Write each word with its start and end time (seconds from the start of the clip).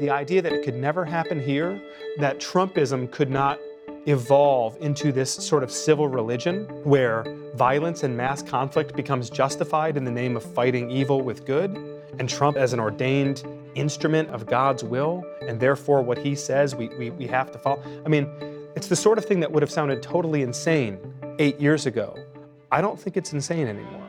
The 0.00 0.10
idea 0.10 0.42
that 0.42 0.52
it 0.52 0.64
could 0.64 0.74
never 0.74 1.04
happen 1.04 1.40
here, 1.40 1.80
that 2.18 2.40
Trumpism 2.40 3.10
could 3.12 3.30
not 3.30 3.60
evolve 4.06 4.76
into 4.80 5.12
this 5.12 5.30
sort 5.32 5.62
of 5.62 5.70
civil 5.70 6.08
religion 6.08 6.64
where 6.82 7.24
violence 7.54 8.02
and 8.02 8.16
mass 8.16 8.42
conflict 8.42 8.94
becomes 8.96 9.30
justified 9.30 9.96
in 9.96 10.04
the 10.04 10.10
name 10.10 10.36
of 10.36 10.42
fighting 10.42 10.90
evil 10.90 11.22
with 11.22 11.46
good, 11.46 11.70
and 12.18 12.28
Trump 12.28 12.56
as 12.56 12.72
an 12.72 12.80
ordained 12.80 13.44
instrument 13.76 14.28
of 14.30 14.46
God's 14.46 14.82
will, 14.84 15.24
and 15.42 15.60
therefore 15.60 16.02
what 16.02 16.18
he 16.18 16.34
says 16.34 16.74
we, 16.74 16.88
we, 16.98 17.10
we 17.10 17.26
have 17.28 17.50
to 17.52 17.58
follow. 17.58 17.82
I 18.04 18.08
mean, 18.08 18.28
it's 18.76 18.88
the 18.88 18.96
sort 18.96 19.18
of 19.18 19.24
thing 19.24 19.40
that 19.40 19.52
would 19.52 19.62
have 19.62 19.70
sounded 19.70 20.02
totally 20.02 20.42
insane 20.42 20.98
eight 21.38 21.60
years 21.60 21.86
ago. 21.86 22.18
I 22.72 22.80
don't 22.80 23.00
think 23.00 23.16
it's 23.16 23.32
insane 23.32 23.68
anymore. 23.68 24.02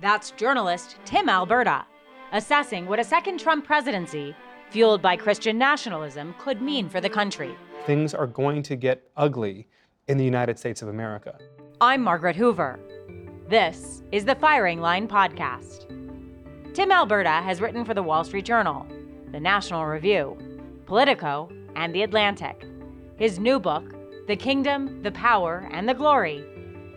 That's 0.00 0.30
journalist 0.30 0.96
Tim 1.04 1.28
Alberta, 1.28 1.84
assessing 2.32 2.86
what 2.86 3.00
a 3.00 3.04
second 3.04 3.38
Trump 3.38 3.66
presidency, 3.66 4.34
fueled 4.70 5.02
by 5.02 5.16
Christian 5.16 5.58
nationalism, 5.58 6.34
could 6.38 6.60
mean 6.60 6.88
for 6.88 7.00
the 7.00 7.10
country. 7.10 7.54
Things 7.86 8.14
are 8.14 8.26
going 8.26 8.62
to 8.64 8.76
get 8.76 9.10
ugly 9.16 9.68
in 10.08 10.18
the 10.18 10.24
United 10.24 10.58
States 10.58 10.82
of 10.82 10.88
America. 10.88 11.38
I'm 11.80 12.02
Margaret 12.02 12.36
Hoover. 12.36 12.80
This 13.48 14.02
is 14.12 14.24
the 14.24 14.34
Firing 14.34 14.80
Line 14.80 15.06
Podcast. 15.06 15.84
Tim 16.74 16.90
Alberta 16.90 17.30
has 17.30 17.60
written 17.60 17.84
for 17.84 17.94
the 17.94 18.02
Wall 18.02 18.24
Street 18.24 18.44
Journal, 18.44 18.86
the 19.32 19.40
National 19.40 19.86
Review, 19.86 20.36
Politico, 20.86 21.50
and 21.74 21.94
The 21.94 22.02
Atlantic. 22.02 22.66
His 23.16 23.38
new 23.38 23.58
book, 23.60 23.94
The 24.26 24.36
Kingdom, 24.36 25.02
the 25.02 25.12
Power, 25.12 25.68
and 25.72 25.88
the 25.88 25.94
Glory, 25.94 26.44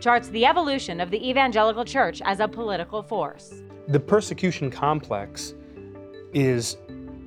charts 0.00 0.28
the 0.28 0.44
evolution 0.46 1.00
of 1.00 1.10
the 1.10 1.28
evangelical 1.28 1.84
church 1.84 2.20
as 2.24 2.40
a 2.40 2.48
political 2.48 3.02
force. 3.02 3.62
The 3.88 4.00
persecution 4.00 4.70
complex 4.70 5.54
is 6.32 6.76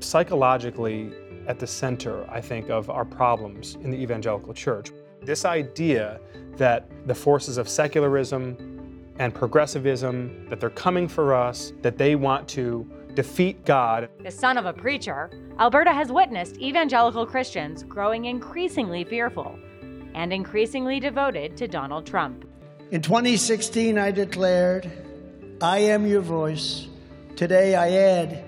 psychologically 0.04 1.12
at 1.48 1.60
the 1.60 1.68
center, 1.68 2.30
I 2.30 2.42
think, 2.42 2.70
of 2.70 2.90
our 2.90 3.06
problems 3.06 3.76
in 3.82 3.90
the 3.92 3.98
evangelical 3.98 4.54
church. 4.54 4.92
This 5.22 5.46
idea 5.46 6.20
that 6.58 6.90
the 7.08 7.16
forces 7.16 7.58
of 7.58 7.68
secularism 7.68 8.58
and 9.20 9.34
progressivism, 9.34 10.48
that 10.50 10.60
they're 10.60 10.70
coming 10.70 11.08
for 11.08 11.34
us, 11.34 11.74
that 11.82 11.98
they 11.98 12.16
want 12.16 12.48
to 12.50 12.88
defeat 13.14 13.64
God. 13.66 14.10
The 14.24 14.32
son 14.32 14.58
of 14.58 14.66
a 14.66 14.74
preacher, 14.74 15.30
Alberta 15.60 15.94
has 15.94 16.12
witnessed 16.12 16.58
evangelical 16.58 17.26
Christians 17.26 17.84
growing 17.84 18.26
increasingly 18.26 19.04
fearful 19.04 19.58
and 20.16 20.34
increasingly 20.34 21.00
devoted 21.00 21.56
to 21.58 21.68
Donald 21.68 22.06
Trump. 22.06 22.46
In 22.92 23.02
2016, 23.02 23.98
I 23.98 24.12
declared, 24.12 24.92
I 25.62 25.80
am 25.80 26.06
your 26.06 26.22
voice. 26.22 26.88
Today 27.36 27.76
I 27.76 27.92
add, 27.92 28.44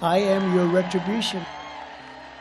I 0.00 0.18
am 0.18 0.54
your 0.54 0.66
retribution. 0.66 1.44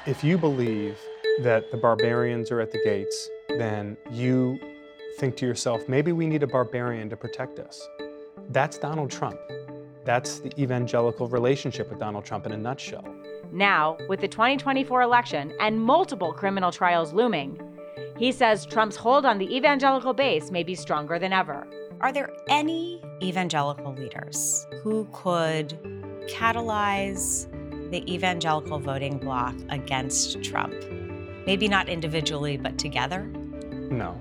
If 0.05 0.23
you 0.23 0.38
believe 0.38 1.00
that 1.41 1.72
the 1.72 1.77
barbarians 1.77 2.52
are 2.52 2.61
at 2.61 2.72
the 2.72 2.77
gates, 2.83 3.31
then 3.50 3.97
you 4.11 4.59
think 5.17 5.36
to 5.38 5.47
yourself, 5.47 5.89
maybe 5.89 6.11
we 6.11 6.28
need 6.28 6.44
a 6.44 6.47
barbarian 6.47 7.09
to 7.09 7.17
protect 7.17 7.58
us. 7.58 7.89
That's 8.50 8.78
Donald 8.78 9.09
Trump. 9.09 9.39
That's 10.05 10.38
the 10.39 10.52
evangelical 10.61 11.28
relationship 11.30 11.89
with 11.89 11.97
Donald 11.97 12.25
Trump 12.25 12.45
in 12.45 12.52
a 12.52 12.58
nutshell. 12.58 13.11
Now, 13.52 13.97
with 14.08 14.22
the 14.22 14.28
2024 14.28 15.02
election 15.02 15.52
and 15.59 15.81
multiple 15.81 16.33
criminal 16.33 16.72
trials 16.72 17.11
looming, 17.11 17.59
he 18.19 18.31
says 18.31 18.67
Trump's 18.67 18.95
hold 18.95 19.25
on 19.25 19.39
the 19.39 19.55
evangelical 19.55 20.13
base 20.13 20.52
may 20.52 20.61
be 20.61 20.75
stronger 20.75 21.17
than 21.17 21.33
ever. 21.33 21.67
Are 22.02 22.11
there 22.11 22.30
any 22.50 23.02
evangelical 23.23 23.95
leaders 23.95 24.67
who 24.83 25.08
could 25.11 25.75
catalyze 26.28 27.50
the 27.92 28.14
evangelical 28.14 28.80
voting 28.80 29.17
bloc 29.17 29.56
against 29.70 30.44
Trump? 30.44 30.75
Maybe 31.45 31.67
not 31.67 31.89
individually, 31.89 32.58
but 32.58 32.78
together? 32.78 33.23
No. 33.23 34.19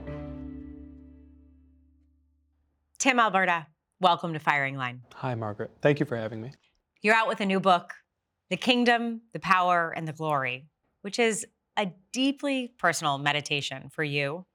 Tim 2.98 3.18
Alberta, 3.18 3.66
welcome 4.00 4.32
to 4.32 4.38
Firing 4.38 4.76
Line. 4.76 5.02
Hi, 5.14 5.34
Margaret. 5.34 5.70
Thank 5.82 6.00
you 6.00 6.06
for 6.06 6.16
having 6.16 6.40
me. 6.40 6.52
You're 7.02 7.14
out 7.14 7.28
with 7.28 7.40
a 7.40 7.46
new 7.46 7.60
book, 7.60 7.94
The 8.50 8.56
Kingdom, 8.56 9.22
the 9.32 9.40
Power, 9.40 9.92
and 9.94 10.08
the 10.08 10.12
Glory, 10.12 10.68
which 11.02 11.18
is 11.18 11.46
a 11.76 11.92
deeply 12.12 12.72
personal 12.78 13.18
meditation 13.18 13.90
for 13.90 14.02
you 14.02 14.46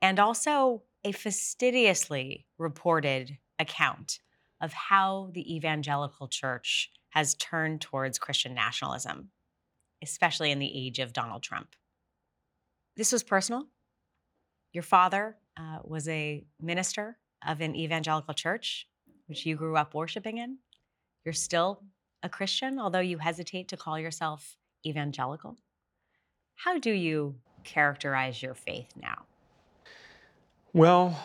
and 0.00 0.18
also 0.18 0.82
a 1.04 1.12
fastidiously 1.12 2.46
reported 2.58 3.38
account 3.58 4.20
of 4.60 4.72
how 4.72 5.30
the 5.32 5.54
evangelical 5.54 6.28
church 6.28 6.90
has 7.10 7.34
turned 7.34 7.80
towards 7.80 8.18
Christian 8.18 8.54
nationalism, 8.54 9.30
especially 10.02 10.50
in 10.50 10.58
the 10.58 10.72
age 10.86 10.98
of 10.98 11.12
Donald 11.12 11.42
Trump. 11.42 11.74
This 12.96 13.12
was 13.12 13.22
personal. 13.22 13.66
Your 14.72 14.82
father 14.82 15.36
uh, 15.56 15.78
was 15.84 16.08
a 16.08 16.44
minister 16.60 17.16
of 17.46 17.60
an 17.60 17.74
evangelical 17.74 18.34
church, 18.34 18.86
which 19.26 19.46
you 19.46 19.56
grew 19.56 19.76
up 19.76 19.94
worshiping 19.94 20.38
in. 20.38 20.58
You're 21.24 21.32
still 21.32 21.82
a 22.22 22.28
Christian, 22.28 22.78
although 22.78 22.98
you 23.00 23.18
hesitate 23.18 23.68
to 23.68 23.76
call 23.76 23.98
yourself 23.98 24.56
evangelical. 24.86 25.56
How 26.56 26.78
do 26.78 26.90
you 26.90 27.36
characterize 27.64 28.42
your 28.42 28.54
faith 28.54 28.92
now? 29.00 29.26
Well, 30.72 31.18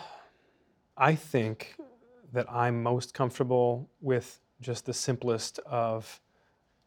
I 0.96 1.14
think 1.14 1.74
that 2.32 2.50
I'm 2.50 2.82
most 2.82 3.14
comfortable 3.14 3.90
with 4.00 4.40
just 4.64 4.86
the 4.86 4.94
simplest 4.94 5.58
of 5.60 6.20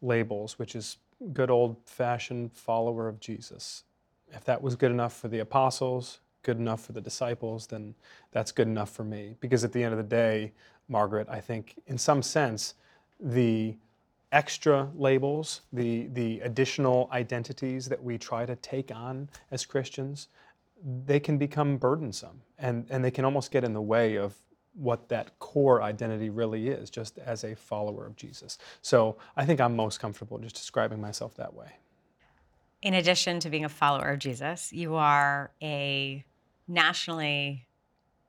labels, 0.02 0.58
which 0.58 0.74
is 0.74 0.98
good 1.32 1.50
old 1.50 1.76
fashioned 1.84 2.52
follower 2.52 3.08
of 3.08 3.20
Jesus. 3.20 3.84
If 4.30 4.44
that 4.44 4.60
was 4.60 4.76
good 4.76 4.90
enough 4.90 5.16
for 5.16 5.28
the 5.28 5.38
apostles, 5.38 6.20
good 6.42 6.58
enough 6.58 6.84
for 6.84 6.92
the 6.92 7.00
disciples, 7.00 7.66
then 7.66 7.94
that's 8.30 8.52
good 8.52 8.68
enough 8.68 8.90
for 8.90 9.04
me. 9.04 9.36
Because 9.40 9.64
at 9.64 9.72
the 9.72 9.82
end 9.82 9.92
of 9.92 9.98
the 9.98 10.04
day, 10.04 10.52
Margaret, 10.88 11.28
I 11.30 11.40
think 11.40 11.74
in 11.86 11.98
some 11.98 12.22
sense, 12.22 12.74
the 13.20 13.76
extra 14.32 14.88
labels, 14.94 15.62
the, 15.72 16.08
the 16.08 16.40
additional 16.40 17.08
identities 17.12 17.88
that 17.88 18.02
we 18.02 18.18
try 18.18 18.44
to 18.44 18.56
take 18.56 18.94
on 18.94 19.28
as 19.50 19.64
Christians, 19.64 20.28
they 21.06 21.18
can 21.18 21.38
become 21.38 21.76
burdensome 21.76 22.42
and, 22.58 22.86
and 22.90 23.04
they 23.04 23.10
can 23.10 23.24
almost 23.24 23.50
get 23.50 23.64
in 23.64 23.72
the 23.72 23.82
way 23.82 24.16
of 24.16 24.34
what 24.78 25.08
that 25.08 25.38
core 25.40 25.82
identity 25.82 26.30
really 26.30 26.68
is, 26.68 26.88
just 26.88 27.18
as 27.18 27.44
a 27.44 27.54
follower 27.56 28.06
of 28.06 28.16
Jesus. 28.16 28.58
So 28.80 29.16
I 29.36 29.44
think 29.44 29.60
I'm 29.60 29.74
most 29.74 29.98
comfortable 29.98 30.38
just 30.38 30.54
describing 30.54 31.00
myself 31.00 31.34
that 31.36 31.52
way. 31.52 31.66
In 32.80 32.94
addition 32.94 33.40
to 33.40 33.50
being 33.50 33.64
a 33.64 33.68
follower 33.68 34.10
of 34.10 34.20
Jesus, 34.20 34.72
you 34.72 34.94
are 34.94 35.50
a 35.60 36.24
nationally 36.68 37.66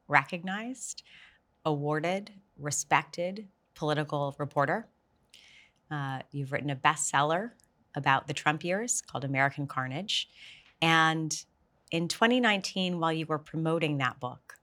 recognized, 0.08 1.04
awarded, 1.66 2.32
respected 2.58 3.48
political 3.76 4.36
reporter. 4.40 4.88
Uh, 5.92 6.20
you've 6.32 6.52
written 6.52 6.72
a 6.72 6.76
bestseller 6.76 7.52
about 7.96 8.28
the 8.28 8.34
Trump 8.34 8.64
years 8.64 9.02
called 9.02 9.24
American 9.24 9.68
Carnage. 9.68 10.30
And 10.82 11.46
in 11.92 12.08
2019, 12.08 13.00
while 13.00 13.14
you 13.14 13.26
were 13.26 13.40
promoting 13.40 13.98
that 14.00 14.20
book, 14.20 14.59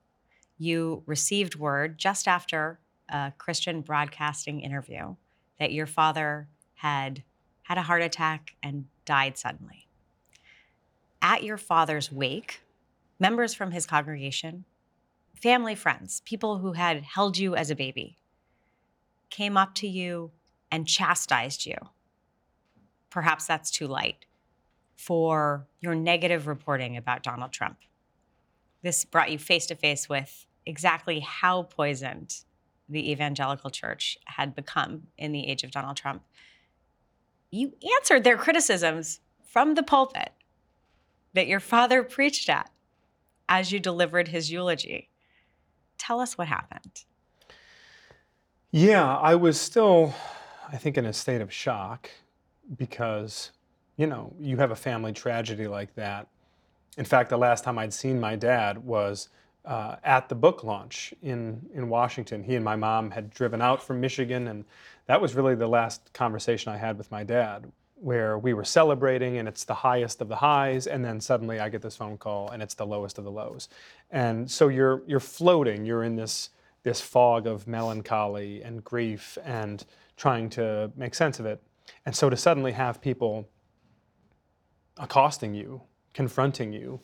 you 0.59 1.03
received 1.07 1.57
word 1.57 1.99
just 1.99 2.27
after 2.27 2.79
a 3.09 3.33
Christian 3.39 3.83
broadcasting 3.83 4.61
interview 4.61 5.15
that 5.59 5.73
your 5.73 5.87
father 5.87 6.49
had 6.75 7.23
had 7.63 7.79
a 7.79 7.83
heart 7.83 8.03
attack 8.03 8.55
and 8.63 8.87
died 9.05 9.37
suddenly. 9.37 9.89
At 11.21 11.43
your 11.43 11.57
father's 11.57 12.13
wake, 12.13 12.61
members 13.19 13.55
from 13.55 13.73
his 13.73 13.87
congregation, 13.87 14.65
family, 15.35 15.75
friends, 15.75 16.23
people 16.25 16.59
who 16.59 16.73
had 16.73 17.03
held 17.03 17.39
you 17.39 17.57
as 17.57 17.71
a 17.71 17.77
baby, 17.77 18.19
came 19.31 19.57
up 19.57 19.75
to 19.75 19.89
you 19.89 20.31
and 20.71 20.87
chastised 20.87 21.67
you. 21.67 21.77
Perhaps 23.11 23.47
that's 23.47 23.71
too 23.71 23.87
light 23.87 24.27
for 24.95 25.67
your 25.81 25.95
negative 25.95 26.47
reporting 26.47 26.97
about 26.97 27.23
Donald 27.23 27.53
Trump. 27.53 27.79
This 28.83 29.05
brought 29.05 29.31
you 29.31 29.39
face 29.39 29.67
to 29.67 29.75
face 29.75 30.09
with 30.09 30.46
exactly 30.67 31.21
how 31.21 31.63
poisoned 31.63 32.35
the 32.89 33.11
evangelical 33.11 33.71
church 33.71 34.19
had 34.27 34.55
become 34.55 35.05
in 35.17 35.33
the 35.33 35.49
age 35.49 35.65
of 35.65 35.71
Donald 35.71 35.97
Trump. 35.97 36.23
You 37.51 37.73
answered 37.97 38.25
their 38.25 38.37
criticisms 38.37 39.21
from 39.45 39.75
the 39.75 39.83
pulpit 39.83 40.33
that 41.33 41.47
your 41.47 41.61
father 41.61 42.03
preached 42.03 42.49
at 42.49 42.71
as 43.49 43.73
you 43.73 43.81
delivered 43.81 44.29
his 44.29 44.51
eulogy. 44.51 45.09
Tell 45.99 46.21
us 46.21 46.37
what 46.37 46.49
happened. 46.49 47.05
Yeah, 48.71 49.17
I 49.17 49.35
was 49.37 49.61
still, 49.61 50.15
I 50.71 50.77
think, 50.77 50.99
in 50.99 51.07
a 51.07 51.13
state 51.13 51.41
of 51.41 51.53
shock 51.53 52.11
because, 52.77 53.53
you 53.97 54.07
know, 54.07 54.35
you 54.41 54.57
have 54.59 54.71
a 54.71 54.77
family 54.77 55.13
tragedy 55.13 55.67
like 55.67 55.95
that. 55.95 56.27
In 56.99 57.05
fact, 57.05 57.31
the 57.31 57.39
last 57.39 57.65
time 57.65 57.79
I'd 57.79 57.95
seen 57.95 58.19
my 58.21 58.37
dad 58.37 58.79
was 58.79 59.29
uh, 59.67 59.97
at 60.05 60.29
the 60.29 60.35
book 60.35 60.65
launch 60.65 61.13
in, 61.23 61.61
in 61.75 61.89
Washington. 61.89 62.43
He 62.43 62.55
and 62.55 62.65
my 62.65 62.77
mom 62.77 63.11
had 63.11 63.31
driven 63.31 63.61
out 63.61 63.83
from 63.83 64.01
Michigan, 64.01 64.49
and 64.49 64.65
that 65.07 65.21
was 65.21 65.35
really 65.35 65.55
the 65.55 65.67
last 65.67 66.13
conversation 66.13 66.73
I 66.73 66.77
had 66.77 66.97
with 66.97 67.11
my 67.11 67.25
dad 67.25 67.71
where 67.99 68.39
we 68.39 68.53
were 68.53 68.65
celebrating 68.65 69.39
and 69.39 69.49
it's 69.49 69.65
the 69.65 69.75
highest 69.75 70.21
of 70.21 70.29
the 70.29 70.37
highs 70.37 70.87
and 70.87 71.03
then 71.03 71.19
suddenly 71.19 71.61
I 71.61 71.71
get 71.71 71.81
this 71.81 71.97
phone 71.97 72.19
call 72.19 72.51
and 72.51 72.63
it's 72.63 72.75
the 72.75 72.87
lowest 72.87 73.17
of 73.17 73.25
the 73.25 73.31
lows. 73.31 73.69
And 74.11 74.51
so 74.51 74.69
you're 74.69 75.03
you're 75.07 75.19
floating, 75.19 75.85
you're 75.87 76.05
in 76.05 76.15
this 76.15 76.51
this 76.83 77.01
fog 77.01 77.47
of 77.47 77.67
melancholy 77.67 78.63
and 78.63 78.85
grief 78.85 79.39
and 79.45 79.85
trying 80.17 80.51
to 80.51 80.93
make 80.95 81.15
sense 81.15 81.41
of 81.41 81.47
it. 81.47 81.63
And 82.05 82.15
so 82.15 82.29
to 82.29 82.37
suddenly 82.37 82.73
have 82.73 83.01
people 83.01 83.49
accosting 84.99 85.55
you, 85.55 85.83
confronting 86.13 86.73
you, 86.73 87.01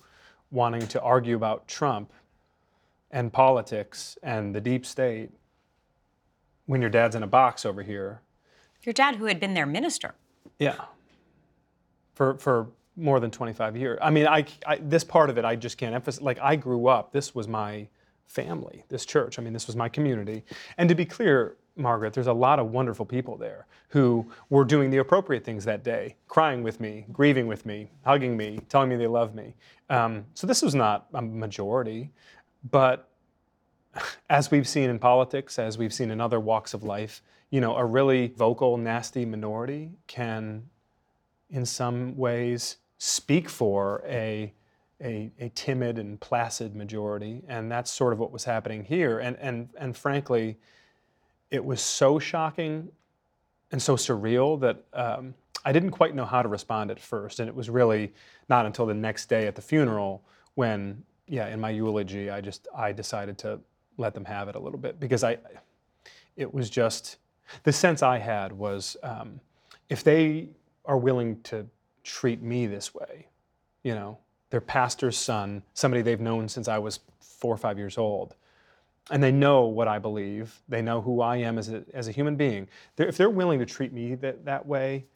wanting 0.51 0.87
to 0.89 1.01
argue 1.01 1.37
about 1.37 1.67
Trump 1.67 2.13
and 3.13 3.33
politics 3.33 4.19
and 4.23 4.55
the 4.55 4.61
deep 4.61 4.87
state 4.87 5.31
when 6.67 6.81
your 6.81 6.91
dad's 6.91 7.15
in 7.15 7.23
a 7.23 7.27
box 7.27 7.67
over 7.67 7.83
here. 7.83 8.23
Your 8.83 8.93
dad, 8.93 9.17
who 9.17 9.27
had 9.27 9.39
been 9.39 9.55
their 9.55 9.67
minister. 9.67 10.15
Yeah. 10.59 10.77
For 12.15 12.37
for 12.39 12.69
more 12.97 13.21
than 13.21 13.31
25 13.31 13.77
years. 13.77 13.99
I 14.03 14.11
mean, 14.11 14.27
I, 14.27 14.45
I 14.67 14.77
this 14.77 15.05
part 15.05 15.31
of 15.31 15.39
it 15.39 15.45
I 15.45 15.57
just 15.57 15.79
can't 15.79 15.95
emphasize. 15.95 16.23
Like 16.23 16.39
I 16.41 16.57
grew 16.57 16.89
up. 16.89 17.13
This 17.13 17.35
was 17.35 17.49
my 17.49 17.89
family. 18.27 18.85
This 18.89 19.05
church. 19.05 19.39
I 19.39 19.43
mean, 19.43 19.53
this 19.53 19.67
was 19.67 19.77
my 19.77 19.89
community. 19.89 20.45
And 20.79 20.89
to 20.89 20.95
be 20.95 21.05
clear, 21.05 21.57
Margaret, 21.77 22.13
there's 22.13 22.27
a 22.27 22.33
lot 22.33 22.59
of 22.59 22.71
wonderful 22.71 23.07
people 23.07 23.37
there 23.37 23.67
who 23.89 24.27
were 24.51 24.65
doing 24.65 24.91
the 24.91 24.99
appropriate 24.99 25.45
things 25.45 25.65
that 25.65 25.83
day, 25.83 26.17
crying 26.29 26.63
with 26.63 26.81
me, 26.81 27.07
grieving 27.13 27.47
with 27.47 27.65
me, 27.65 27.91
hugging 28.05 28.37
me, 28.37 28.59
telling 28.69 28.89
me 28.89 28.97
they 28.97 29.07
love 29.07 29.35
me. 29.35 29.55
Um, 29.89 30.25
so 30.35 30.47
this 30.47 30.63
was 30.63 30.75
not 30.75 31.07
a 31.15 31.23
majority, 31.23 32.11
but 32.71 33.09
as 34.31 34.51
we've 34.51 34.69
seen 34.69 34.89
in 34.91 34.99
politics, 34.99 35.59
as 35.59 35.77
we've 35.77 35.93
seen 35.93 36.11
in 36.11 36.21
other 36.21 36.41
walks 36.41 36.75
of 36.75 36.83
life, 36.83 37.23
you 37.51 37.61
know, 37.61 37.77
a 37.77 37.85
really 37.85 38.29
vocal, 38.29 38.77
nasty 38.77 39.25
minority 39.25 39.91
can, 40.07 40.63
in 41.51 41.67
some 41.67 42.17
ways, 42.17 42.79
speak 42.97 43.49
for 43.49 44.03
a, 44.07 44.53
a, 45.03 45.31
a 45.39 45.51
timid 45.51 45.99
and 45.99 46.19
placid 46.21 46.75
majority, 46.75 47.43
and 47.49 47.71
that's 47.71 47.91
sort 47.91 48.13
of 48.13 48.19
what 48.19 48.33
was 48.33 48.45
happening 48.45 48.85
here. 48.85 49.19
And 49.19 49.37
and 49.39 49.69
and 49.77 49.97
frankly, 49.97 50.59
it 51.51 51.63
was 51.63 51.83
so 51.83 52.19
shocking 52.19 52.91
and 53.73 53.83
so 53.83 53.97
surreal 53.97 54.59
that 54.61 54.85
um, 54.95 55.35
I 55.65 55.73
didn't 55.73 55.91
quite 55.91 56.15
know 56.15 56.25
how 56.25 56.43
to 56.43 56.49
respond 56.49 56.91
at 56.91 56.99
first, 56.99 57.41
and 57.41 57.49
it 57.49 57.55
was 57.55 57.69
really 57.69 58.13
not 58.49 58.67
until 58.67 58.87
the 58.87 58.95
next 58.95 59.29
day 59.29 59.47
at 59.47 59.55
the 59.55 59.63
funeral 59.63 60.23
when, 60.55 61.03
yeah, 61.27 61.49
in 61.49 61.61
my 61.61 61.71
eulogy, 61.71 62.31
I 62.31 62.41
just 62.41 62.69
I 62.75 62.93
decided 62.93 63.39
to 63.39 63.61
let 63.99 64.15
them 64.15 64.25
have 64.25 64.49
it 64.49 64.55
a 64.55 64.59
little 64.59 64.79
bit 64.79 64.99
because 64.99 65.25
I, 65.25 65.39
it 66.37 66.53
was 66.53 66.71
just 66.71 67.17
the 67.63 67.73
sense 67.73 68.03
I 68.03 68.19
had 68.19 68.53
was 68.53 68.97
um, 69.03 69.41
if 69.89 70.03
they 70.03 70.49
are 70.85 70.97
willing 70.97 71.41
to 71.43 71.67
treat 72.03 72.43
me 72.43 72.67
this 72.67 72.95
way, 72.95 73.27
you 73.83 73.95
know, 73.95 74.19
their 74.51 74.61
pastor's 74.61 75.17
son, 75.17 75.63
somebody 75.75 76.03
they've 76.03 76.21
known 76.21 76.49
since 76.49 76.69
I 76.69 76.79
was 76.79 77.01
four 77.21 77.55
or 77.55 77.59
five 77.59 77.79
years 77.79 77.99
old, 77.99 78.35
and 79.11 79.23
they 79.23 79.33
know 79.33 79.63
what 79.67 79.89
I 79.89 79.99
believe, 79.99 80.61
they 80.69 80.83
know 80.83 81.01
who 81.01 81.21
I 81.21 81.37
am 81.37 81.59
as 81.59 81.69
a, 81.69 81.85
as 81.93 82.09
a 82.09 82.13
human 82.13 82.37
being. 82.37 82.69
They're, 82.97 83.09
if 83.09 83.17
they're 83.17 83.31
willing 83.31 83.59
to 83.59 83.67
treat 83.67 83.93
me 83.93 84.15
that, 84.17 84.45
that 84.45 84.67
way, 84.67 85.07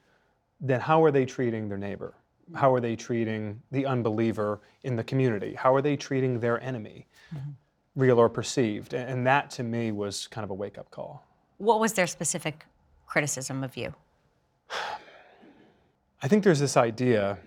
then 0.61 0.81
how 0.81 1.05
are 1.05 1.11
they 1.11 1.25
treating 1.25 1.69
their 1.69 1.79
neighbor? 1.79 2.15
How 2.55 2.73
are 2.73 2.81
they 2.81 2.97
treating 2.97 3.61
the 3.71 3.87
unbeliever 3.87 4.61
in 4.85 4.97
the 4.97 5.05
community? 5.05 5.55
How 5.55 5.75
are 5.75 5.83
they 5.83 5.97
treating 5.97 6.39
their 6.39 6.63
enemy, 6.63 7.07
mm-hmm. 7.35 7.51
real 7.97 8.19
or 8.19 8.29
perceived? 8.29 8.95
And 8.95 9.27
that 9.27 9.51
to 9.53 9.63
me 9.63 9.93
was 9.93 10.27
kind 10.29 10.45
of 10.45 10.51
a 10.51 10.55
wake 10.55 10.79
up 10.79 10.91
call. 10.91 11.25
What 11.59 11.81
was 11.81 11.95
their 11.95 12.07
specific 12.07 12.67
criticism 13.07 13.65
of 13.65 13.77
you? 13.77 13.95
I 16.23 16.29
think 16.29 16.45
there's 16.45 16.61
this 16.61 16.77
idea 16.77 17.39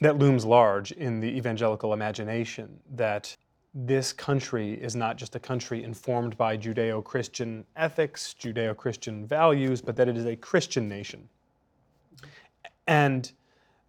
that 0.00 0.18
looms 0.18 0.44
large 0.44 0.92
in 0.92 1.20
the 1.20 1.28
evangelical 1.28 1.92
imagination 1.92 2.78
that 2.94 3.36
this 3.74 4.12
country 4.12 4.74
is 4.74 4.94
not 4.94 5.16
just 5.16 5.34
a 5.34 5.40
country 5.40 5.82
informed 5.82 6.36
by 6.36 6.56
Judeo 6.56 7.02
Christian 7.02 7.64
ethics, 7.76 8.34
Judeo 8.38 8.76
Christian 8.76 9.26
values, 9.26 9.80
but 9.80 9.96
that 9.96 10.08
it 10.08 10.16
is 10.16 10.26
a 10.26 10.36
Christian 10.36 10.88
nation. 10.88 11.28
And 12.86 13.32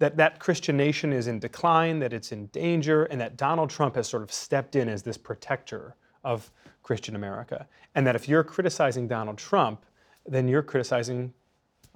that 0.04 0.18
that 0.18 0.38
Christian 0.38 0.76
nation 0.76 1.14
is 1.14 1.28
in 1.28 1.40
decline, 1.40 2.00
that 2.00 2.12
it's 2.12 2.34
in 2.34 2.48
danger, 2.48 3.06
and 3.06 3.22
that 3.22 3.38
Donald 3.38 3.70
Trump 3.70 3.96
has 3.96 4.06
sort 4.06 4.22
of 4.22 4.34
stepped 4.34 4.76
in 4.76 4.90
as 4.90 5.02
this 5.02 5.18
protector 5.18 5.96
of 6.26 6.52
Christian 6.82 7.16
America. 7.16 7.68
And 7.96 8.06
that 8.06 8.14
if 8.14 8.28
you're 8.28 8.44
criticizing 8.44 9.08
Donald 9.08 9.38
Trump, 9.38 9.86
then 10.26 10.50
you're 10.50 10.62
criticizing 10.62 11.34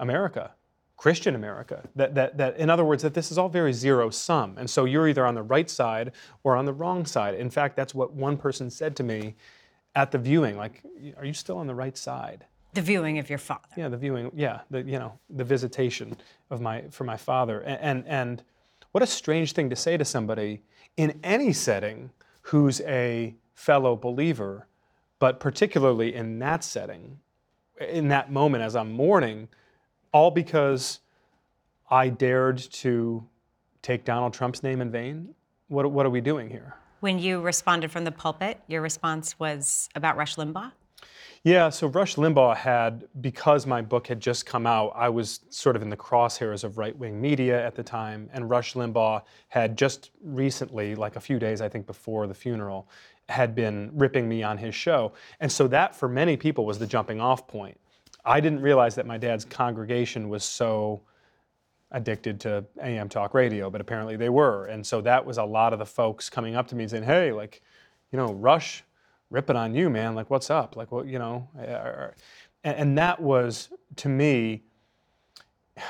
America, 0.00 0.52
Christian 0.96 1.34
America. 1.34 1.86
That, 1.96 2.14
that, 2.14 2.38
that, 2.38 2.56
in 2.56 2.70
other 2.70 2.84
words, 2.86 3.02
that 3.02 3.12
this 3.12 3.30
is 3.30 3.36
all 3.36 3.50
very 3.50 3.74
zero 3.74 4.08
sum. 4.08 4.56
And 4.56 4.70
so 4.70 4.86
you're 4.86 5.06
either 5.06 5.26
on 5.26 5.34
the 5.34 5.42
right 5.42 5.68
side 5.68 6.12
or 6.44 6.56
on 6.56 6.64
the 6.64 6.72
wrong 6.72 7.04
side. 7.04 7.34
In 7.34 7.50
fact, 7.50 7.76
that's 7.76 7.94
what 7.94 8.14
one 8.14 8.38
person 8.38 8.70
said 8.70 8.96
to 8.96 9.02
me 9.02 9.34
at 9.94 10.12
the 10.12 10.18
viewing 10.18 10.56
like, 10.56 10.82
are 11.18 11.26
you 11.26 11.34
still 11.34 11.58
on 11.58 11.66
the 11.66 11.74
right 11.74 11.98
side? 11.98 12.46
The 12.78 12.82
viewing 12.82 13.18
of 13.18 13.28
your 13.28 13.38
father. 13.38 13.68
Yeah, 13.76 13.88
the 13.88 13.96
viewing, 13.96 14.30
yeah, 14.34 14.60
the, 14.70 14.82
you 14.82 14.98
know, 14.98 15.18
the 15.30 15.44
visitation 15.44 16.16
of 16.50 16.60
my, 16.60 16.84
for 16.90 17.04
my 17.04 17.16
father. 17.16 17.60
And, 17.60 17.80
and, 17.80 18.06
and 18.06 18.42
what 18.92 19.02
a 19.02 19.06
strange 19.06 19.52
thing 19.52 19.68
to 19.70 19.76
say 19.76 19.96
to 19.96 20.04
somebody 20.04 20.62
in 20.96 21.18
any 21.22 21.52
setting 21.52 22.10
who's 22.42 22.80
a 22.82 23.34
fellow 23.54 23.96
believer 23.96 24.68
but 25.18 25.40
particularly 25.40 26.14
in 26.14 26.38
that 26.38 26.62
setting, 26.62 27.18
in 27.80 28.08
that 28.08 28.30
moment 28.30 28.62
as 28.62 28.76
I'm 28.76 28.92
mourning, 28.92 29.48
all 30.12 30.30
because 30.30 31.00
I 31.90 32.08
dared 32.08 32.58
to 32.58 33.26
take 33.82 34.04
Donald 34.04 34.32
Trump's 34.32 34.62
name 34.62 34.80
in 34.80 34.90
vain? 34.90 35.34
What, 35.68 35.90
what 35.90 36.06
are 36.06 36.10
we 36.10 36.20
doing 36.20 36.48
here? 36.48 36.76
When 37.00 37.18
you 37.18 37.40
responded 37.40 37.90
from 37.90 38.04
the 38.04 38.12
pulpit, 38.12 38.60
your 38.66 38.82
response 38.82 39.38
was 39.38 39.88
about 39.94 40.16
Rush 40.16 40.36
Limbaugh? 40.36 40.72
Yeah, 41.44 41.68
so 41.70 41.86
Rush 41.86 42.16
Limbaugh 42.16 42.56
had, 42.56 43.04
because 43.20 43.64
my 43.64 43.80
book 43.80 44.08
had 44.08 44.20
just 44.20 44.44
come 44.44 44.66
out, 44.66 44.92
I 44.94 45.08
was 45.08 45.40
sort 45.50 45.76
of 45.76 45.82
in 45.82 45.88
the 45.88 45.96
crosshairs 45.96 46.64
of 46.64 46.78
right 46.78 46.96
wing 46.96 47.20
media 47.20 47.64
at 47.64 47.74
the 47.74 47.82
time, 47.82 48.28
and 48.32 48.50
Rush 48.50 48.74
Limbaugh 48.74 49.22
had 49.48 49.78
just 49.78 50.10
recently, 50.22 50.94
like 50.94 51.16
a 51.16 51.20
few 51.20 51.38
days, 51.38 51.60
I 51.60 51.68
think, 51.68 51.86
before 51.86 52.26
the 52.26 52.34
funeral, 52.34 52.88
had 53.28 53.54
been 53.54 53.90
ripping 53.94 54.28
me 54.28 54.42
on 54.42 54.58
his 54.58 54.74
show. 54.74 55.12
And 55.38 55.50
so 55.50 55.68
that, 55.68 55.94
for 55.94 56.08
many 56.08 56.36
people, 56.36 56.66
was 56.66 56.78
the 56.78 56.86
jumping 56.86 57.20
off 57.20 57.46
point. 57.46 57.78
I 58.24 58.40
didn't 58.40 58.60
realize 58.60 58.94
that 58.96 59.06
my 59.06 59.16
dad's 59.16 59.44
congregation 59.44 60.28
was 60.28 60.44
so 60.44 61.02
addicted 61.92 62.40
to 62.40 62.64
AM 62.82 63.08
talk 63.08 63.32
radio, 63.32 63.70
but 63.70 63.80
apparently 63.80 64.16
they 64.16 64.28
were. 64.28 64.66
And 64.66 64.86
so 64.86 65.00
that 65.02 65.24
was 65.24 65.38
a 65.38 65.44
lot 65.44 65.72
of 65.72 65.78
the 65.78 65.86
folks 65.86 66.28
coming 66.28 66.56
up 66.56 66.66
to 66.68 66.74
me 66.74 66.86
saying, 66.88 67.04
hey, 67.04 67.32
like, 67.32 67.62
you 68.12 68.16
know, 68.18 68.32
Rush 68.32 68.82
ripping 69.30 69.56
on 69.56 69.74
you, 69.74 69.90
man. 69.90 70.14
Like, 70.14 70.30
what's 70.30 70.50
up? 70.50 70.76
Like, 70.76 70.92
what, 70.92 71.06
you 71.06 71.18
know? 71.18 71.48
Eh, 71.60 72.08
and, 72.64 72.76
and 72.76 72.98
that 72.98 73.20
was, 73.20 73.68
to 73.96 74.08
me, 74.08 74.62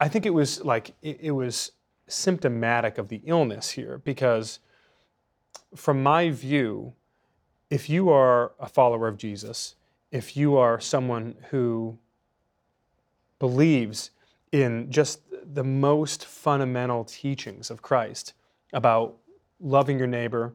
I 0.00 0.08
think 0.08 0.26
it 0.26 0.34
was 0.34 0.64
like, 0.64 0.92
it, 1.02 1.18
it 1.20 1.30
was 1.32 1.72
symptomatic 2.06 2.98
of 2.98 3.08
the 3.08 3.20
illness 3.24 3.70
here 3.70 3.98
because 3.98 4.60
from 5.74 6.02
my 6.02 6.30
view, 6.30 6.94
if 7.68 7.90
you 7.90 8.08
are 8.08 8.52
a 8.58 8.68
follower 8.68 9.08
of 9.08 9.18
Jesus, 9.18 9.74
if 10.10 10.36
you 10.36 10.56
are 10.56 10.80
someone 10.80 11.34
who 11.50 11.98
believes 13.38 14.10
in 14.52 14.90
just 14.90 15.20
the 15.44 15.64
most 15.64 16.24
fundamental 16.24 17.04
teachings 17.04 17.70
of 17.70 17.82
Christ 17.82 18.32
about 18.72 19.16
loving 19.60 19.98
your 19.98 20.06
neighbor, 20.06 20.54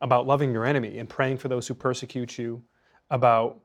about 0.00 0.26
loving 0.26 0.52
your 0.52 0.64
enemy 0.64 0.98
and 0.98 1.08
praying 1.08 1.38
for 1.38 1.48
those 1.48 1.66
who 1.66 1.74
persecute 1.74 2.38
you, 2.38 2.62
about 3.10 3.60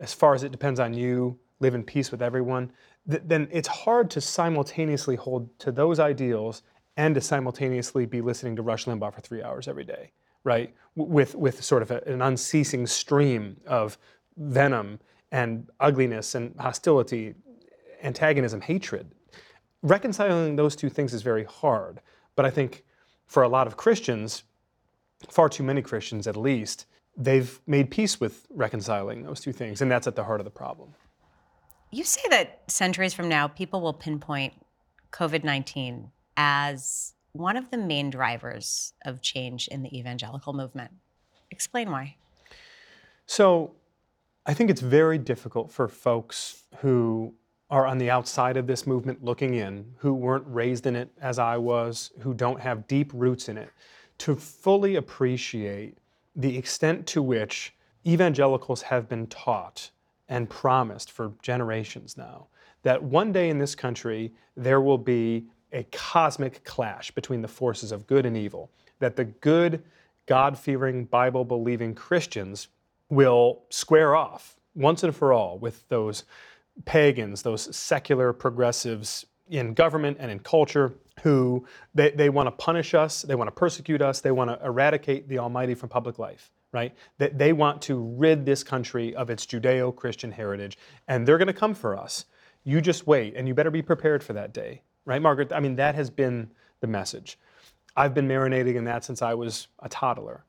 as 0.00 0.12
far 0.12 0.34
as 0.34 0.42
it 0.42 0.52
depends 0.52 0.80
on 0.80 0.94
you, 0.94 1.38
live 1.60 1.74
in 1.74 1.82
peace 1.82 2.10
with 2.10 2.22
everyone, 2.22 2.70
th- 3.08 3.22
then 3.26 3.48
it's 3.50 3.68
hard 3.68 4.10
to 4.10 4.20
simultaneously 4.20 5.16
hold 5.16 5.48
to 5.58 5.72
those 5.72 5.98
ideals 6.00 6.62
and 6.96 7.14
to 7.14 7.20
simultaneously 7.20 8.06
be 8.06 8.20
listening 8.20 8.56
to 8.56 8.62
Rush 8.62 8.84
Limbaugh 8.84 9.14
for 9.14 9.20
three 9.20 9.42
hours 9.42 9.68
every 9.68 9.84
day 9.84 10.12
right? 10.44 10.74
With, 10.94 11.34
with 11.34 11.64
sort 11.64 11.82
of 11.82 11.90
a, 11.90 12.02
an 12.06 12.22
unceasing 12.22 12.86
stream 12.86 13.56
of 13.66 13.98
venom 14.36 15.00
and 15.32 15.68
ugliness 15.80 16.34
and 16.34 16.54
hostility, 16.60 17.34
antagonism, 18.02 18.60
hatred. 18.60 19.10
Reconciling 19.82 20.56
those 20.56 20.76
two 20.76 20.88
things 20.88 21.12
is 21.12 21.22
very 21.22 21.44
hard, 21.44 22.00
but 22.36 22.44
I 22.44 22.50
think 22.50 22.84
for 23.26 23.42
a 23.42 23.48
lot 23.48 23.66
of 23.66 23.76
Christians, 23.76 24.44
far 25.30 25.48
too 25.48 25.62
many 25.62 25.82
Christians 25.82 26.26
at 26.26 26.36
least, 26.36 26.86
they've 27.16 27.60
made 27.66 27.90
peace 27.90 28.20
with 28.20 28.46
reconciling 28.50 29.22
those 29.22 29.40
two 29.40 29.52
things, 29.52 29.80
and 29.80 29.90
that's 29.90 30.06
at 30.06 30.16
the 30.16 30.24
heart 30.24 30.40
of 30.40 30.44
the 30.44 30.50
problem. 30.50 30.94
You 31.90 32.04
say 32.04 32.22
that 32.30 32.62
centuries 32.68 33.14
from 33.14 33.28
now, 33.28 33.46
people 33.46 33.80
will 33.80 33.92
pinpoint 33.92 34.54
COVID 35.12 35.44
19 35.44 36.10
as 36.36 37.14
one 37.32 37.56
of 37.56 37.70
the 37.70 37.78
main 37.78 38.10
drivers 38.10 38.94
of 39.04 39.22
change 39.22 39.68
in 39.68 39.82
the 39.82 39.96
evangelical 39.96 40.52
movement. 40.52 40.90
Explain 41.50 41.90
why. 41.90 42.16
So, 43.26 43.72
I 44.46 44.54
think 44.54 44.70
it's 44.70 44.80
very 44.80 45.18
difficult 45.18 45.72
for 45.72 45.88
folks 45.88 46.64
who 46.78 47.34
are 47.70 47.86
on 47.86 47.98
the 47.98 48.10
outside 48.10 48.56
of 48.56 48.66
this 48.66 48.86
movement 48.86 49.24
looking 49.24 49.54
in, 49.54 49.94
who 49.98 50.12
weren't 50.12 50.44
raised 50.46 50.86
in 50.86 50.94
it 50.94 51.10
as 51.20 51.38
I 51.38 51.56
was, 51.56 52.10
who 52.20 52.34
don't 52.34 52.60
have 52.60 52.86
deep 52.86 53.10
roots 53.14 53.48
in 53.48 53.56
it, 53.56 53.70
to 54.18 54.34
fully 54.34 54.96
appreciate 54.96 55.98
the 56.36 56.56
extent 56.56 57.06
to 57.06 57.22
which 57.22 57.74
evangelicals 58.06 58.82
have 58.82 59.08
been 59.08 59.26
taught 59.26 59.90
and 60.28 60.48
promised 60.48 61.10
for 61.10 61.32
generations 61.42 62.16
now 62.16 62.46
that 62.82 63.02
one 63.02 63.32
day 63.32 63.48
in 63.50 63.58
this 63.58 63.74
country 63.74 64.32
there 64.56 64.80
will 64.80 64.98
be 64.98 65.46
a 65.72 65.82
cosmic 65.90 66.62
clash 66.64 67.10
between 67.10 67.42
the 67.42 67.48
forces 67.48 67.90
of 67.90 68.06
good 68.06 68.24
and 68.24 68.36
evil, 68.36 68.70
that 69.00 69.16
the 69.16 69.24
good, 69.24 69.82
God 70.26 70.56
fearing, 70.56 71.04
Bible 71.04 71.44
believing 71.44 71.94
Christians 71.94 72.68
will 73.08 73.62
square 73.70 74.14
off 74.14 74.56
once 74.74 75.02
and 75.02 75.14
for 75.14 75.32
all 75.32 75.58
with 75.58 75.86
those 75.88 76.24
pagans, 76.84 77.42
those 77.42 77.74
secular 77.74 78.32
progressives 78.32 79.26
in 79.48 79.74
government 79.74 80.16
and 80.20 80.30
in 80.30 80.38
culture 80.38 80.94
who 81.22 81.66
they, 81.94 82.10
they 82.10 82.28
want 82.28 82.46
to 82.46 82.50
punish 82.50 82.94
us, 82.94 83.22
they 83.22 83.34
want 83.34 83.48
to 83.48 83.52
persecute 83.52 84.02
us, 84.02 84.20
they 84.20 84.30
want 84.30 84.50
to 84.50 84.64
eradicate 84.64 85.28
the 85.28 85.38
Almighty 85.38 85.74
from 85.74 85.88
public 85.88 86.18
life, 86.18 86.50
right? 86.72 86.94
That 87.18 87.38
they 87.38 87.52
want 87.52 87.82
to 87.82 88.00
rid 88.16 88.44
this 88.44 88.64
country 88.64 89.14
of 89.14 89.30
its 89.30 89.46
Judeo 89.46 89.94
Christian 89.94 90.32
heritage, 90.32 90.78
and 91.08 91.26
they're 91.26 91.38
going 91.38 91.46
to 91.46 91.52
come 91.52 91.74
for 91.74 91.96
us. 91.96 92.24
You 92.64 92.80
just 92.80 93.06
wait, 93.06 93.34
and 93.36 93.46
you 93.46 93.54
better 93.54 93.70
be 93.70 93.82
prepared 93.82 94.22
for 94.22 94.32
that 94.32 94.52
day, 94.52 94.82
right, 95.04 95.20
Margaret? 95.20 95.52
I 95.52 95.60
mean, 95.60 95.76
that 95.76 95.94
has 95.94 96.10
been 96.10 96.50
the 96.80 96.86
message. 96.86 97.38
I've 97.96 98.14
been 98.14 98.26
marinating 98.26 98.74
in 98.74 98.84
that 98.84 99.04
since 99.04 99.22
I 99.22 99.34
was 99.34 99.68
a 99.80 99.88
toddler. 99.88 100.44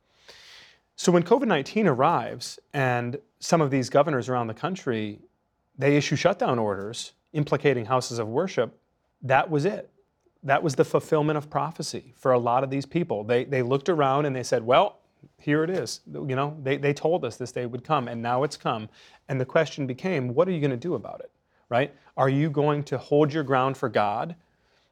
So 0.95 1.11
when 1.11 1.23
COVID 1.23 1.47
19 1.47 1.87
arrives 1.87 2.57
and 2.73 3.17
some 3.39 3.61
of 3.61 3.69
these 3.69 3.89
governors 3.89 4.29
around 4.29 4.47
the 4.47 4.53
country 4.53 5.19
they 5.77 5.97
issue 5.97 6.15
shutdown 6.15 6.59
orders 6.59 7.13
implicating 7.33 7.85
houses 7.85 8.17
of 8.17 8.27
worship, 8.27 8.79
that 9.25 9.49
was 9.49 9.65
it. 9.65 9.89
That 10.43 10.61
was 10.61 10.75
the 10.75 10.85
fulfillment 10.85 11.37
of 11.37 11.49
prophecy 11.49 12.13
for 12.15 12.31
a 12.31 12.39
lot 12.39 12.63
of 12.63 12.69
these 12.69 12.85
people. 12.85 13.23
They, 13.23 13.45
they 13.45 13.63
looked 13.63 13.89
around 13.89 14.25
and 14.25 14.35
they 14.35 14.43
said, 14.43 14.63
well, 14.63 14.99
here 15.39 15.63
it 15.63 15.69
is. 15.69 16.01
You 16.13 16.35
know, 16.35 16.55
they, 16.61 16.77
they 16.77 16.93
told 16.93 17.25
us 17.25 17.35
this 17.35 17.51
day 17.51 17.65
would 17.65 17.83
come, 17.83 18.07
and 18.07 18.21
now 18.21 18.43
it's 18.43 18.57
come. 18.57 18.87
And 19.27 19.41
the 19.41 19.45
question 19.45 19.87
became, 19.87 20.33
what 20.33 20.47
are 20.47 20.51
you 20.51 20.59
going 20.59 20.71
to 20.71 20.77
do 20.77 20.93
about 20.93 21.19
it? 21.21 21.31
Right? 21.67 21.93
Are 22.15 22.29
you 22.29 22.49
going 22.51 22.83
to 22.83 22.97
hold 22.97 23.33
your 23.33 23.43
ground 23.43 23.75
for 23.75 23.89
God? 23.89 24.35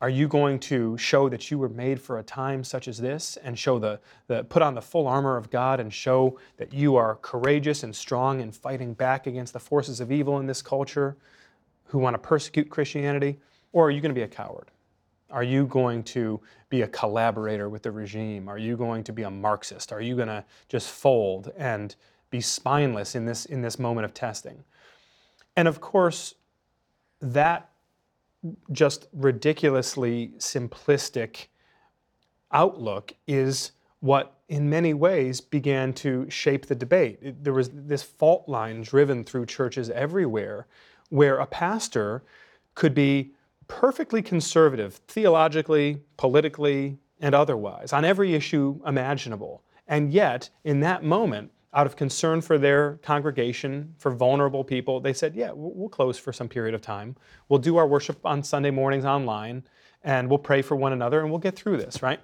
Are 0.01 0.09
you 0.09 0.27
going 0.27 0.59
to 0.61 0.97
show 0.97 1.29
that 1.29 1.49
you 1.49 1.57
were 1.57 1.69
made 1.69 2.01
for 2.01 2.17
a 2.17 2.23
time 2.23 2.63
such 2.63 2.87
as 2.87 2.97
this 2.97 3.37
and 3.43 3.57
show 3.57 3.79
the, 3.79 3.99
the 4.27 4.43
put 4.43 4.61
on 4.61 4.73
the 4.73 4.81
full 4.81 5.07
armor 5.07 5.37
of 5.37 5.49
God 5.49 5.79
and 5.79 5.93
show 5.93 6.39
that 6.57 6.73
you 6.73 6.95
are 6.95 7.15
courageous 7.21 7.83
and 7.83 7.95
strong 7.95 8.41
in 8.41 8.51
fighting 8.51 8.95
back 8.95 9.27
against 9.27 9.53
the 9.53 9.59
forces 9.59 10.01
of 10.01 10.11
evil 10.11 10.39
in 10.39 10.47
this 10.47 10.61
culture 10.61 11.15
who 11.85 11.99
want 11.99 12.15
to 12.15 12.17
persecute 12.17 12.69
Christianity? 12.69 13.39
Or 13.73 13.87
are 13.87 13.91
you 13.91 13.99
going 13.99 14.11
to 14.11 14.15
be 14.15 14.23
a 14.23 14.27
coward? 14.27 14.71
Are 15.29 15.43
you 15.43 15.65
going 15.65 16.03
to 16.03 16.39
be 16.69 16.83
a 16.83 16.87
collaborator 16.87 17.67
with 17.67 17.83
the 17.83 17.91
regime? 17.91 18.47
Are 18.47 18.57
you 18.57 18.77
going 18.77 19.03
to 19.05 19.11
be 19.11 19.23
a 19.23 19.31
Marxist? 19.31 19.91
Are 19.91 20.01
you 20.01 20.15
going 20.15 20.27
to 20.27 20.45
just 20.69 20.89
fold 20.89 21.51
and 21.57 21.95
be 22.29 22.39
spineless 22.39 23.15
in 23.15 23.25
this, 23.25 23.45
in 23.45 23.61
this 23.61 23.79
moment 23.79 24.05
of 24.05 24.13
testing? 24.13 24.63
And 25.55 25.67
of 25.67 25.81
course, 25.81 26.35
that 27.19 27.71
just 28.71 29.07
ridiculously 29.13 30.33
simplistic 30.37 31.47
outlook 32.51 33.13
is 33.27 33.71
what 34.01 34.37
in 34.49 34.69
many 34.69 34.93
ways 34.93 35.41
began 35.41 35.93
to 35.93 36.29
shape 36.29 36.65
the 36.67 36.75
debate. 36.75 37.43
There 37.43 37.53
was 37.53 37.69
this 37.73 38.03
fault 38.03 38.47
line 38.47 38.81
driven 38.81 39.23
through 39.23 39.45
churches 39.45 39.89
everywhere 39.89 40.67
where 41.09 41.37
a 41.37 41.45
pastor 41.45 42.23
could 42.75 42.93
be 42.93 43.33
perfectly 43.73 44.21
conservative 44.21 45.01
theologically, 45.07 45.99
politically, 46.15 46.99
and 47.19 47.33
otherwise 47.33 47.91
on 47.91 48.05
every 48.05 48.35
issue 48.35 48.79
imaginable. 48.85 49.63
And 49.87 50.13
yet, 50.13 50.49
in 50.63 50.79
that 50.81 51.03
moment, 51.03 51.51
out 51.73 51.87
of 51.87 51.95
concern 51.95 52.39
for 52.41 52.59
their 52.59 52.99
congregation, 53.01 53.95
for 53.97 54.11
vulnerable 54.11 54.63
people, 54.63 54.99
they 54.99 55.11
said, 55.11 55.35
Yeah, 55.35 55.51
we'll 55.55 55.89
close 55.89 56.19
for 56.19 56.31
some 56.31 56.47
period 56.47 56.75
of 56.75 56.81
time. 56.81 57.15
We'll 57.49 57.59
do 57.59 57.77
our 57.77 57.87
worship 57.87 58.23
on 58.23 58.43
Sunday 58.43 58.69
mornings 58.69 59.05
online, 59.05 59.63
and 60.03 60.29
we'll 60.29 60.37
pray 60.37 60.61
for 60.61 60.75
one 60.75 60.93
another, 60.93 61.21
and 61.21 61.31
we'll 61.31 61.39
get 61.39 61.55
through 61.55 61.77
this, 61.77 62.03
right? 62.03 62.19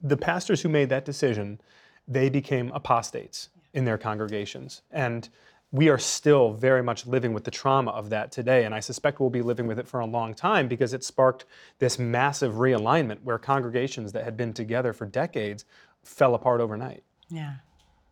The 0.00 0.16
pastors 0.16 0.62
who 0.62 0.68
made 0.68 0.90
that 0.90 1.04
decision, 1.04 1.60
they 2.06 2.28
became 2.28 2.70
apostates 2.72 3.48
in 3.72 3.84
their 3.84 3.98
congregations. 3.98 4.82
And 4.92 5.28
we 5.74 5.88
are 5.88 5.98
still 5.98 6.52
very 6.52 6.82
much 6.82 7.06
living 7.06 7.32
with 7.32 7.44
the 7.44 7.50
trauma 7.50 7.90
of 7.90 8.10
that 8.10 8.30
today. 8.30 8.64
And 8.64 8.74
I 8.74 8.80
suspect 8.80 9.18
we'll 9.18 9.28
be 9.28 9.42
living 9.42 9.66
with 9.66 9.78
it 9.78 9.88
for 9.88 10.00
a 10.00 10.06
long 10.06 10.32
time 10.32 10.68
because 10.68 10.94
it 10.94 11.02
sparked 11.02 11.44
this 11.78 11.98
massive 11.98 12.54
realignment 12.54 13.18
where 13.24 13.38
congregations 13.38 14.12
that 14.12 14.24
had 14.24 14.36
been 14.36 14.52
together 14.52 14.92
for 14.92 15.04
decades 15.04 15.64
fell 16.04 16.34
apart 16.34 16.60
overnight. 16.60 17.02
Yeah 17.28 17.54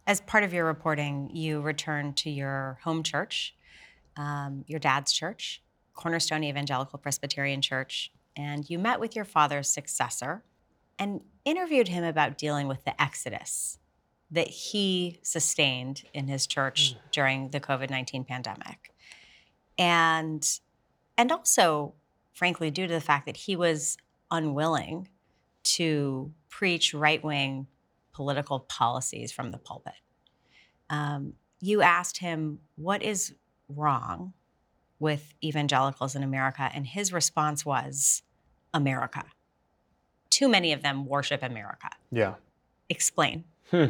as 0.06 0.20
part 0.20 0.44
of 0.44 0.52
your 0.52 0.64
reporting, 0.64 1.30
you 1.32 1.60
returned 1.60 2.16
to 2.18 2.30
your 2.30 2.78
home 2.82 3.02
church, 3.02 3.54
um, 4.16 4.64
your 4.66 4.80
dad's 4.80 5.12
church, 5.12 5.62
Cornerstone 5.94 6.44
Evangelical 6.44 6.98
Presbyterian 6.98 7.62
Church, 7.62 8.10
and 8.36 8.68
you 8.68 8.78
met 8.78 8.98
with 8.98 9.14
your 9.14 9.24
father's 9.24 9.68
successor 9.68 10.42
and 10.98 11.20
interviewed 11.44 11.88
him 11.88 12.04
about 12.04 12.38
dealing 12.38 12.66
with 12.66 12.84
the 12.84 13.00
exodus 13.00 13.78
that 14.32 14.48
he 14.48 15.20
sustained 15.22 16.02
in 16.14 16.26
his 16.26 16.46
church 16.46 16.94
mm. 16.94 17.12
during 17.12 17.50
the 17.50 17.60
COVID 17.60 17.90
19 17.90 18.24
pandemic. 18.24 18.92
And, 19.78 20.46
and 21.16 21.30
also, 21.30 21.94
frankly, 22.32 22.70
due 22.70 22.86
to 22.86 22.92
the 22.92 23.00
fact 23.00 23.26
that 23.26 23.36
he 23.36 23.56
was 23.56 23.96
unwilling 24.30 25.08
to 25.62 26.32
preach 26.48 26.94
right 26.94 27.22
wing 27.22 27.66
political 28.12 28.60
policies 28.60 29.30
from 29.32 29.50
the 29.52 29.58
pulpit. 29.58 29.94
Um, 30.90 31.34
you 31.60 31.82
asked 31.82 32.18
him, 32.18 32.60
What 32.76 33.02
is 33.02 33.34
wrong 33.68 34.32
with 34.98 35.34
evangelicals 35.42 36.16
in 36.16 36.22
America? 36.22 36.70
And 36.74 36.86
his 36.86 37.12
response 37.12 37.64
was, 37.64 38.22
America. 38.74 39.24
Too 40.30 40.48
many 40.48 40.72
of 40.72 40.82
them 40.82 41.04
worship 41.06 41.42
America. 41.42 41.90
Yeah. 42.10 42.34
Explain. 42.88 43.44
Hmm. 43.70 43.86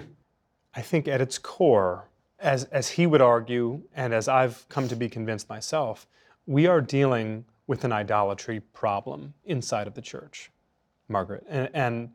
I 0.74 0.80
think 0.80 1.08
at 1.08 1.20
its 1.20 1.38
core, 1.38 2.08
as, 2.38 2.64
as 2.64 2.90
he 2.90 3.06
would 3.06 3.20
argue, 3.20 3.82
and 3.94 4.12
as 4.12 4.28
I've 4.28 4.68
come 4.68 4.88
to 4.88 4.96
be 4.96 5.08
convinced 5.08 5.48
myself, 5.48 6.06
we 6.46 6.66
are 6.66 6.80
dealing 6.80 7.44
with 7.66 7.84
an 7.84 7.92
idolatry 7.92 8.60
problem 8.60 9.34
inside 9.44 9.86
of 9.86 9.94
the 9.94 10.02
church, 10.02 10.50
Margaret. 11.08 11.44
And, 11.48 11.68
and 11.72 12.10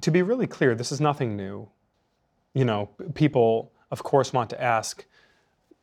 to 0.00 0.10
be 0.10 0.22
really 0.22 0.46
clear, 0.46 0.74
this 0.74 0.92
is 0.92 1.00
nothing 1.00 1.36
new. 1.36 1.68
You 2.54 2.64
know, 2.64 2.88
people, 3.14 3.72
of 3.90 4.02
course, 4.02 4.32
want 4.32 4.50
to 4.50 4.62
ask, 4.62 5.04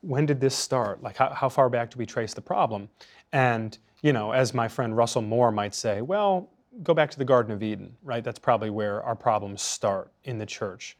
when 0.01 0.25
did 0.25 0.39
this 0.39 0.56
start? 0.56 1.03
Like, 1.03 1.18
how, 1.18 1.29
how 1.29 1.50
far 1.50 1.70
back 1.70 1.91
do 1.91 2.00
we 2.00 2.06
trace 2.06 2.34
the 2.34 2.41
problem? 2.41 2.89
And, 3.34 3.77
you 4.01 4.13
know, 4.13 4.32
as 4.32 4.53
my 4.53 4.68
friend 4.68 4.96
Russell 4.96 5.22
Moore 5.22 5.51
might 5.51 5.75
say, 5.75 6.01
well, 6.01 6.50
go 6.82 6.94
back 6.94 7.12
to 7.12 7.18
the 7.18 7.25
Garden 7.25 7.51
of 7.51 7.62
Eden, 7.62 7.96
right? 8.03 8.24
That's 8.24 8.39
probably 8.39 8.70
where 8.70 9.03
our 9.03 9.15
problems 9.15 9.62
start 9.62 10.12
in 10.24 10.38
the 10.38 10.46
church. 10.46 10.98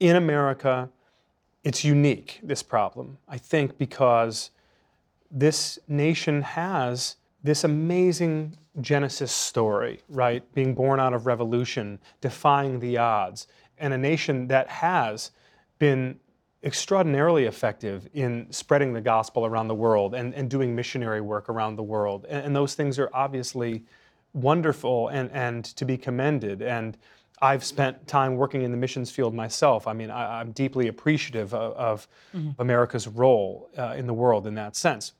In 0.00 0.16
America, 0.16 0.90
it's 1.62 1.84
unique, 1.84 2.40
this 2.42 2.62
problem, 2.62 3.18
I 3.28 3.38
think, 3.38 3.78
because 3.78 4.50
this 5.30 5.78
nation 5.88 6.42
has 6.42 7.16
this 7.42 7.64
amazing 7.64 8.56
Genesis 8.80 9.32
story, 9.32 10.00
right? 10.08 10.42
Being 10.54 10.74
born 10.74 10.98
out 10.98 11.14
of 11.14 11.26
revolution, 11.26 11.98
defying 12.20 12.80
the 12.80 12.98
odds, 12.98 13.46
and 13.78 13.94
a 13.94 13.98
nation 13.98 14.48
that 14.48 14.68
has 14.68 15.30
been 15.78 16.18
extraordinarily 16.62 17.44
effective 17.44 18.08
in 18.14 18.46
spreading 18.50 18.92
the 18.94 19.00
gospel 19.00 19.44
around 19.44 19.68
the 19.68 19.74
world 19.74 20.14
and, 20.14 20.34
and 20.34 20.48
doing 20.48 20.74
missionary 20.74 21.20
work 21.20 21.48
around 21.48 21.76
the 21.76 21.82
world. 21.82 22.24
And, 22.28 22.46
and 22.46 22.56
those 22.56 22.74
things 22.74 22.98
are 22.98 23.10
obviously 23.12 23.84
wonderful 24.32 25.08
and, 25.08 25.30
and 25.32 25.64
to 25.64 25.84
be 25.84 25.98
commended. 25.98 26.62
And 26.62 26.96
I've 27.42 27.64
spent 27.64 28.06
time 28.06 28.36
working 28.36 28.62
in 28.62 28.70
the 28.70 28.76
missions 28.76 29.10
field 29.10 29.34
myself. 29.34 29.86
I 29.86 29.92
mean, 29.92 30.10
I, 30.10 30.40
am 30.40 30.52
deeply 30.52 30.88
appreciative 30.88 31.52
of, 31.52 31.72
of 31.74 32.08
mm-hmm. 32.34 32.60
America's 32.60 33.08
role 33.08 33.70
uh, 33.76 33.94
in 33.96 34.06
the 34.06 34.14
world 34.14 34.46
in 34.46 34.54
that 34.54 34.76
sense. 34.76 35.12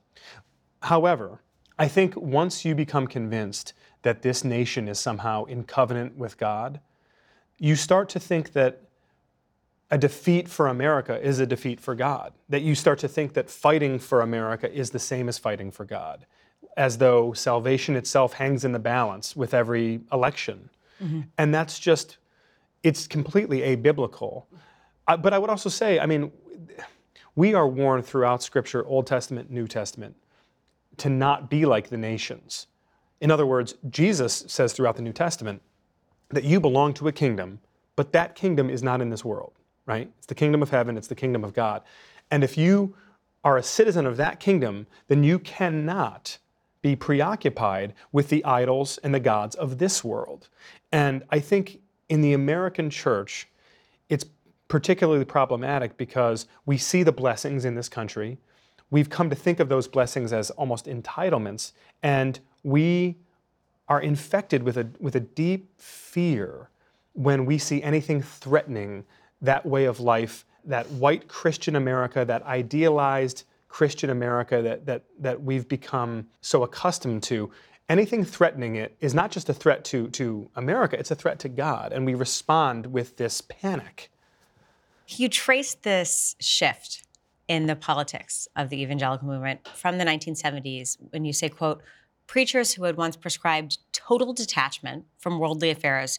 However, 0.81 1.41
I 1.77 1.87
think 1.87 2.15
once 2.15 2.63
you 2.63 2.73
become 2.73 3.07
convinced 3.07 3.73
that 4.03 4.21
this 4.21 4.43
nation 4.43 4.87
is 4.87 4.99
somehow 4.99 5.43
in 5.45 5.63
covenant 5.63 6.17
with 6.17 6.37
God, 6.37 6.79
you 7.57 7.75
start 7.75 8.07
to 8.09 8.19
think 8.19 8.53
that 8.53 8.81
a 9.91 9.97
defeat 9.97 10.47
for 10.47 10.67
America 10.67 11.21
is 11.21 11.39
a 11.39 11.45
defeat 11.45 11.79
for 11.79 11.95
God. 11.95 12.33
That 12.49 12.61
you 12.61 12.75
start 12.75 12.99
to 12.99 13.07
think 13.07 13.33
that 13.33 13.49
fighting 13.49 13.99
for 13.99 14.21
America 14.21 14.71
is 14.71 14.89
the 14.89 14.99
same 14.99 15.29
as 15.29 15.37
fighting 15.37 15.71
for 15.71 15.85
God, 15.85 16.25
as 16.75 16.97
though 16.97 17.33
salvation 17.33 17.95
itself 17.95 18.33
hangs 18.33 18.65
in 18.65 18.71
the 18.71 18.79
balance 18.79 19.35
with 19.35 19.53
every 19.53 20.01
election. 20.11 20.69
Mm-hmm. 21.03 21.21
And 21.37 21.53
that's 21.53 21.79
just, 21.79 22.17
it's 22.83 23.07
completely 23.07 23.59
abiblical. 23.59 24.45
But 25.07 25.33
I 25.33 25.37
would 25.37 25.49
also 25.49 25.69
say, 25.69 25.99
I 25.99 26.05
mean, 26.05 26.31
we 27.35 27.53
are 27.53 27.67
warned 27.67 28.05
throughout 28.05 28.41
Scripture, 28.41 28.85
Old 28.85 29.07
Testament, 29.07 29.51
New 29.51 29.67
Testament, 29.67 30.15
to 30.97 31.09
not 31.09 31.49
be 31.49 31.65
like 31.65 31.89
the 31.89 31.97
nations. 31.97 32.67
In 33.21 33.31
other 33.31 33.45
words, 33.45 33.75
Jesus 33.89 34.45
says 34.47 34.73
throughout 34.73 34.95
the 34.95 35.01
New 35.01 35.13
Testament 35.13 35.61
that 36.29 36.43
you 36.43 36.59
belong 36.59 36.93
to 36.95 37.07
a 37.07 37.11
kingdom, 37.11 37.59
but 37.95 38.11
that 38.13 38.35
kingdom 38.35 38.69
is 38.69 38.81
not 38.81 39.01
in 39.01 39.09
this 39.09 39.23
world, 39.23 39.53
right? 39.85 40.09
It's 40.17 40.27
the 40.27 40.35
kingdom 40.35 40.61
of 40.61 40.69
heaven, 40.69 40.97
it's 40.97 41.07
the 41.07 41.15
kingdom 41.15 41.43
of 41.43 41.53
God. 41.53 41.81
And 42.31 42.43
if 42.43 42.57
you 42.57 42.95
are 43.43 43.57
a 43.57 43.63
citizen 43.63 44.05
of 44.05 44.17
that 44.17 44.39
kingdom, 44.39 44.87
then 45.07 45.23
you 45.23 45.39
cannot 45.39 46.37
be 46.85 46.95
preoccupied 46.95 47.95
with 48.11 48.29
the 48.29 48.45
idols 48.45 48.99
and 48.99 49.11
the 49.11 49.19
gods 49.19 49.55
of 49.55 49.79
this 49.79 50.03
world. 50.03 50.49
And 50.91 51.23
I 51.31 51.39
think 51.39 51.79
in 52.09 52.21
the 52.21 52.33
American 52.33 52.91
church, 52.91 53.47
it's 54.07 54.25
particularly 54.67 55.25
problematic 55.25 55.97
because 55.97 56.45
we 56.67 56.77
see 56.77 57.01
the 57.01 57.11
blessings 57.11 57.65
in 57.65 57.73
this 57.73 57.89
country. 57.89 58.37
We've 58.91 59.09
come 59.09 59.31
to 59.31 59.35
think 59.35 59.59
of 59.59 59.67
those 59.67 59.87
blessings 59.87 60.31
as 60.31 60.51
almost 60.51 60.85
entitlements, 60.85 61.71
and 62.03 62.39
we 62.61 63.15
are 63.87 63.99
infected 63.99 64.61
with 64.61 64.77
a, 64.77 64.87
with 64.99 65.15
a 65.15 65.21
deep 65.21 65.81
fear 65.81 66.69
when 67.13 67.47
we 67.47 67.57
see 67.57 67.81
anything 67.81 68.21
threatening 68.21 69.05
that 69.41 69.65
way 69.65 69.85
of 69.85 69.99
life, 69.99 70.45
that 70.63 70.85
white 70.91 71.27
Christian 71.27 71.75
America, 71.75 72.23
that 72.25 72.43
idealized 72.43 73.43
Christian 73.75 74.09
America 74.09 74.61
that, 74.61 74.85
that, 74.85 75.03
that 75.19 75.43
we've 75.43 75.67
become 75.67 76.27
so 76.39 76.63
accustomed 76.63 77.21
to. 77.23 77.51
Anything 77.89 78.23
threatening 78.23 78.77
it 78.77 78.95
is 79.01 79.13
not 79.13 79.31
just 79.31 79.49
a 79.49 79.53
threat 79.53 79.83
to, 79.85 80.07
to 80.11 80.49
America, 80.55 80.97
it's 80.97 81.11
a 81.11 81.15
threat 81.15 81.39
to 81.39 81.49
God. 81.49 81.91
And 81.91 82.05
we 82.05 82.13
respond 82.13 82.85
with 82.85 83.17
this 83.17 83.41
panic. 83.41 84.09
You 85.09 85.27
trace 85.27 85.73
this 85.73 86.37
shift 86.39 87.03
in 87.49 87.65
the 87.65 87.75
politics 87.75 88.47
of 88.55 88.69
the 88.69 88.81
evangelical 88.81 89.27
movement 89.27 89.67
from 89.67 89.97
the 89.97 90.05
1970s 90.05 90.95
when 91.09 91.25
you 91.25 91.33
say, 91.33 91.49
quote, 91.49 91.81
preachers 92.27 92.75
who 92.75 92.85
had 92.85 92.95
once 92.95 93.17
prescribed 93.17 93.79
total 93.91 94.31
detachment 94.31 95.03
from 95.17 95.37
worldly 95.37 95.69
affairs 95.69 96.17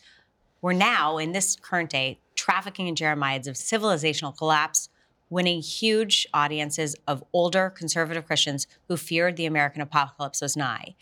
were 0.61 0.75
now, 0.75 1.17
in 1.17 1.33
this 1.33 1.57
current 1.57 1.89
day, 1.89 2.21
trafficking 2.35 2.87
in 2.87 2.95
Jeremiads 2.95 3.47
of 3.47 3.55
civilizational 3.55 4.37
collapse, 4.37 4.91
winning 5.28 5.61
huge 5.61 6.26
audiences 6.33 6.95
of 7.06 7.25
older 7.33 7.71
conservative 7.71 8.26
Christians 8.26 8.66
who 8.88 8.97
feared 8.97 9.37
the 9.37 9.47
American 9.47 9.83
apocalypse 9.83 10.40
was 10.40 10.56
nigh. 10.56 10.95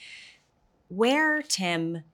Where, 0.89 1.43
Tim, 1.43 2.05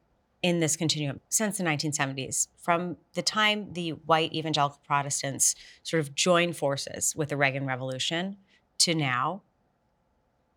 in 0.43 0.61
this 0.61 0.77
continuum 0.77 1.21
since 1.29 1.59
the 1.59 1.65
1970s, 1.65 2.49
from 2.57 2.97
the 3.15 3.23
time 3.23 3.73
the 3.75 3.91
white 3.91 4.33
evangelical 4.33 4.81
Protestants 4.87 5.55
sort 5.83 6.01
of 6.01 6.15
joined 6.15 6.57
forces 6.57 7.15
with 7.15 7.29
the 7.29 7.37
Reagan 7.37 7.67
Revolution 7.67 8.37
to 8.79 8.95
now, 8.95 9.43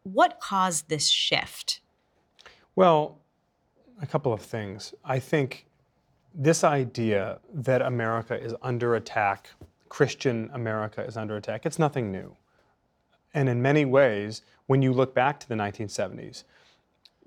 what 0.03 0.39
caused 0.39 0.89
this 0.89 1.07
shift? 1.07 1.81
Well, 2.75 3.19
a 4.01 4.07
couple 4.07 4.33
of 4.33 4.41
things. 4.41 4.93
I 5.03 5.19
think 5.19 5.65
this 6.33 6.63
idea 6.63 7.39
that 7.53 7.81
America 7.81 8.39
is 8.41 8.55
under 8.62 8.95
attack, 8.95 9.50
Christian 9.93 10.50
America 10.53 11.03
is 11.03 11.15
under 11.15 11.38
attack, 11.38 11.67
it's 11.67 11.77
nothing 11.77 12.12
new. 12.12 12.35
And 13.31 13.47
in 13.47 13.62
many 13.62 13.85
ways, 13.85 14.41
when 14.65 14.81
you 14.81 14.91
look 14.91 15.13
back 15.13 15.39
to 15.41 15.47
the 15.47 15.53
1970s, 15.53 16.45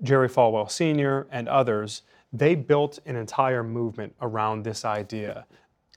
Jerry 0.03 0.27
Falwell 0.27 0.69
Sr. 0.69 1.27
and 1.31 1.47
others 1.47 2.01
they 2.33 2.55
built 2.55 2.99
an 3.05 3.15
entire 3.15 3.63
movement 3.63 4.13
around 4.21 4.65
this 4.65 4.83
idea 4.83 5.45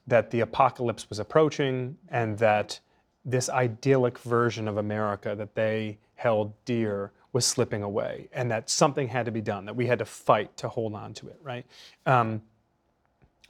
that 0.07 0.31
the 0.31 0.39
apocalypse 0.39 1.09
was 1.11 1.19
approaching 1.19 1.99
and 2.09 2.39
that 2.39 2.79
this 3.25 3.51
idyllic 3.51 4.17
version 4.19 4.69
of 4.69 4.77
America 4.77 5.35
that 5.35 5.57
they 5.57 5.99
held 6.15 6.53
dear 6.65 7.11
was 7.33 7.45
slipping 7.45 7.83
away 7.83 8.29
and 8.33 8.49
that 8.49 8.71
something 8.71 9.09
had 9.09 9.27
to 9.27 9.33
be 9.33 9.41
done, 9.41 9.65
that 9.65 9.75
we 9.75 9.87
had 9.87 9.99
to 9.99 10.05
fight 10.05 10.57
to 10.57 10.69
hold 10.69 10.95
on 10.95 11.13
to 11.15 11.27
it, 11.27 11.41
right? 11.43 11.67
Um, 12.07 12.41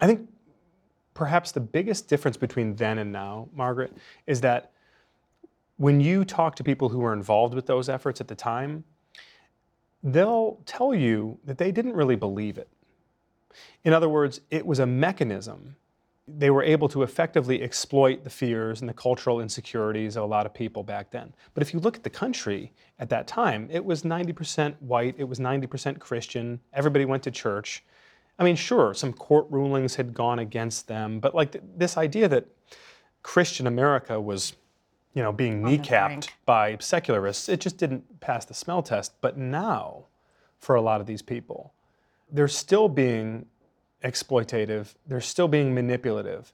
I 0.00 0.06
think 0.06 0.26
perhaps 1.14 1.52
the 1.52 1.60
biggest 1.60 2.08
difference 2.08 2.36
between 2.36 2.76
then 2.76 2.98
and 2.98 3.12
now, 3.12 3.48
Margaret, 3.54 3.96
is 4.26 4.40
that 4.42 4.72
when 5.76 6.00
you 6.00 6.24
talk 6.24 6.56
to 6.56 6.64
people 6.64 6.90
who 6.90 6.98
were 6.98 7.12
involved 7.12 7.54
with 7.54 7.66
those 7.66 7.88
efforts 7.88 8.20
at 8.20 8.28
the 8.28 8.34
time, 8.34 8.84
they'll 10.02 10.60
tell 10.66 10.94
you 10.94 11.38
that 11.44 11.58
they 11.58 11.72
didn't 11.72 11.94
really 11.94 12.16
believe 12.16 12.58
it. 12.58 12.68
In 13.84 13.92
other 13.92 14.08
words, 14.08 14.40
it 14.50 14.64
was 14.64 14.78
a 14.78 14.86
mechanism. 14.86 15.76
They 16.28 16.50
were 16.50 16.62
able 16.62 16.88
to 16.90 17.02
effectively 17.02 17.62
exploit 17.62 18.22
the 18.24 18.30
fears 18.30 18.80
and 18.80 18.88
the 18.88 18.94
cultural 18.94 19.40
insecurities 19.40 20.16
of 20.16 20.22
a 20.22 20.26
lot 20.26 20.46
of 20.46 20.54
people 20.54 20.82
back 20.82 21.10
then. 21.10 21.34
But 21.54 21.62
if 21.62 21.74
you 21.74 21.80
look 21.80 21.96
at 21.96 22.04
the 22.04 22.10
country 22.10 22.72
at 22.98 23.08
that 23.08 23.26
time, 23.26 23.68
it 23.70 23.84
was 23.84 24.02
90% 24.02 24.76
white, 24.80 25.14
it 25.18 25.24
was 25.24 25.40
90% 25.40 25.98
Christian, 25.98 26.60
everybody 26.72 27.04
went 27.04 27.22
to 27.24 27.30
church. 27.30 27.82
I 28.40 28.44
mean, 28.44 28.56
sure, 28.56 28.94
some 28.94 29.12
court 29.12 29.46
rulings 29.50 29.94
had 29.96 30.14
gone 30.14 30.38
against 30.38 30.88
them, 30.88 31.20
but 31.20 31.34
like 31.34 31.52
th- 31.52 31.64
this 31.76 31.96
idea 31.96 32.26
that 32.28 32.46
Christian 33.22 33.66
America 33.66 34.18
was 34.20 34.54
you 35.14 35.22
know, 35.22 35.32
being 35.32 35.62
kneecapped 35.62 36.28
by 36.46 36.76
secularists. 36.78 37.48
It 37.48 37.60
just 37.60 37.76
didn't 37.76 38.20
pass 38.20 38.44
the 38.44 38.54
smell 38.54 38.82
test. 38.82 39.20
But 39.20 39.36
now, 39.36 40.04
for 40.58 40.76
a 40.76 40.80
lot 40.80 41.00
of 41.00 41.06
these 41.06 41.22
people, 41.22 41.72
they're 42.30 42.48
still 42.48 42.88
being 42.88 43.46
exploitative, 44.04 44.94
they're 45.06 45.20
still 45.20 45.48
being 45.48 45.74
manipulative. 45.74 46.52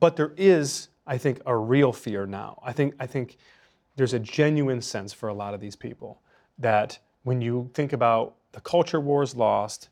But 0.00 0.16
there 0.16 0.32
is, 0.36 0.88
I 1.06 1.16
think, 1.16 1.40
a 1.46 1.56
real 1.56 1.92
fear 1.92 2.26
now. 2.26 2.60
I 2.64 2.72
think, 2.72 2.94
I 2.98 3.06
think 3.06 3.38
there's 3.96 4.14
a 4.14 4.18
genuine 4.18 4.82
sense 4.82 5.12
for 5.12 5.28
a 5.28 5.34
lot 5.34 5.54
of 5.54 5.60
these 5.60 5.76
people 5.76 6.20
that 6.58 6.98
when 7.22 7.40
you 7.40 7.70
think 7.72 7.92
about 7.92 8.34
the 8.52 8.60
culture 8.60 9.00
wars 9.00 9.36
lost, 9.36 9.88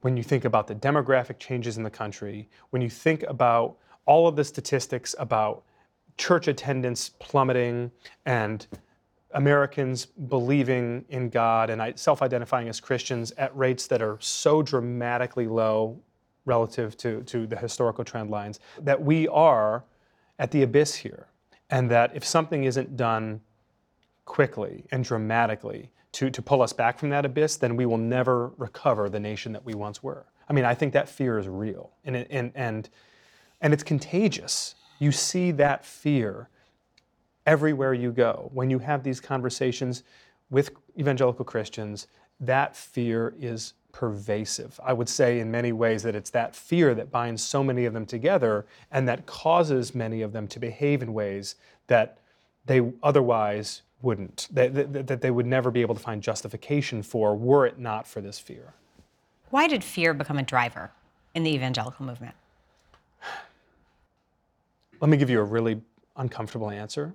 when 0.00 0.16
you 0.16 0.22
think 0.22 0.44
about 0.44 0.66
the 0.66 0.74
demographic 0.74 1.38
changes 1.38 1.76
in 1.76 1.82
the 1.82 1.90
country, 1.90 2.48
when 2.70 2.82
you 2.82 2.90
think 2.90 3.22
about 3.24 3.76
all 4.06 4.28
of 4.28 4.36
the 4.36 4.44
statistics 4.44 5.14
about 5.18 5.64
church 6.16 6.48
attendance 6.48 7.10
plummeting 7.18 7.90
and 8.26 8.66
Americans 9.32 10.06
believing 10.06 11.04
in 11.10 11.28
God 11.28 11.70
and 11.70 11.98
self 11.98 12.22
identifying 12.22 12.68
as 12.68 12.80
Christians 12.80 13.32
at 13.32 13.56
rates 13.56 13.86
that 13.88 14.00
are 14.00 14.18
so 14.20 14.62
dramatically 14.62 15.46
low 15.46 16.00
relative 16.44 16.96
to, 16.96 17.22
to 17.24 17.46
the 17.46 17.56
historical 17.56 18.04
trend 18.04 18.30
lines 18.30 18.58
that 18.80 19.00
we 19.00 19.28
are 19.28 19.84
at 20.38 20.50
the 20.50 20.62
abyss 20.62 20.94
here. 20.94 21.26
And 21.70 21.90
that 21.90 22.12
if 22.14 22.24
something 22.24 22.64
isn't 22.64 22.96
done 22.96 23.42
quickly 24.24 24.84
and 24.90 25.04
dramatically 25.04 25.90
to, 26.18 26.28
to 26.30 26.42
pull 26.42 26.62
us 26.62 26.72
back 26.72 26.98
from 26.98 27.10
that 27.10 27.24
abyss, 27.24 27.54
then 27.54 27.76
we 27.76 27.86
will 27.86 27.96
never 27.96 28.48
recover 28.56 29.08
the 29.08 29.20
nation 29.20 29.52
that 29.52 29.64
we 29.64 29.72
once 29.74 30.02
were. 30.02 30.26
I 30.48 30.52
mean, 30.52 30.64
I 30.64 30.74
think 30.74 30.92
that 30.94 31.08
fear 31.08 31.38
is 31.38 31.46
real 31.46 31.92
and, 32.04 32.16
and, 32.16 32.50
and, 32.56 32.88
and 33.60 33.72
it's 33.72 33.84
contagious. 33.84 34.74
You 34.98 35.12
see 35.12 35.52
that 35.52 35.84
fear 35.84 36.48
everywhere 37.46 37.94
you 37.94 38.10
go. 38.10 38.50
When 38.52 38.68
you 38.68 38.80
have 38.80 39.04
these 39.04 39.20
conversations 39.20 40.02
with 40.50 40.70
evangelical 40.98 41.44
Christians, 41.44 42.08
that 42.40 42.74
fear 42.74 43.36
is 43.38 43.74
pervasive. 43.92 44.80
I 44.82 44.94
would 44.94 45.08
say 45.08 45.38
in 45.38 45.52
many 45.52 45.70
ways 45.70 46.02
that 46.02 46.16
it's 46.16 46.30
that 46.30 46.56
fear 46.56 46.96
that 46.96 47.12
binds 47.12 47.44
so 47.44 47.62
many 47.62 47.84
of 47.84 47.92
them 47.94 48.06
together 48.06 48.66
and 48.90 49.06
that 49.06 49.26
causes 49.26 49.94
many 49.94 50.22
of 50.22 50.32
them 50.32 50.48
to 50.48 50.58
behave 50.58 51.00
in 51.00 51.14
ways 51.14 51.54
that 51.86 52.18
they 52.66 52.92
otherwise 53.04 53.82
wouldn't, 54.02 54.48
that, 54.52 55.06
that, 55.06 55.20
they 55.20 55.30
would 55.30 55.46
never 55.46 55.70
be 55.70 55.80
able 55.80 55.94
to 55.94 56.00
find 56.00 56.22
justification 56.22 57.02
for 57.02 57.34
were 57.34 57.66
it 57.66 57.78
not 57.78 58.06
for 58.06 58.20
this 58.20 58.38
fear. 58.38 58.74
Why 59.50 59.66
did 59.66 59.82
fear 59.82 60.14
become 60.14 60.38
a 60.38 60.42
driver 60.42 60.92
in 61.34 61.42
the 61.42 61.52
evangelical 61.52 62.06
movement? 62.06 62.34
Let 65.00 65.08
me 65.08 65.16
give 65.16 65.30
you 65.30 65.40
a 65.40 65.44
really 65.44 65.80
uncomfortable 66.16 66.70
answer 66.70 67.14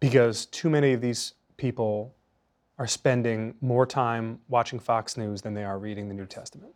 because 0.00 0.46
too 0.46 0.70
many 0.70 0.92
of 0.92 1.00
these 1.00 1.34
people 1.56 2.14
are 2.78 2.86
spending 2.86 3.54
more 3.60 3.84
time 3.84 4.40
watching 4.48 4.78
Fox 4.78 5.16
News 5.16 5.42
than 5.42 5.52
they 5.52 5.64
are 5.64 5.78
reading 5.78 6.08
the 6.08 6.14
New 6.14 6.26
Testament. 6.26 6.72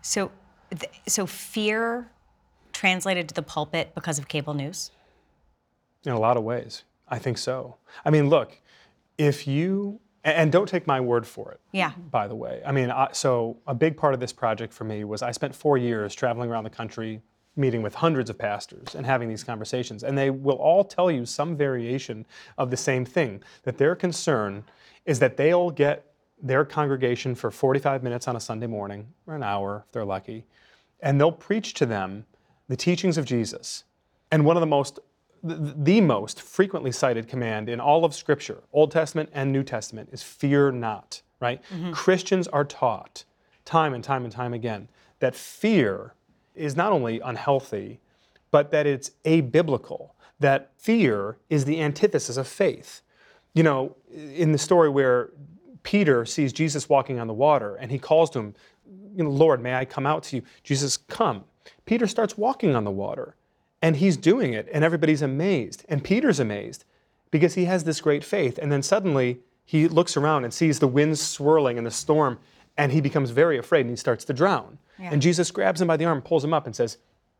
So, 0.00 0.32
so 1.06 1.26
fear 1.26 2.10
translated 2.72 3.28
to 3.28 3.34
the 3.34 3.42
pulpit 3.42 3.94
because 3.94 4.18
of 4.18 4.26
cable 4.28 4.54
news? 4.54 4.90
In 6.04 6.12
a 6.12 6.18
lot 6.18 6.36
of 6.36 6.44
ways, 6.44 6.84
I 7.10 7.18
think 7.18 7.38
so. 7.38 7.76
I 8.04 8.10
mean, 8.10 8.28
look, 8.28 8.60
if 9.16 9.46
you 9.46 10.00
and 10.24 10.52
don't 10.52 10.68
take 10.68 10.86
my 10.86 11.00
word 11.00 11.26
for 11.26 11.52
it. 11.52 11.60
Yeah. 11.72 11.92
By 12.10 12.28
the 12.28 12.34
way, 12.34 12.60
I 12.66 12.72
mean, 12.72 12.90
I, 12.90 13.08
so 13.12 13.56
a 13.66 13.74
big 13.74 13.96
part 13.96 14.14
of 14.14 14.20
this 14.20 14.32
project 14.32 14.72
for 14.72 14.84
me 14.84 15.04
was 15.04 15.22
I 15.22 15.30
spent 15.30 15.54
four 15.54 15.78
years 15.78 16.14
traveling 16.14 16.50
around 16.50 16.64
the 16.64 16.70
country 16.70 17.22
meeting 17.56 17.82
with 17.82 17.94
hundreds 17.94 18.30
of 18.30 18.38
pastors 18.38 18.94
and 18.94 19.04
having 19.04 19.28
these 19.28 19.42
conversations. 19.42 20.04
And 20.04 20.16
they 20.16 20.30
will 20.30 20.56
all 20.56 20.84
tell 20.84 21.10
you 21.10 21.26
some 21.26 21.56
variation 21.56 22.24
of 22.56 22.70
the 22.70 22.76
same 22.76 23.04
thing 23.04 23.42
that 23.64 23.78
their 23.78 23.94
concern 23.94 24.64
is 25.06 25.18
that 25.18 25.36
they'll 25.36 25.70
get 25.70 26.04
their 26.40 26.64
congregation 26.64 27.34
for 27.34 27.50
45 27.50 28.02
minutes 28.02 28.28
on 28.28 28.36
a 28.36 28.40
Sunday 28.40 28.68
morning, 28.68 29.08
or 29.26 29.34
an 29.34 29.42
hour 29.42 29.84
if 29.86 29.92
they're 29.92 30.04
lucky, 30.04 30.44
and 31.00 31.20
they'll 31.20 31.32
preach 31.32 31.74
to 31.74 31.86
them 31.86 32.24
the 32.68 32.76
teachings 32.76 33.18
of 33.18 33.24
Jesus. 33.24 33.84
And 34.30 34.44
one 34.44 34.56
of 34.56 34.60
the 34.60 34.66
most 34.66 35.00
the, 35.42 36.00
most 36.00 36.40
frequently 36.40 36.92
cited 36.92 37.28
command 37.28 37.68
in 37.68 37.80
all 37.80 38.04
of 38.04 38.14
Scripture, 38.14 38.62
Old 38.72 38.90
Testament 38.90 39.30
and 39.32 39.52
New 39.52 39.62
Testament, 39.62 40.08
is 40.12 40.22
fear 40.22 40.70
not, 40.70 41.22
right? 41.40 41.62
Mm-hmm. 41.72 41.92
Christians 41.92 42.48
are 42.48 42.64
taught 42.64 43.24
time 43.64 43.94
and 43.94 44.02
time 44.02 44.24
and 44.24 44.32
time 44.32 44.54
again 44.54 44.88
that 45.20 45.34
fear 45.34 46.14
is 46.54 46.76
not 46.76 46.92
only 46.92 47.20
unhealthy, 47.20 48.00
but 48.50 48.70
that 48.70 48.86
it's 48.86 49.10
abiblical, 49.24 50.10
that 50.40 50.70
fear 50.76 51.36
is 51.50 51.64
the 51.64 51.80
antithesis 51.80 52.36
of 52.36 52.46
faith. 52.46 53.02
You 53.54 53.62
know, 53.62 53.96
in 54.12 54.52
the 54.52 54.58
story 54.58 54.88
where 54.88 55.30
Peter 55.82 56.24
sees 56.24 56.52
Jesus 56.52 56.88
walking 56.88 57.18
on 57.18 57.26
the 57.26 57.34
water 57.34 57.76
and 57.76 57.90
he 57.90 57.98
calls 57.98 58.30
to 58.30 58.38
him, 58.40 58.54
you 59.16 59.24
know, 59.24 59.30
Lord, 59.30 59.60
may 59.60 59.74
I 59.74 59.84
come 59.84 60.06
out 60.06 60.22
to 60.24 60.36
you? 60.36 60.42
Jesus, 60.62 60.96
come. 60.96 61.44
Peter 61.84 62.06
starts 62.06 62.38
walking 62.38 62.74
on 62.76 62.84
the 62.84 62.90
water 62.90 63.36
and 63.82 63.96
he's 63.96 64.16
doing 64.16 64.52
it 64.52 64.68
and 64.72 64.84
everybody's 64.84 65.22
amazed. 65.22 65.84
And 65.88 66.02
Peter's 66.02 66.40
amazed 66.40 66.84
because 67.30 67.54
he 67.54 67.66
has 67.66 67.84
this 67.84 68.00
great 68.00 68.24
faith. 68.24 68.58
And 68.58 68.72
then 68.72 68.82
suddenly 68.82 69.40
he 69.64 69.88
looks 69.88 70.16
around 70.16 70.44
and 70.44 70.52
sees 70.52 70.78
the 70.78 70.88
winds 70.88 71.20
swirling 71.20 71.78
and 71.78 71.86
the 71.86 71.90
storm 71.90 72.38
and 72.76 72.92
he 72.92 73.00
becomes 73.00 73.30
very 73.30 73.58
afraid 73.58 73.82
and 73.82 73.90
he 73.90 73.96
starts 73.96 74.24
to 74.26 74.32
drown. 74.32 74.78
And 75.12 75.20
Jesus 75.20 75.50
grabs 75.50 75.80
him 75.80 75.88
by 75.88 75.96
the 75.96 76.04
arm, 76.04 76.22
pulls 76.22 76.44
him 76.44 76.54
up, 76.54 76.66
and 76.66 76.74
says, 76.74 76.98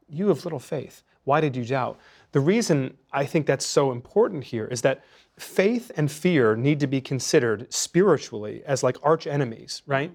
You 0.08 0.28
have 0.28 0.44
little 0.44 0.58
faith. 0.58 1.02
Why 1.24 1.40
did 1.40 1.56
you 1.56 1.64
doubt? 1.64 1.98
The 2.32 2.40
reason 2.40 2.96
I 3.12 3.24
think 3.24 3.46
that's 3.46 3.66
so 3.66 3.90
important 3.92 4.44
here 4.44 4.66
is 4.66 4.82
that 4.82 5.04
faith 5.38 5.90
and 5.96 6.10
fear 6.10 6.56
need 6.56 6.80
to 6.80 6.86
be 6.86 7.00
considered 7.00 7.72
spiritually 7.72 8.62
as 8.66 8.82
like 8.82 8.96
arch 9.02 9.26
enemies, 9.26 9.82
right? 9.86 10.12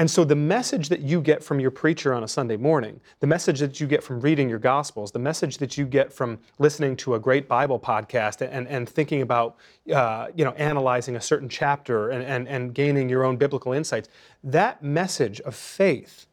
And 0.00 0.10
so 0.10 0.24
the 0.24 0.34
message 0.34 0.88
that 0.88 1.00
you 1.00 1.20
get 1.20 1.44
from 1.44 1.60
your 1.60 1.70
preacher 1.70 2.14
on 2.14 2.24
a 2.24 2.26
Sunday 2.26 2.56
morning, 2.56 3.02
the 3.18 3.26
message 3.26 3.60
that 3.60 3.80
you 3.80 3.86
get 3.86 4.02
from 4.02 4.18
reading 4.22 4.48
your 4.48 4.58
gospels, 4.58 5.12
the 5.12 5.18
message 5.18 5.58
that 5.58 5.76
you 5.76 5.84
get 5.84 6.10
from 6.10 6.38
listening 6.58 6.96
to 6.96 7.16
a 7.16 7.18
great 7.18 7.46
Bible 7.46 7.78
podcast 7.78 8.40
and, 8.40 8.66
and 8.66 8.88
thinking 8.88 9.20
about, 9.20 9.58
uh, 9.92 10.28
you 10.34 10.42
know, 10.42 10.52
analyzing 10.52 11.16
a 11.16 11.20
certain 11.20 11.50
chapter 11.50 12.08
and, 12.08 12.24
and, 12.24 12.48
and 12.48 12.72
gaining 12.72 13.10
your 13.10 13.24
own 13.24 13.36
biblical 13.36 13.74
insights, 13.74 14.08
that 14.42 14.82
message 14.82 15.38
of 15.42 15.54
faith 15.54 16.24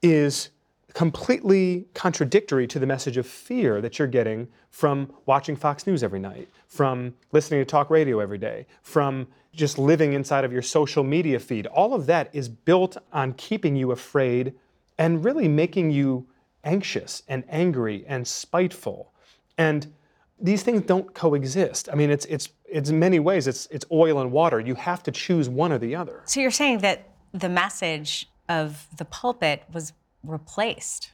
is 0.00 0.50
completely 0.96 1.86
contradictory 1.92 2.66
to 2.66 2.78
the 2.78 2.86
message 2.86 3.18
of 3.18 3.26
fear 3.26 3.82
that 3.82 3.98
you're 3.98 4.08
getting 4.08 4.48
from 4.70 5.12
watching 5.26 5.54
Fox 5.54 5.86
News 5.86 6.02
every 6.02 6.18
night, 6.18 6.48
from 6.68 7.12
listening 7.32 7.60
to 7.60 7.66
talk 7.66 7.90
radio 7.90 8.18
every 8.18 8.38
day, 8.38 8.66
from 8.80 9.28
just 9.52 9.78
living 9.78 10.14
inside 10.14 10.42
of 10.42 10.54
your 10.54 10.62
social 10.62 11.04
media 11.04 11.38
feed. 11.38 11.66
All 11.66 11.92
of 11.92 12.06
that 12.06 12.30
is 12.32 12.48
built 12.48 12.96
on 13.12 13.34
keeping 13.34 13.76
you 13.76 13.90
afraid 13.90 14.54
and 14.96 15.22
really 15.22 15.48
making 15.48 15.90
you 15.90 16.26
anxious 16.64 17.22
and 17.28 17.44
angry 17.50 18.06
and 18.08 18.26
spiteful. 18.26 19.12
And 19.58 19.92
these 20.40 20.62
things 20.62 20.80
don't 20.80 21.12
coexist. 21.12 21.90
I 21.92 21.94
mean, 21.94 22.08
it's 22.08 22.24
it's 22.24 22.48
it's 22.64 22.90
many 22.90 23.18
ways 23.20 23.46
it's 23.46 23.66
it's 23.66 23.84
oil 23.92 24.18
and 24.18 24.32
water. 24.32 24.60
You 24.60 24.76
have 24.76 25.02
to 25.02 25.12
choose 25.12 25.46
one 25.46 25.72
or 25.72 25.78
the 25.78 25.94
other. 25.94 26.22
So 26.24 26.40
you're 26.40 26.50
saying 26.50 26.78
that 26.78 27.10
the 27.34 27.50
message 27.50 28.30
of 28.48 28.86
the 28.96 29.04
pulpit 29.04 29.64
was 29.70 29.92
replaced 30.28 31.12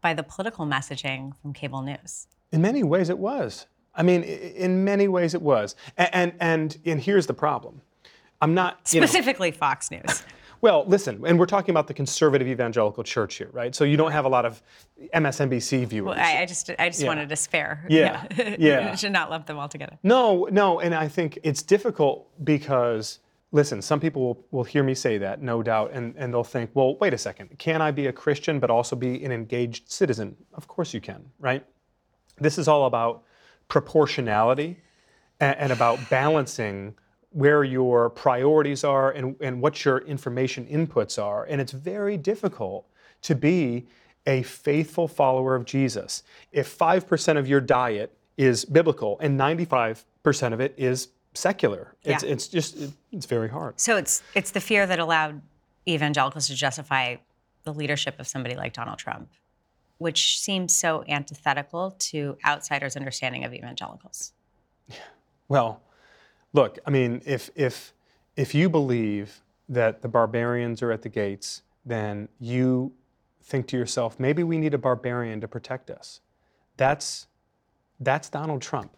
by 0.00 0.14
the 0.14 0.22
political 0.22 0.66
messaging 0.66 1.32
from 1.42 1.52
cable 1.52 1.82
news. 1.82 2.26
In 2.52 2.62
many 2.62 2.82
ways, 2.82 3.10
it 3.10 3.18
was. 3.18 3.66
I 3.94 4.02
mean, 4.02 4.22
in 4.22 4.84
many 4.84 5.08
ways, 5.08 5.34
it 5.34 5.42
was. 5.42 5.74
And 5.96 6.08
and 6.12 6.32
and, 6.40 6.78
and 6.84 7.00
here's 7.00 7.26
the 7.26 7.34
problem. 7.34 7.80
I'm 8.40 8.54
not 8.54 8.92
you 8.92 9.00
know- 9.00 9.06
Specifically 9.06 9.50
Fox 9.50 9.90
News. 9.90 10.22
well, 10.60 10.84
listen, 10.86 11.20
and 11.26 11.38
we're 11.38 11.46
talking 11.46 11.72
about 11.72 11.88
the 11.88 11.94
conservative 11.94 12.46
evangelical 12.46 13.02
church 13.02 13.34
here, 13.34 13.50
right? 13.52 13.74
So 13.74 13.82
you 13.84 13.96
don't 13.96 14.12
have 14.12 14.24
a 14.24 14.28
lot 14.28 14.44
of 14.46 14.62
MSNBC 15.12 15.86
viewers. 15.86 16.16
Well, 16.16 16.24
I, 16.24 16.42
I 16.42 16.46
just 16.46 16.70
I 16.78 16.88
just 16.88 17.00
Yeah. 17.02 17.08
wanted 17.08 17.28
to 17.30 17.36
spare. 17.36 17.84
Yeah, 17.88 18.24
yeah. 18.58 18.90
You 18.92 18.96
should 18.96 19.12
not 19.12 19.30
lump 19.30 19.46
them 19.46 19.58
all 19.58 19.68
together. 19.68 19.98
No, 20.04 20.46
no, 20.52 20.78
and 20.80 20.94
I 20.94 21.08
think 21.08 21.38
it's 21.42 21.62
difficult 21.62 22.28
because, 22.44 23.18
listen, 23.52 23.80
some 23.80 24.00
people 24.00 24.22
will, 24.22 24.44
will 24.50 24.64
hear 24.64 24.82
me 24.82 24.94
say 24.94 25.18
that, 25.18 25.40
no 25.40 25.62
doubt, 25.62 25.90
and, 25.92 26.14
and 26.16 26.32
they'll 26.32 26.44
think, 26.44 26.70
well, 26.74 26.96
wait 26.98 27.14
a 27.14 27.18
second, 27.18 27.58
can 27.58 27.80
I 27.80 27.90
be 27.90 28.06
a 28.06 28.12
Christian 28.12 28.60
but 28.60 28.70
also 28.70 28.94
be 28.94 29.24
an 29.24 29.32
engaged 29.32 29.90
citizen? 29.90 30.36
Of 30.54 30.68
course 30.68 30.92
you 30.92 31.00
can, 31.00 31.24
right? 31.38 31.64
This 32.38 32.58
is 32.58 32.68
all 32.68 32.86
about 32.86 33.24
proportionality 33.68 34.78
and, 35.40 35.56
and 35.58 35.72
about 35.72 35.98
balancing 36.10 36.94
where 37.30 37.64
your 37.64 38.10
priorities 38.10 38.84
are 38.84 39.12
and, 39.12 39.36
and 39.40 39.60
what 39.60 39.84
your 39.84 39.98
information 39.98 40.66
inputs 40.66 41.22
are. 41.22 41.44
And 41.44 41.60
it's 41.60 41.72
very 41.72 42.16
difficult 42.16 42.86
to 43.22 43.34
be 43.34 43.86
a 44.26 44.42
faithful 44.42 45.08
follower 45.08 45.54
of 45.54 45.64
Jesus 45.64 46.22
if 46.52 46.76
5% 46.76 47.38
of 47.38 47.48
your 47.48 47.60
diet 47.60 48.14
is 48.36 48.64
biblical 48.64 49.18
and 49.20 49.38
95% 49.38 50.04
of 50.52 50.60
it 50.60 50.74
is 50.76 51.08
secular. 51.38 51.94
It's, 52.02 52.22
Yeah. 52.22 52.30
it's 52.32 52.48
just, 52.48 52.76
it- 52.76 52.92
it's 53.12 53.26
very 53.26 53.48
hard. 53.48 53.78
So 53.80 53.96
it's 53.96 54.22
it's 54.34 54.50
the 54.50 54.60
fear 54.60 54.86
that 54.86 54.98
allowed 54.98 55.40
evangelicals 55.86 56.46
to 56.48 56.54
justify 56.54 57.16
the 57.64 57.72
leadership 57.72 58.18
of 58.18 58.26
somebody 58.26 58.54
like 58.56 58.72
Donald 58.72 58.98
Trump, 58.98 59.28
which 59.98 60.40
seems 60.40 60.74
so 60.76 61.04
antithetical 61.08 61.92
to 62.10 62.36
outsiders' 62.44 62.96
understanding 62.96 63.44
of 63.44 63.52
evangelicals. 63.54 64.32
Well, 65.48 65.80
look, 66.52 66.78
I 66.86 66.90
mean, 66.90 67.22
if 67.24 67.50
if 67.54 67.92
if 68.36 68.54
you 68.54 68.68
believe 68.68 69.42
that 69.68 70.02
the 70.02 70.08
barbarians 70.08 70.82
are 70.82 70.92
at 70.92 71.02
the 71.02 71.08
gates, 71.08 71.62
then 71.84 72.28
you 72.38 72.92
think 73.42 73.66
to 73.68 73.76
yourself, 73.76 74.18
maybe 74.20 74.42
we 74.42 74.58
need 74.58 74.74
a 74.74 74.78
barbarian 74.78 75.40
to 75.40 75.48
protect 75.48 75.90
us. 75.90 76.20
That's 76.76 77.26
that's 78.00 78.28
Donald 78.28 78.62
Trump. 78.62 78.94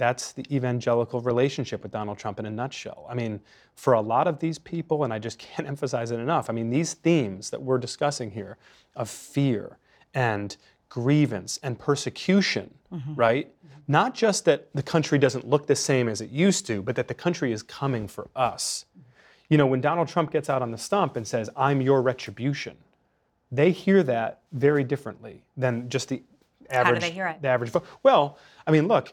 That's 0.00 0.32
the 0.32 0.46
evangelical 0.50 1.20
relationship 1.20 1.82
with 1.82 1.92
Donald 1.92 2.16
Trump 2.16 2.38
in 2.38 2.46
a 2.46 2.50
nutshell. 2.50 3.06
I 3.10 3.12
mean, 3.12 3.38
for 3.74 3.92
a 3.92 4.00
lot 4.00 4.26
of 4.26 4.38
these 4.38 4.58
people, 4.58 5.04
and 5.04 5.12
I 5.12 5.18
just 5.18 5.38
can't 5.46 5.68
emphasize 5.68 6.10
it 6.10 6.18
enough, 6.18 6.48
I 6.48 6.54
mean, 6.54 6.70
these 6.70 6.94
themes 6.94 7.50
that 7.50 7.60
we're 7.60 7.76
discussing 7.76 8.30
here 8.30 8.56
of 8.96 9.10
fear 9.10 9.76
and 10.14 10.56
grievance 10.88 11.60
and 11.62 11.78
persecution, 11.78 12.72
mm-hmm. 12.90 13.14
right? 13.14 13.52
Not 13.88 14.14
just 14.14 14.46
that 14.46 14.68
the 14.72 14.82
country 14.82 15.18
doesn't 15.18 15.46
look 15.46 15.66
the 15.66 15.76
same 15.76 16.08
as 16.08 16.22
it 16.22 16.30
used 16.30 16.66
to, 16.68 16.80
but 16.80 16.96
that 16.96 17.06
the 17.06 17.14
country 17.14 17.52
is 17.52 17.62
coming 17.62 18.08
for 18.08 18.30
us. 18.34 18.86
You 19.50 19.58
know, 19.58 19.66
when 19.66 19.82
Donald 19.82 20.08
Trump 20.08 20.30
gets 20.30 20.48
out 20.48 20.62
on 20.62 20.70
the 20.70 20.78
stump 20.78 21.16
and 21.16 21.28
says, 21.28 21.50
I'm 21.56 21.82
your 21.82 22.00
retribution, 22.00 22.78
they 23.52 23.70
hear 23.70 24.02
that 24.04 24.40
very 24.52 24.82
differently 24.82 25.42
than 25.58 25.90
just 25.90 26.08
the 26.08 26.22
average. 26.70 26.86
How 26.86 26.94
do 26.94 27.00
they 27.00 27.10
hear 27.10 27.26
it? 27.26 27.42
The 27.42 27.48
average. 27.48 27.72
Well, 28.02 28.38
I 28.66 28.70
mean, 28.70 28.88
look, 28.88 29.12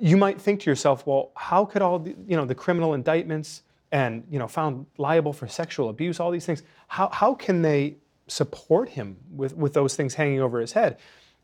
you 0.00 0.16
might 0.16 0.40
think 0.40 0.60
to 0.60 0.70
yourself, 0.70 1.06
well, 1.06 1.30
how 1.36 1.64
could 1.64 1.82
all 1.82 1.98
the, 1.98 2.16
you 2.26 2.36
know 2.36 2.44
the 2.44 2.54
criminal 2.54 2.94
indictments 2.94 3.62
and 3.92 4.24
you 4.30 4.38
know 4.38 4.48
found 4.48 4.86
liable 4.98 5.32
for 5.32 5.46
sexual 5.46 5.88
abuse, 5.90 6.18
all 6.18 6.30
these 6.30 6.46
things, 6.46 6.62
how 6.88 7.08
how 7.10 7.34
can 7.34 7.62
they 7.62 7.96
support 8.26 8.88
him 8.88 9.16
with 9.30 9.54
with 9.54 9.74
those 9.74 9.94
things 9.94 10.14
hanging 10.14 10.40
over 10.40 10.60
his 10.60 10.72
head? 10.72 10.98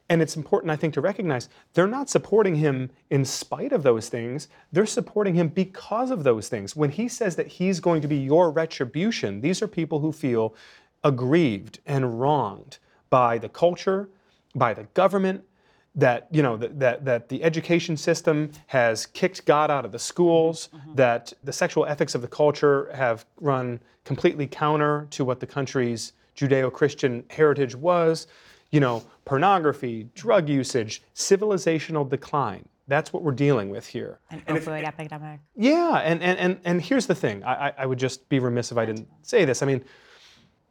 And 0.09 0.23
it's 0.23 0.37
important, 0.37 0.71
I 0.71 0.77
think, 0.77 0.95
to 0.95 1.01
recognize 1.01 1.49
they're 1.75 1.89
not 1.89 2.09
supporting 2.09 2.55
him 2.55 2.91
in 3.11 3.25
spite 3.25 3.73
of 3.73 3.83
those 3.83 4.09
things. 4.09 4.49
They're 4.71 4.87
supporting 4.87 5.35
him 5.35 5.49
because 5.49 6.13
of 6.13 6.23
those 6.23 6.49
things. 6.49 6.77
When 6.77 6.91
he 6.91 7.09
says 7.09 7.35
that 7.37 7.49
he's 7.49 7.81
going 7.81 8.03
to 8.03 8.09
be 8.09 8.17
your 8.17 8.53
retribution, 8.53 9.41
these 9.41 9.63
are 9.63 9.69
people 9.69 9.99
who 9.99 10.13
feel 10.13 10.55
aggrieved 11.03 11.81
and 11.87 12.21
wronged 12.21 12.79
by 13.11 13.39
the 13.39 13.49
culture, 13.49 14.09
by 14.55 14.75
the 14.75 14.85
government, 14.95 15.45
that 15.97 16.29
you 16.31 16.43
know 16.43 16.57
that, 16.59 16.79
that, 16.79 17.05
that 17.05 17.29
the 17.29 17.43
education 17.43 17.97
system 17.97 18.51
has 18.67 19.07
kicked 19.07 19.45
God 19.47 19.71
out 19.71 19.85
of 19.85 19.93
the 19.93 19.99
schools, 19.99 20.69
mm-hmm. 20.69 20.77
Mm-hmm. 20.77 20.95
that 20.97 21.33
the 21.43 21.53
sexual 21.53 21.87
ethics 21.87 22.15
of 22.15 22.21
the 22.23 22.29
culture 22.29 22.91
have 22.95 23.25
run 23.41 23.81
completely 24.05 24.47
counter 24.47 25.07
to 25.11 25.25
what 25.25 25.41
the 25.41 25.47
country's 25.47 26.13
Judeo-Christian 26.37 27.25
heritage 27.31 27.75
was. 27.75 28.27
You 28.73 28.81
know, 28.81 29.05
pornography, 29.25 30.09
drug 30.15 30.49
usage, 30.49 31.01
civilizational 31.15 32.09
decline. 32.09 32.69
That's 32.89 33.13
what 33.13 33.23
we're 33.23 33.33
dealing 33.33 33.71
with 33.71 33.87
here. 33.87 34.19
An 34.31 34.43
opioid 34.49 34.85
epidemic. 34.85 35.41
Yeah, 35.55 35.95
and 36.05 36.23
and 36.23 36.39
and, 36.39 36.61
and 36.65 36.83
here's 36.83 37.07
the 37.07 37.15
thing. 37.15 37.43
I, 37.45 37.69
I- 37.69 37.73
I 37.79 37.87
would 37.87 37.99
just 37.99 38.29
be 38.29 38.39
remiss 38.39 38.71
if 38.73 38.79
I 38.79 38.85
didn't 38.85 39.09
say 39.23 39.45
this. 39.45 39.63
I 39.63 39.67
mean, 39.67 39.83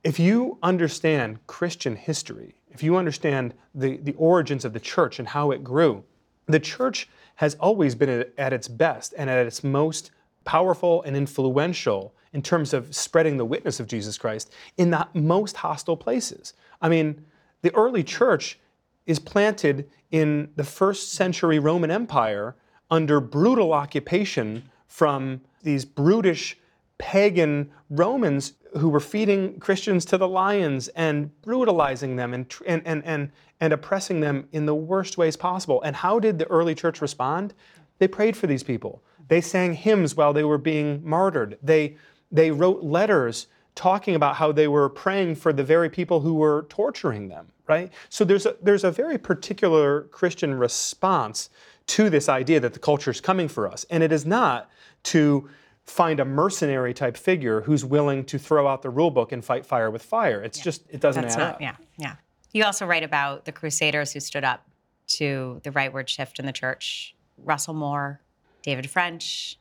if 0.04 0.20
you 0.20 0.58
understand 0.62 1.40
Christian 1.48 1.96
history, 1.96 2.56
if 2.76 2.84
you 2.84 2.98
understand 2.98 3.54
the, 3.74 3.96
the 3.98 4.14
origins 4.16 4.66
of 4.66 4.74
the 4.74 4.82
church 4.82 5.18
and 5.18 5.30
how 5.30 5.52
it 5.52 5.64
grew, 5.64 6.04
the 6.48 6.60
church 6.60 7.08
has 7.36 7.56
always 7.56 7.96
been 7.96 8.10
at, 8.10 8.34
at 8.38 8.52
its 8.52 8.68
best 8.68 9.14
and 9.18 9.30
at 9.30 9.48
its 9.48 9.64
most 9.64 10.12
powerful 10.44 11.02
and 11.04 11.16
influential 11.16 12.14
in 12.34 12.42
terms 12.42 12.74
of 12.74 12.94
spreading 12.94 13.38
the 13.38 13.46
witness 13.46 13.80
of 13.80 13.88
Jesus 13.88 14.18
Christ 14.18 14.52
in 14.76 14.92
the 14.92 15.08
most 15.14 15.56
hostile 15.56 15.96
places. 15.96 16.54
I 16.82 16.90
mean, 16.90 17.26
the 17.62 17.74
early 17.74 18.04
church 18.04 18.60
is 19.06 19.20
planted 19.20 19.90
in 20.12 20.50
the 20.58 20.66
first 20.66 21.14
century 21.14 21.60
Roman 21.60 21.92
Empire 21.92 22.58
under 22.92 23.22
brutal 23.22 23.72
occupation 23.72 24.70
from 24.88 25.40
these 25.64 25.86
brutish 25.86 26.58
pagan 26.98 27.72
Romans 27.90 28.54
who 28.78 28.90
were 28.90 29.00
feeding 29.00 29.60
Christians 29.60 30.06
to 30.06 30.18
the 30.18 30.28
lions 30.28 30.88
and 30.90 31.30
brutalizing 31.42 32.16
them 32.16 32.34
and, 32.34 32.54
and, 32.66 32.82
and, 32.86 33.04
and, 33.06 33.32
and 33.60 33.74
oppressing 33.74 34.20
them 34.20 34.48
in 34.52 34.66
the 34.66 34.76
worst 34.76 35.18
ways 35.18 35.38
possible. 35.38 35.82
And 35.82 35.96
how 35.96 36.20
did 36.20 36.40
the 36.40 36.48
early 36.48 36.76
church 36.76 37.02
respond? 37.02 37.54
They 38.00 38.08
prayed 38.08 38.36
for 38.36 38.48
these 38.48 38.64
people. 38.64 39.02
They 39.28 39.42
sang 39.42 39.74
hymns 39.74 40.16
while 40.16 40.34
they 40.34 40.44
were 40.44 40.58
being 40.58 41.02
martyred. 41.04 41.58
They, 41.64 41.98
they 42.32 42.52
wrote 42.52 42.84
letters 42.84 43.48
talking 43.76 44.16
about 44.16 44.36
how 44.36 44.52
they 44.52 44.68
were 44.68 44.90
praying 44.90 45.36
for 45.36 45.52
the 45.52 45.64
very 45.64 45.90
people 45.90 46.22
who 46.22 46.34
were 46.36 46.66
torturing 46.70 47.28
them, 47.28 47.48
right? 47.68 47.92
So 48.10 48.24
there's 48.24 48.46
a, 48.46 48.56
there's 48.62 48.84
a 48.84 48.92
very 48.92 49.18
particular 49.18 50.04
Christian 50.04 50.54
response 50.54 51.50
to 51.88 52.10
this 52.10 52.30
idea 52.30 52.60
that 52.60 52.74
the 52.74 52.80
culture 52.80 53.12
is 53.12 53.22
coming 53.22 53.48
for 53.48 53.68
us. 53.68 53.86
And 53.90 54.02
it 54.02 54.12
is 54.12 54.26
not 54.26 54.70
to 55.04 55.50
find 55.86 56.20
a 56.20 56.26
mercenary 56.26 56.94
type 56.94 57.16
figure 57.16 57.62
who's 57.62 57.86
willing 57.86 58.26
to 58.26 58.40
throw 58.40 58.68
out 58.68 58.82
the 58.82 58.90
rule 58.90 59.12
book 59.12 59.32
and 59.32 59.46
fight 59.46 59.66
fire 59.66 59.92
with 59.92 60.02
fire. 60.02 60.42
It's 60.42 60.60
just, 60.60 60.84
it 60.90 61.00
doesn't 61.00 61.24
That's 61.24 61.36
add 61.36 61.40
not, 61.40 61.54
up. 61.56 61.62
yeah, 61.62 61.76
yeah. 61.98 62.16
You 62.54 62.64
also 62.64 62.86
write 62.86 63.04
about 63.04 63.46
the 63.46 63.52
crusaders 63.52 64.14
who 64.14 64.20
stood 64.20 64.44
up 64.44 64.66
to 65.08 65.62
the 65.64 65.72
rightward 65.72 66.08
shift 66.08 66.40
in 66.40 66.46
the 66.46 66.54
church 66.54 67.16
Russell 67.38 67.74
Moore, 67.74 68.22
David 68.64 68.90
French. 68.90 69.60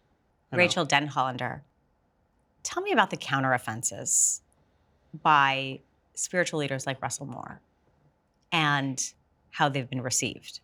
Rachel 0.56 0.86
Denhollander. 0.86 1.62
Tell 2.62 2.82
me 2.82 2.92
about 2.92 3.10
the 3.10 3.16
counteroffenses 3.16 4.40
by 5.22 5.80
spiritual 6.14 6.60
leaders 6.60 6.86
like 6.86 7.02
Russell 7.02 7.26
Moore 7.26 7.60
and 8.52 9.12
how 9.50 9.68
they've 9.68 9.88
been 9.88 10.00
received. 10.00 10.60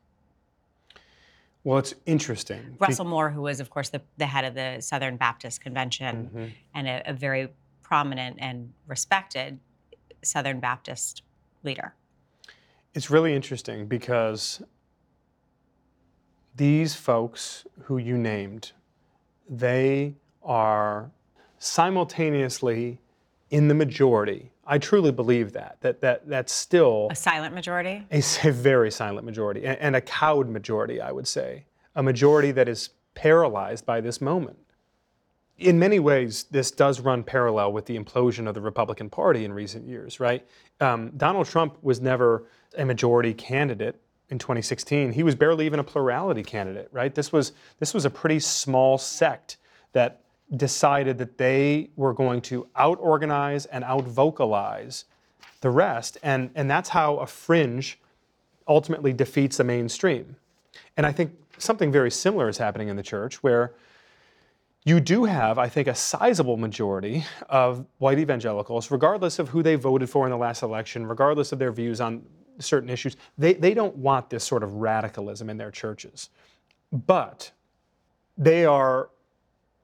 Well, 1.62 1.78
it's 1.78 1.94
interesting. 2.06 2.76
Russell 2.78 3.04
Moore, 3.04 3.30
who 3.30 3.42
was, 3.42 3.60
of 3.60 3.68
course, 3.70 3.90
the, 3.90 4.00
the 4.16 4.26
head 4.26 4.44
of 4.44 4.54
the 4.54 4.80
Southern 4.80 5.16
Baptist 5.16 5.60
Convention 5.60 6.30
Mhm. 6.34 6.52
and 6.74 6.88
a, 6.88 7.10
a 7.10 7.12
very 7.12 7.48
prominent 7.82 8.36
and 8.40 8.72
respected 8.86 9.58
Southern 10.22 10.60
Baptist 10.60 11.22
leader. 11.62 11.94
It's 12.94 13.10
really 13.10 13.34
interesting 13.34 13.86
because 13.86 14.62
these 16.56 16.94
folks 16.94 17.66
who 17.84 17.98
you 17.98 18.16
named, 18.16 18.72
they 19.48 20.14
are 20.42 21.10
simultaneously 21.58 22.98
in 23.50 23.68
the 23.68 23.74
majority. 23.74 24.50
I 24.66 24.78
truly 24.78 25.10
believe 25.10 25.52
that. 25.52 25.78
That 25.80 26.00
that 26.00 26.28
that's 26.28 26.52
still 26.52 27.08
A 27.10 27.14
silent 27.14 27.54
majority. 27.54 28.06
A 28.10 28.20
very 28.52 28.90
silent 28.90 29.26
majority 29.26 29.64
and, 29.64 29.78
and 29.78 29.96
a 29.96 30.00
cowed 30.00 30.48
majority, 30.48 31.00
I 31.00 31.12
would 31.12 31.26
say. 31.26 31.64
A 31.96 32.02
majority 32.02 32.52
that 32.52 32.68
is 32.68 32.90
paralyzed 33.14 33.84
by 33.84 34.00
this 34.00 34.20
moment. 34.20 34.58
In 35.58 35.78
many 35.78 35.98
ways, 35.98 36.44
this 36.44 36.70
does 36.70 37.00
run 37.00 37.22
parallel 37.22 37.72
with 37.72 37.84
the 37.84 37.98
implosion 37.98 38.48
of 38.48 38.54
the 38.54 38.62
Republican 38.62 39.10
Party 39.10 39.44
in 39.44 39.52
recent 39.52 39.86
years, 39.86 40.18
right? 40.18 40.46
Um, 40.80 41.10
Donald 41.16 41.46
Trump 41.46 41.76
was 41.82 42.00
never 42.00 42.46
a 42.78 42.84
majority 42.86 43.34
candidate 43.34 44.00
in 44.30 44.38
2016. 44.38 45.12
He 45.12 45.22
was 45.22 45.34
barely 45.34 45.66
even 45.66 45.80
a 45.80 45.84
plurality 45.84 46.42
candidate, 46.42 46.88
right? 46.92 47.14
This 47.14 47.32
was 47.32 47.52
this 47.78 47.92
was 47.92 48.04
a 48.04 48.10
pretty 48.10 48.38
small 48.38 48.96
sect 48.96 49.58
that 49.92 50.22
decided 50.56 51.18
that 51.18 51.38
they 51.38 51.90
were 51.96 52.12
going 52.12 52.40
to 52.40 52.66
out 52.76 52.98
organize 53.00 53.66
and 53.66 53.84
out 53.84 54.04
vocalize 54.04 55.04
the 55.60 55.70
rest. 55.70 56.18
And, 56.22 56.50
and 56.54 56.70
that's 56.70 56.88
how 56.88 57.16
a 57.18 57.26
fringe 57.26 57.98
ultimately 58.66 59.12
defeats 59.12 59.58
the 59.58 59.64
mainstream. 59.64 60.36
And 60.96 61.06
I 61.06 61.12
think 61.12 61.32
something 61.58 61.92
very 61.92 62.10
similar 62.10 62.48
is 62.48 62.58
happening 62.58 62.88
in 62.88 62.96
the 62.96 63.02
church 63.02 63.42
where 63.42 63.74
you 64.84 64.98
do 64.98 65.24
have, 65.24 65.58
I 65.58 65.68
think, 65.68 65.88
a 65.88 65.94
sizable 65.94 66.56
majority 66.56 67.24
of 67.48 67.84
white 67.98 68.18
evangelicals, 68.18 68.90
regardless 68.90 69.38
of 69.38 69.50
who 69.50 69.62
they 69.62 69.74
voted 69.74 70.08
for 70.08 70.24
in 70.24 70.30
the 70.30 70.38
last 70.38 70.62
election, 70.62 71.06
regardless 71.06 71.52
of 71.52 71.58
their 71.58 71.70
views 71.70 72.00
on 72.00 72.22
certain 72.58 72.88
issues, 72.88 73.16
they, 73.36 73.52
they 73.52 73.74
don't 73.74 73.94
want 73.96 74.30
this 74.30 74.42
sort 74.42 74.62
of 74.62 74.74
radicalism 74.74 75.50
in 75.50 75.58
their 75.58 75.70
churches. 75.70 76.30
But 76.92 77.50
they 78.38 78.64
are 78.64 79.10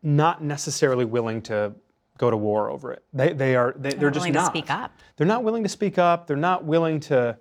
not 0.06 0.40
necessarily 0.40 1.04
willing 1.04 1.42
to 1.42 1.72
go 2.16 2.30
to 2.30 2.36
war 2.36 2.70
over 2.70 2.92
it. 2.92 3.02
They, 3.12 3.32
they 3.32 3.56
are 3.56 3.74
they, 3.76 3.90
they're 3.90 4.08
Not 4.08 4.14
just 4.14 4.22
willing 4.22 4.32
to 4.34 4.38
not. 4.38 4.46
speak 4.46 4.70
up. 4.70 4.92
They're 5.16 5.26
not 5.26 5.42
willing 5.42 5.64
to 5.64 5.68
speak 5.68 5.98
up. 5.98 6.26
They're 6.26 6.36
not 6.36 6.64
willing 6.64 7.00
to. 7.00 7.36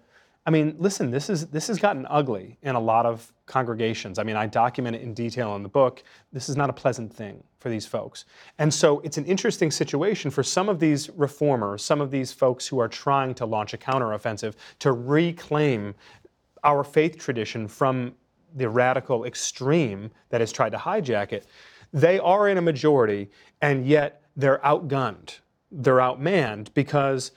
I 0.47 0.51
mean, 0.51 0.75
listen. 0.80 1.12
This 1.12 1.30
is 1.30 1.47
this 1.47 1.67
has 1.67 1.78
gotten 1.80 2.08
ugly 2.10 2.58
in 2.63 2.75
a 2.75 2.80
lot 2.80 3.06
of 3.06 3.32
congregations. 3.45 4.17
I 4.17 4.23
mean, 4.23 4.36
I 4.36 4.47
document 4.47 4.95
it 4.95 5.04
in 5.04 5.13
detail 5.13 5.56
in 5.56 5.62
the 5.63 5.69
book. 5.69 6.04
This 6.34 6.49
is 6.49 6.58
not 6.58 6.69
a 6.69 6.73
pleasant 6.73 7.13
thing 7.13 7.43
for 7.60 7.69
these 7.69 7.86
folks, 7.86 8.25
and 8.58 8.73
so 8.73 8.99
it's 9.01 9.17
an 9.17 9.25
interesting 9.25 9.69
situation 9.71 10.32
for 10.32 10.43
some 10.43 10.67
of 10.67 10.80
these 10.80 11.10
reformers, 11.12 11.84
some 11.84 12.01
of 12.01 12.10
these 12.10 12.32
folks 12.34 12.67
who 12.67 12.80
are 12.80 12.88
trying 12.88 13.36
to 13.36 13.45
launch 13.45 13.73
a 13.73 13.78
counteroffensive 13.78 14.56
to 14.80 14.91
reclaim 14.91 15.95
our 16.63 16.84
faith 16.84 17.17
tradition 17.17 17.67
from 17.67 18.13
the 18.56 18.67
radical 18.69 19.25
extreme 19.25 20.10
that 20.30 20.41
has 20.41 20.51
tried 20.51 20.71
to 20.71 20.78
hijack 20.78 21.32
it. 21.32 21.45
They 21.95 22.19
are 22.19 22.49
in 22.49 22.58
a 22.58 22.62
majority, 22.62 23.29
and 23.62 23.88
yet 23.88 24.21
they're 24.36 24.60
outgunned, 24.60 25.39
they're 25.71 25.95
outmanned 25.95 26.73
because 26.73 27.31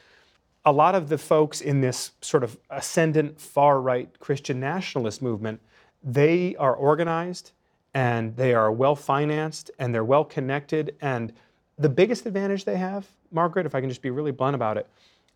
a 0.65 0.73
lot 0.73 0.97
of 0.97 1.09
the 1.09 1.17
folks 1.17 1.61
in 1.61 1.81
this 1.81 2.11
sort 2.21 2.43
of 2.43 2.59
ascendant 2.69 3.41
far 3.41 3.81
right 3.81 4.11
Christian 4.19 4.59
nationalist 4.59 5.23
movement, 5.23 5.61
they 6.03 6.57
are 6.57 6.75
organized 6.75 7.53
and 7.95 8.35
they 8.35 8.53
are 8.53 8.73
well 8.73 8.97
financed 8.97 9.71
and 9.79 9.95
they're 9.95 10.05
well 10.05 10.25
connected. 10.25 10.97
And 11.01 11.33
the 11.79 11.89
biggest 11.89 12.27
advantage 12.27 12.65
they 12.65 12.77
have, 12.79 13.07
Margaret, 13.31 13.65
if 13.65 13.77
I 13.77 13.81
can 13.81 13.89
just 13.89 14.03
be 14.03 14.11
really 14.11 14.33
blunt 14.33 14.57
about 14.57 14.77
it, 14.77 14.89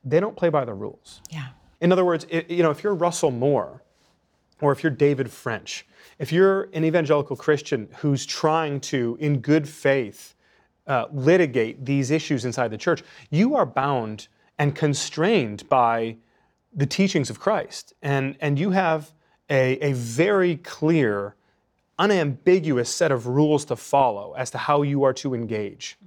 they 0.04 0.18
don't 0.18 0.34
play 0.34 0.48
by 0.48 0.64
the 0.64 0.74
rules. 0.74 1.20
Yeah. 1.30 1.50
In 1.80 1.92
other 1.92 2.04
words, 2.04 2.26
i 2.32 2.44
you 2.48 2.64
know, 2.64 2.72
if 2.72 2.82
you're 2.82 2.94
Russell 2.94 3.30
Moore, 3.30 3.82
or 4.62 4.72
if 4.72 4.82
you're 4.82 4.90
David 4.90 5.30
French, 5.30 5.84
if 6.18 6.32
you're 6.32 6.70
an 6.72 6.84
evangelical 6.84 7.36
Christian 7.36 7.88
who's 7.98 8.24
trying 8.24 8.80
to, 8.80 9.18
in 9.20 9.40
good 9.40 9.68
faith, 9.68 10.34
uh, 10.86 11.06
litigate 11.12 11.84
these 11.84 12.10
issues 12.10 12.44
inside 12.44 12.68
the 12.68 12.78
church, 12.78 13.02
you 13.30 13.56
are 13.56 13.66
bound 13.66 14.28
and 14.58 14.74
constrained 14.74 15.68
by 15.68 16.16
the 16.72 16.86
teachings 16.86 17.28
of 17.28 17.40
Christ. 17.40 17.92
And, 18.02 18.36
and 18.40 18.58
you 18.58 18.70
have 18.70 19.12
a, 19.50 19.78
a 19.84 19.92
very 19.94 20.56
clear, 20.56 21.34
unambiguous 21.98 22.88
set 22.88 23.10
of 23.10 23.26
rules 23.26 23.64
to 23.66 23.76
follow 23.76 24.32
as 24.34 24.50
to 24.50 24.58
how 24.58 24.82
you 24.82 25.02
are 25.02 25.12
to 25.14 25.34
engage. 25.34 25.98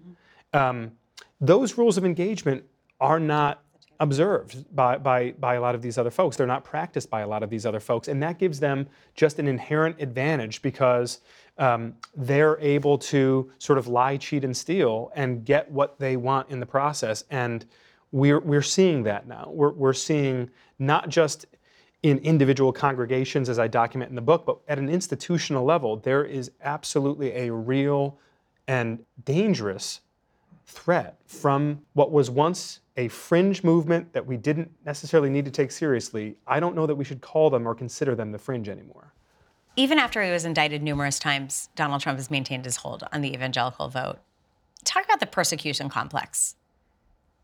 Um, 0.53 0.93
those 1.41 1.77
rules 1.77 1.97
of 1.97 2.05
engagement 2.05 2.63
are 3.01 3.19
not 3.19 3.64
observed 3.99 4.65
by, 4.75 4.97
by, 4.97 5.31
by 5.39 5.55
a 5.55 5.61
lot 5.61 5.75
of 5.75 5.81
these 5.81 5.97
other 5.97 6.11
folks. 6.11 6.37
They're 6.37 6.47
not 6.47 6.63
practiced 6.63 7.09
by 7.09 7.21
a 7.21 7.27
lot 7.27 7.43
of 7.43 7.49
these 7.49 7.65
other 7.65 7.79
folks. 7.79 8.07
And 8.07 8.21
that 8.23 8.37
gives 8.39 8.59
them 8.59 8.87
just 9.15 9.39
an 9.39 9.47
inherent 9.47 10.01
advantage 10.01 10.61
because 10.61 11.21
um, 11.57 11.95
they're 12.15 12.59
able 12.59 12.97
to 12.97 13.51
sort 13.59 13.79
of 13.79 13.87
lie, 13.87 14.17
cheat, 14.17 14.43
and 14.43 14.55
steal 14.55 15.11
and 15.15 15.45
get 15.45 15.69
what 15.71 15.99
they 15.99 16.17
want 16.17 16.49
in 16.49 16.59
the 16.59 16.65
process. 16.65 17.23
And 17.31 17.65
we're, 18.11 18.39
we're 18.39 18.61
seeing 18.61 19.03
that 19.03 19.27
now. 19.27 19.49
We're, 19.51 19.71
we're 19.71 19.93
seeing 19.93 20.49
not 20.79 21.09
just 21.09 21.45
in 22.03 22.19
individual 22.19 22.71
congregations, 22.71 23.49
as 23.49 23.57
I 23.57 23.67
document 23.67 24.09
in 24.09 24.15
the 24.15 24.21
book, 24.21 24.45
but 24.45 24.59
at 24.67 24.77
an 24.77 24.89
institutional 24.89 25.65
level, 25.65 25.97
there 25.97 26.23
is 26.23 26.51
absolutely 26.61 27.31
a 27.31 27.51
real 27.51 28.19
and 28.67 29.03
dangerous 29.23 30.01
threat 30.67 31.17
from 31.25 31.81
what 31.93 32.11
was 32.11 32.29
once 32.29 32.81
a 32.97 33.07
fringe 33.09 33.63
movement 33.63 34.13
that 34.13 34.25
we 34.25 34.37
didn't 34.37 34.71
necessarily 34.85 35.29
need 35.29 35.45
to 35.45 35.51
take 35.51 35.71
seriously. 35.71 36.37
I 36.47 36.59
don't 36.59 36.75
know 36.75 36.87
that 36.87 36.95
we 36.95 37.03
should 37.03 37.21
call 37.21 37.49
them 37.49 37.67
or 37.67 37.75
consider 37.75 38.15
them 38.15 38.31
the 38.31 38.37
fringe 38.37 38.69
anymore. 38.69 39.13
Even 39.75 39.99
after 39.99 40.23
he 40.23 40.31
was 40.31 40.45
indicted 40.45 40.81
numerous 40.81 41.19
times, 41.19 41.69
Donald 41.75 42.01
Trump 42.01 42.17
has 42.17 42.31
maintained 42.31 42.63
his 42.63 42.77
hold 42.77 43.03
on 43.11 43.21
the 43.21 43.33
evangelical 43.33 43.89
vote. 43.89 44.19
Talk 44.85 45.03
about 45.03 45.19
the 45.19 45.25
persecution 45.25 45.89
complex. 45.89 46.55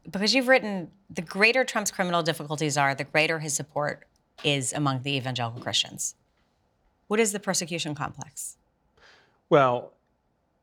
Because 0.09 0.33
you've 0.33 0.47
written 0.47 0.89
the 1.09 1.21
greater 1.21 1.65
Trump's 1.65 1.91
criminal 1.91 2.23
difficulties 2.23 2.77
are, 2.77 2.95
the 2.95 3.03
greater 3.03 3.39
his 3.39 3.53
support 3.53 4.07
is 4.43 4.71
among 4.71 5.03
the 5.03 5.15
evangelical 5.17 5.61
Christians. 5.61 6.15
What 7.07 7.19
is 7.19 7.33
the 7.33 7.39
persecution 7.39 7.93
complex? 7.93 8.57
Well, 9.49 9.91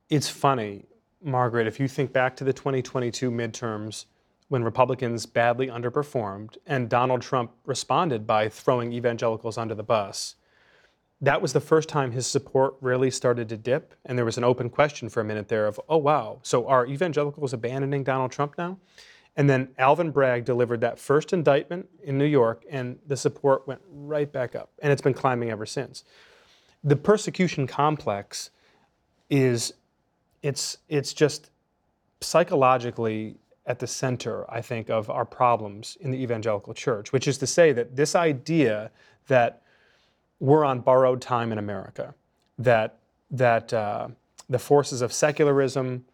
it's 0.08 0.28
funny, 0.30 0.86
Margaret, 1.22 1.66
if 1.66 1.78
you 1.78 1.88
think 1.88 2.12
back 2.12 2.34
to 2.36 2.44
the 2.44 2.54
2022 2.54 3.30
midterms 3.30 4.06
when 4.48 4.64
Republicans 4.64 5.26
badly 5.26 5.68
underperformed 5.68 6.56
and 6.66 6.88
Donald 6.88 7.22
Trump 7.22 7.52
responded 7.64 8.26
by 8.26 8.48
throwing 8.48 8.92
evangelicals 8.92 9.58
under 9.58 9.74
the 9.74 9.82
bus. 9.82 10.36
That 11.20 11.42
was 11.42 11.52
the 11.52 11.60
first 11.60 11.88
time 11.88 12.12
his 12.12 12.26
support 12.26 12.76
really 12.80 13.10
started 13.10 13.48
to 13.50 13.56
dip. 13.56 13.94
And 14.04 14.16
there 14.16 14.24
was 14.24 14.38
an 14.38 14.44
open 14.44 14.70
question 14.70 15.08
for 15.08 15.20
a 15.20 15.24
minute 15.24 15.48
there 15.48 15.66
of, 15.66 15.80
oh, 15.88 15.98
wow, 15.98 16.38
so 16.42 16.66
are 16.66 16.86
evangelicals 16.86 17.52
abandoning 17.52 18.04
Donald 18.04 18.30
Trump 18.30 18.54
now? 18.56 18.78
And 19.36 19.48
then 19.48 19.68
Alvin 19.78 20.10
Bragg 20.10 20.44
delivered 20.44 20.80
that 20.80 20.98
first 20.98 21.32
indictment 21.32 21.88
in 22.02 22.18
New 22.18 22.24
York, 22.24 22.64
and 22.68 22.98
the 23.06 23.16
support 23.16 23.68
went 23.68 23.80
right 23.88 24.30
back 24.30 24.56
up. 24.56 24.70
And 24.82 24.92
it's 24.92 25.02
been 25.02 25.14
climbing 25.14 25.50
ever 25.50 25.64
since. 25.66 26.02
The 26.82 26.96
persecution 26.96 27.66
complex 27.66 28.50
is 29.30 29.74
it's 30.42 30.78
it's 30.88 31.12
just 31.12 31.50
psychologically 32.20 33.36
at 33.68 33.78
the 33.78 33.86
center, 33.86 34.50
I 34.50 34.62
think, 34.62 34.88
of 34.88 35.10
our 35.10 35.26
problems 35.26 35.98
in 36.00 36.10
the 36.10 36.20
evangelical 36.20 36.72
church, 36.72 37.12
which 37.12 37.28
is 37.28 37.36
to 37.38 37.46
say 37.46 37.70
that 37.72 37.94
this 37.94 38.14
idea 38.16 38.90
that 39.28 39.62
we're 40.40 40.64
on 40.64 40.80
borrowed 40.80 41.20
time 41.20 41.52
in 41.52 41.58
America, 41.58 42.14
that 42.58 42.96
that 43.30 43.72
uh, 43.74 44.08
the 44.48 44.58
forces 44.58 45.02
of 45.02 45.12
secularism 45.12 46.06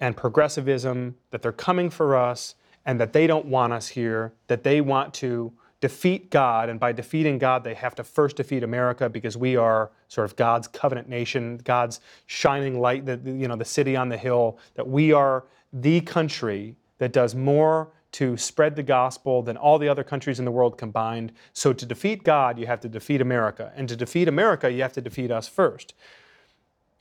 and 0.00 0.16
progressivism 0.16 1.14
that 1.30 1.42
they're 1.42 1.52
coming 1.52 1.88
for 1.90 2.16
us, 2.16 2.56
and 2.84 3.00
that 3.00 3.12
they 3.12 3.26
don't 3.28 3.46
want 3.46 3.72
us 3.72 3.86
here, 3.86 4.32
that 4.48 4.64
they 4.64 4.80
want 4.80 5.14
to 5.14 5.52
defeat 5.80 6.30
God, 6.30 6.68
and 6.68 6.80
by 6.80 6.90
defeating 6.90 7.38
God, 7.38 7.62
they 7.62 7.74
have 7.74 7.94
to 7.94 8.02
first 8.02 8.36
defeat 8.36 8.64
America 8.64 9.08
because 9.08 9.36
we 9.36 9.56
are 9.56 9.92
sort 10.08 10.24
of 10.24 10.34
God's 10.34 10.66
covenant 10.66 11.08
nation, 11.08 11.60
God's 11.62 12.00
shining 12.26 12.80
light, 12.80 13.06
the, 13.06 13.20
you 13.24 13.46
know, 13.46 13.56
the 13.56 13.64
city 13.64 13.94
on 13.94 14.08
the 14.08 14.16
hill, 14.16 14.58
that 14.74 14.88
we 14.88 15.12
are 15.12 15.44
the 15.72 16.00
country 16.00 16.74
that 16.98 17.12
does 17.12 17.34
more 17.34 17.92
to 18.12 18.36
spread 18.36 18.76
the 18.76 18.82
gospel 18.82 19.42
than 19.42 19.56
all 19.56 19.78
the 19.78 19.88
other 19.88 20.04
countries 20.04 20.38
in 20.38 20.44
the 20.44 20.50
world 20.50 20.78
combined. 20.78 21.32
So 21.52 21.72
to 21.72 21.84
defeat 21.84 22.24
God, 22.24 22.58
you 22.58 22.66
have 22.66 22.80
to 22.80 22.88
defeat 22.88 23.20
America. 23.20 23.72
And 23.76 23.88
to 23.88 23.96
defeat 23.96 24.28
America, 24.28 24.70
you 24.70 24.82
have 24.82 24.94
to 24.94 25.02
defeat 25.02 25.30
us 25.30 25.48
first. 25.48 25.94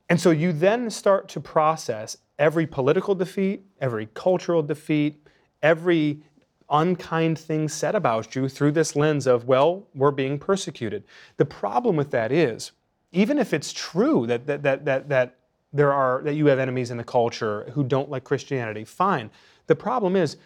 And 0.09 0.19
so 0.19 0.31
you 0.31 0.51
then 0.51 0.89
start 0.89 1.29
to 1.29 1.39
process 1.39 2.17
every 2.37 2.67
political 2.67 3.15
defeat, 3.15 3.63
every 3.79 4.07
cultural 4.13 4.61
defeat, 4.61 5.25
every 5.63 6.21
unkind 6.69 7.39
thing 7.39 7.69
said 7.69 7.95
about 7.95 8.35
you 8.35 8.49
through 8.49 8.71
this 8.71 8.95
lens 8.95 9.27
of, 9.27 9.45
well, 9.45 9.87
we're 9.95 10.11
being 10.11 10.37
persecuted. 10.37 11.03
The 11.37 11.45
problem 11.45 11.95
with 11.95 12.11
that 12.11 12.31
is, 12.31 12.71
even 13.11 13.37
if 13.37 13.53
it's 13.53 13.71
true 13.71 14.27
that, 14.27 14.47
that, 14.47 14.63
that, 14.63 14.85
that, 14.85 15.09
that 15.09 15.37
there 15.71 15.93
are 15.93 16.21
that 16.23 16.35
you 16.35 16.47
have 16.47 16.57
enemies 16.57 16.89
in 16.89 16.97
the 16.97 17.03
culture 17.03 17.69
who 17.73 17.83
don't 17.83 18.09
like 18.09 18.23
Christianity, 18.23 18.85
fine. 18.85 19.29
The 19.67 19.75
problem 19.75 20.15
is 20.15 20.37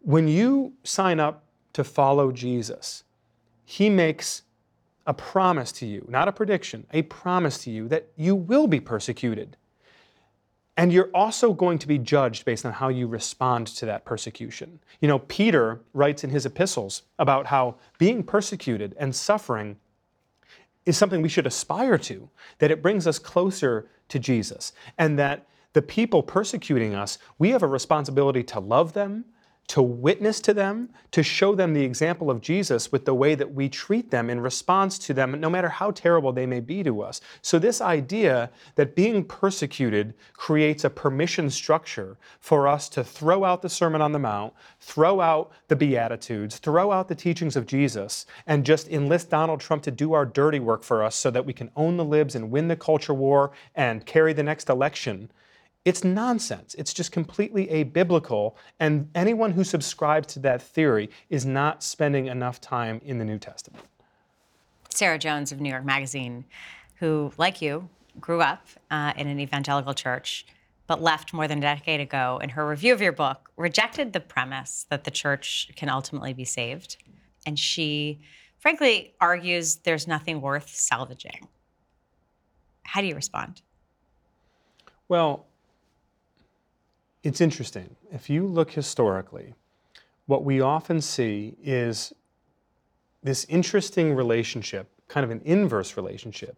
when 0.00 0.28
you 0.28 0.72
sign 0.84 1.20
up 1.20 1.44
to 1.72 1.84
follow 1.84 2.32
Jesus, 2.32 3.04
he 3.64 3.90
makes 3.90 4.42
a 5.06 5.14
promise 5.14 5.72
to 5.72 5.86
you, 5.86 6.04
not 6.08 6.28
a 6.28 6.32
prediction, 6.32 6.86
a 6.92 7.02
promise 7.02 7.58
to 7.58 7.70
you 7.70 7.88
that 7.88 8.08
you 8.16 8.34
will 8.34 8.66
be 8.66 8.80
persecuted. 8.80 9.56
And 10.76 10.92
you're 10.92 11.10
also 11.14 11.52
going 11.52 11.78
to 11.78 11.88
be 11.88 11.96
judged 11.96 12.44
based 12.44 12.66
on 12.66 12.72
how 12.72 12.88
you 12.88 13.06
respond 13.06 13.68
to 13.68 13.86
that 13.86 14.04
persecution. 14.04 14.78
You 15.00 15.08
know, 15.08 15.20
Peter 15.20 15.80
writes 15.94 16.22
in 16.22 16.30
his 16.30 16.44
epistles 16.44 17.02
about 17.18 17.46
how 17.46 17.76
being 17.98 18.22
persecuted 18.22 18.94
and 18.98 19.14
suffering 19.14 19.76
is 20.84 20.96
something 20.96 21.22
we 21.22 21.28
should 21.28 21.46
aspire 21.46 21.98
to, 21.98 22.28
that 22.58 22.70
it 22.70 22.82
brings 22.82 23.06
us 23.06 23.18
closer 23.18 23.88
to 24.08 24.18
Jesus, 24.18 24.72
and 24.98 25.18
that 25.18 25.46
the 25.76 25.82
people 25.82 26.22
persecuting 26.22 26.94
us, 26.94 27.18
we 27.38 27.50
have 27.50 27.62
a 27.62 27.66
responsibility 27.66 28.42
to 28.42 28.58
love 28.58 28.94
them, 28.94 29.26
to 29.68 29.82
witness 29.82 30.40
to 30.40 30.54
them, 30.54 30.88
to 31.10 31.22
show 31.22 31.54
them 31.54 31.74
the 31.74 31.84
example 31.84 32.30
of 32.30 32.40
Jesus 32.40 32.90
with 32.90 33.04
the 33.04 33.12
way 33.12 33.34
that 33.34 33.52
we 33.52 33.68
treat 33.68 34.10
them 34.10 34.30
in 34.30 34.40
response 34.40 34.98
to 35.00 35.12
them, 35.12 35.38
no 35.38 35.50
matter 35.50 35.68
how 35.68 35.90
terrible 35.90 36.32
they 36.32 36.46
may 36.46 36.60
be 36.60 36.82
to 36.82 37.02
us. 37.02 37.20
So, 37.42 37.58
this 37.58 37.82
idea 37.82 38.50
that 38.76 38.96
being 38.96 39.22
persecuted 39.22 40.14
creates 40.32 40.84
a 40.84 40.88
permission 40.88 41.50
structure 41.50 42.16
for 42.40 42.66
us 42.66 42.88
to 42.88 43.04
throw 43.04 43.44
out 43.44 43.60
the 43.60 43.68
Sermon 43.68 44.00
on 44.00 44.12
the 44.12 44.18
Mount, 44.18 44.54
throw 44.80 45.20
out 45.20 45.52
the 45.68 45.76
Beatitudes, 45.76 46.56
throw 46.56 46.90
out 46.90 47.06
the 47.06 47.14
teachings 47.14 47.56
of 47.56 47.66
Jesus, 47.66 48.24
and 48.46 48.64
just 48.64 48.88
enlist 48.88 49.28
Donald 49.28 49.60
Trump 49.60 49.82
to 49.82 49.90
do 49.90 50.14
our 50.14 50.24
dirty 50.24 50.58
work 50.58 50.82
for 50.82 51.02
us 51.02 51.14
so 51.14 51.30
that 51.30 51.44
we 51.44 51.52
can 51.52 51.70
own 51.76 51.98
the 51.98 52.04
libs 52.04 52.34
and 52.34 52.50
win 52.50 52.66
the 52.66 52.76
culture 52.76 53.12
war 53.12 53.50
and 53.74 54.06
carry 54.06 54.32
the 54.32 54.42
next 54.42 54.70
election 54.70 55.28
it's 55.86 56.02
nonsense. 56.02 56.74
It's 56.76 56.92
just 56.92 57.12
completely 57.12 57.68
abiblical. 57.68 58.56
And 58.80 59.08
anyone 59.14 59.52
who 59.52 59.62
subscribes 59.62 60.26
to 60.34 60.40
that 60.40 60.60
theory 60.60 61.10
is 61.30 61.46
not 61.46 61.82
spending 61.84 62.26
enough 62.26 62.60
time 62.60 63.00
in 63.04 63.18
the 63.18 63.24
New 63.24 63.38
Testament. 63.38 63.84
Sarah 64.90 65.18
Jones 65.18 65.52
of 65.52 65.60
New 65.60 65.70
York 65.70 65.84
Magazine, 65.84 66.44
who, 66.96 67.30
like 67.38 67.62
you, 67.62 67.88
grew 68.18 68.40
up 68.40 68.66
uh, 68.90 69.12
in 69.16 69.28
an 69.28 69.38
evangelical 69.38 69.94
church, 69.94 70.44
but 70.88 71.00
left 71.00 71.32
more 71.32 71.46
than 71.46 71.58
a 71.58 71.62
decade 71.62 72.00
ago, 72.00 72.40
in 72.42 72.48
her 72.50 72.68
review 72.68 72.92
of 72.92 73.00
your 73.00 73.12
book, 73.12 73.50
rejected 73.56 74.12
the 74.12 74.20
premise 74.20 74.86
that 74.90 75.04
the 75.04 75.10
church 75.12 75.70
can 75.76 75.88
ultimately 75.88 76.32
be 76.32 76.44
saved. 76.44 76.96
And 77.46 77.56
she, 77.56 78.18
frankly, 78.58 79.14
argues 79.20 79.76
there's 79.76 80.08
nothing 80.08 80.40
worth 80.40 80.68
salvaging. 80.68 81.46
How 82.82 83.00
do 83.02 83.06
you 83.06 83.14
respond? 83.14 83.62
Well, 85.08 85.46
it's 87.26 87.40
interesting. 87.40 87.96
If 88.12 88.30
you 88.30 88.46
look 88.46 88.70
historically, 88.70 89.54
what 90.26 90.44
we 90.44 90.60
often 90.60 91.00
see 91.00 91.56
is 91.60 92.12
this 93.24 93.44
interesting 93.48 94.14
relationship, 94.14 94.88
kind 95.08 95.24
of 95.24 95.32
an 95.32 95.40
inverse 95.44 95.96
relationship, 95.96 96.56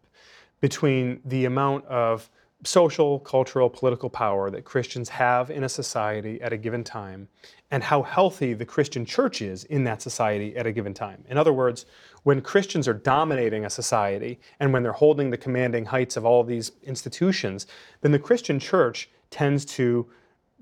between 0.60 1.20
the 1.24 1.46
amount 1.46 1.86
of 1.86 2.28
social, 2.64 3.20
cultural, 3.20 3.70
political 3.70 4.10
power 4.10 4.50
that 4.50 4.66
Christians 4.66 5.08
have 5.08 5.50
in 5.50 5.64
a 5.64 5.68
society 5.70 6.38
at 6.42 6.52
a 6.52 6.58
given 6.58 6.84
time 6.84 7.28
and 7.70 7.82
how 7.82 8.02
healthy 8.02 8.52
the 8.52 8.66
Christian 8.66 9.06
church 9.06 9.40
is 9.40 9.64
in 9.64 9.84
that 9.84 10.02
society 10.02 10.54
at 10.54 10.66
a 10.66 10.72
given 10.72 10.92
time. 10.92 11.24
In 11.30 11.38
other 11.38 11.52
words, 11.54 11.86
when 12.24 12.42
Christians 12.42 12.86
are 12.86 12.94
dominating 12.94 13.64
a 13.64 13.70
society 13.70 14.38
and 14.60 14.70
when 14.72 14.82
they're 14.82 14.92
holding 14.92 15.30
the 15.30 15.38
commanding 15.38 15.86
heights 15.86 16.18
of 16.18 16.26
all 16.26 16.44
these 16.44 16.72
institutions, 16.82 17.66
then 18.02 18.12
the 18.12 18.18
Christian 18.18 18.58
church 18.58 19.08
tends 19.30 19.64
to 19.64 20.06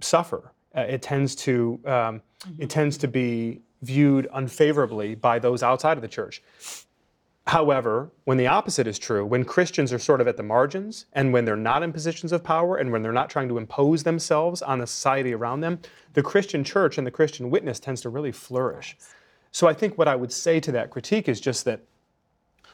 suffer. 0.00 0.52
Uh, 0.74 0.80
it 0.82 1.02
tends 1.02 1.34
to 1.34 1.80
um, 1.84 1.90
mm-hmm. 1.90 2.62
it 2.62 2.70
tends 2.70 2.98
to 2.98 3.08
be 3.08 3.62
viewed 3.82 4.28
unfavorably 4.32 5.14
by 5.14 5.38
those 5.38 5.62
outside 5.62 5.96
of 5.98 6.02
the 6.02 6.08
church. 6.08 6.42
However, 7.46 8.10
when 8.24 8.38
the 8.38 8.48
opposite 8.48 8.88
is 8.88 8.98
true, 8.98 9.24
when 9.24 9.44
Christians 9.44 9.92
are 9.92 10.00
sort 10.00 10.20
of 10.20 10.26
at 10.26 10.36
the 10.36 10.42
margins 10.42 11.06
and 11.12 11.32
when 11.32 11.44
they're 11.44 11.54
not 11.54 11.84
in 11.84 11.92
positions 11.92 12.32
of 12.32 12.42
power 12.42 12.76
and 12.76 12.90
when 12.90 13.02
they're 13.02 13.12
not 13.12 13.30
trying 13.30 13.48
to 13.48 13.58
impose 13.58 14.02
themselves 14.02 14.62
on 14.62 14.80
the 14.80 14.86
society 14.86 15.32
around 15.32 15.60
them, 15.60 15.78
the 16.14 16.24
Christian 16.24 16.64
church 16.64 16.98
and 16.98 17.06
the 17.06 17.10
Christian 17.12 17.48
witness 17.48 17.78
tends 17.78 18.00
to 18.00 18.08
really 18.08 18.32
flourish. 18.32 18.96
So 19.52 19.68
I 19.68 19.74
think 19.74 19.96
what 19.96 20.08
I 20.08 20.16
would 20.16 20.32
say 20.32 20.58
to 20.58 20.72
that 20.72 20.90
critique 20.90 21.28
is 21.28 21.40
just 21.40 21.64
that 21.66 21.82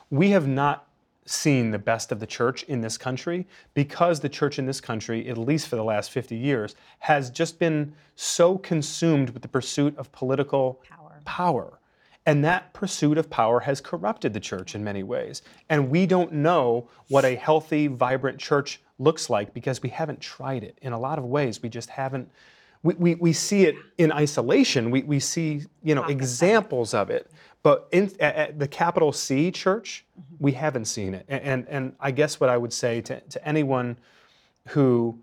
we 0.08 0.30
have 0.30 0.48
not 0.48 0.88
seen 1.24 1.70
the 1.70 1.78
best 1.78 2.10
of 2.10 2.20
the 2.20 2.26
church 2.26 2.64
in 2.64 2.80
this 2.80 2.98
country 2.98 3.46
because 3.74 4.20
the 4.20 4.28
church 4.28 4.58
in 4.58 4.66
this 4.66 4.80
country, 4.80 5.28
at 5.28 5.38
least 5.38 5.68
for 5.68 5.76
the 5.76 5.84
last 5.84 6.10
50 6.10 6.36
years, 6.36 6.74
has 7.00 7.30
just 7.30 7.58
been 7.58 7.94
so 8.16 8.58
consumed 8.58 9.30
with 9.30 9.42
the 9.42 9.48
pursuit 9.48 9.96
of 9.96 10.10
political 10.12 10.80
power. 10.88 11.20
power. 11.24 11.78
And 12.24 12.44
that 12.44 12.72
pursuit 12.72 13.18
of 13.18 13.28
power 13.30 13.60
has 13.60 13.80
corrupted 13.80 14.32
the 14.32 14.40
church 14.40 14.74
in 14.74 14.84
many 14.84 15.02
ways. 15.02 15.42
And 15.68 15.90
we 15.90 16.06
don't 16.06 16.32
know 16.32 16.88
what 17.08 17.24
a 17.24 17.34
healthy, 17.34 17.88
vibrant 17.88 18.38
church 18.38 18.80
looks 18.98 19.28
like 19.28 19.52
because 19.52 19.82
we 19.82 19.88
haven't 19.88 20.20
tried 20.20 20.62
it. 20.62 20.78
In 20.82 20.92
a 20.92 20.98
lot 20.98 21.18
of 21.18 21.24
ways, 21.24 21.62
we 21.62 21.68
just 21.68 21.90
haven't. 21.90 22.30
We, 22.82 22.94
we, 22.94 23.14
we 23.14 23.32
see 23.32 23.64
it 23.64 23.76
in 23.98 24.10
isolation. 24.10 24.90
We, 24.90 25.02
we 25.02 25.20
see 25.20 25.62
you 25.82 25.94
know 25.94 26.04
examples 26.04 26.94
of 26.94 27.10
it, 27.10 27.30
but 27.62 27.88
in, 27.92 28.10
at 28.20 28.58
the 28.58 28.66
capital 28.66 29.12
C 29.12 29.50
church, 29.50 30.04
mm-hmm. 30.18 30.44
we 30.44 30.52
haven't 30.52 30.86
seen 30.86 31.14
it. 31.14 31.24
And, 31.28 31.42
and, 31.42 31.68
and, 31.68 31.96
I 32.00 32.10
guess 32.10 32.40
what 32.40 32.50
I 32.50 32.56
would 32.56 32.72
say 32.72 33.00
to, 33.02 33.20
to 33.20 33.48
anyone 33.48 33.96
who, 34.68 35.22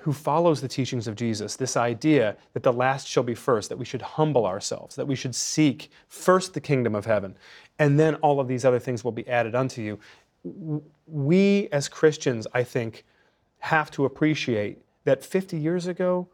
who 0.00 0.12
follows 0.12 0.60
the 0.60 0.68
teachings 0.68 1.08
of 1.08 1.16
Jesus, 1.16 1.56
this 1.56 1.76
idea 1.76 2.36
that 2.52 2.62
the 2.62 2.72
last 2.72 3.08
shall 3.08 3.22
be 3.22 3.34
first, 3.34 3.68
that 3.68 3.76
we 3.76 3.84
should 3.84 4.02
humble 4.02 4.46
ourselves, 4.46 4.94
that 4.96 5.06
we 5.06 5.16
should 5.16 5.34
seek 5.34 5.90
first 6.08 6.54
the 6.54 6.60
kingdom 6.60 6.94
of 6.94 7.06
heaven, 7.06 7.36
and 7.78 7.98
then 7.98 8.14
all 8.16 8.38
of 8.38 8.46
these 8.46 8.64
other 8.64 8.78
things 8.78 9.02
will 9.02 9.12
be 9.12 9.26
added 9.28 9.54
unto 9.54 9.82
you. 9.82 9.98
We 11.06 11.68
as 11.72 11.88
Christians, 11.88 12.46
I 12.54 12.62
think, 12.62 13.04
have 13.58 13.90
to 13.92 14.04
appreciate 14.04 14.78
that 15.10 15.24
50 15.24 15.58
years 15.58 15.88
ago, 15.88 16.28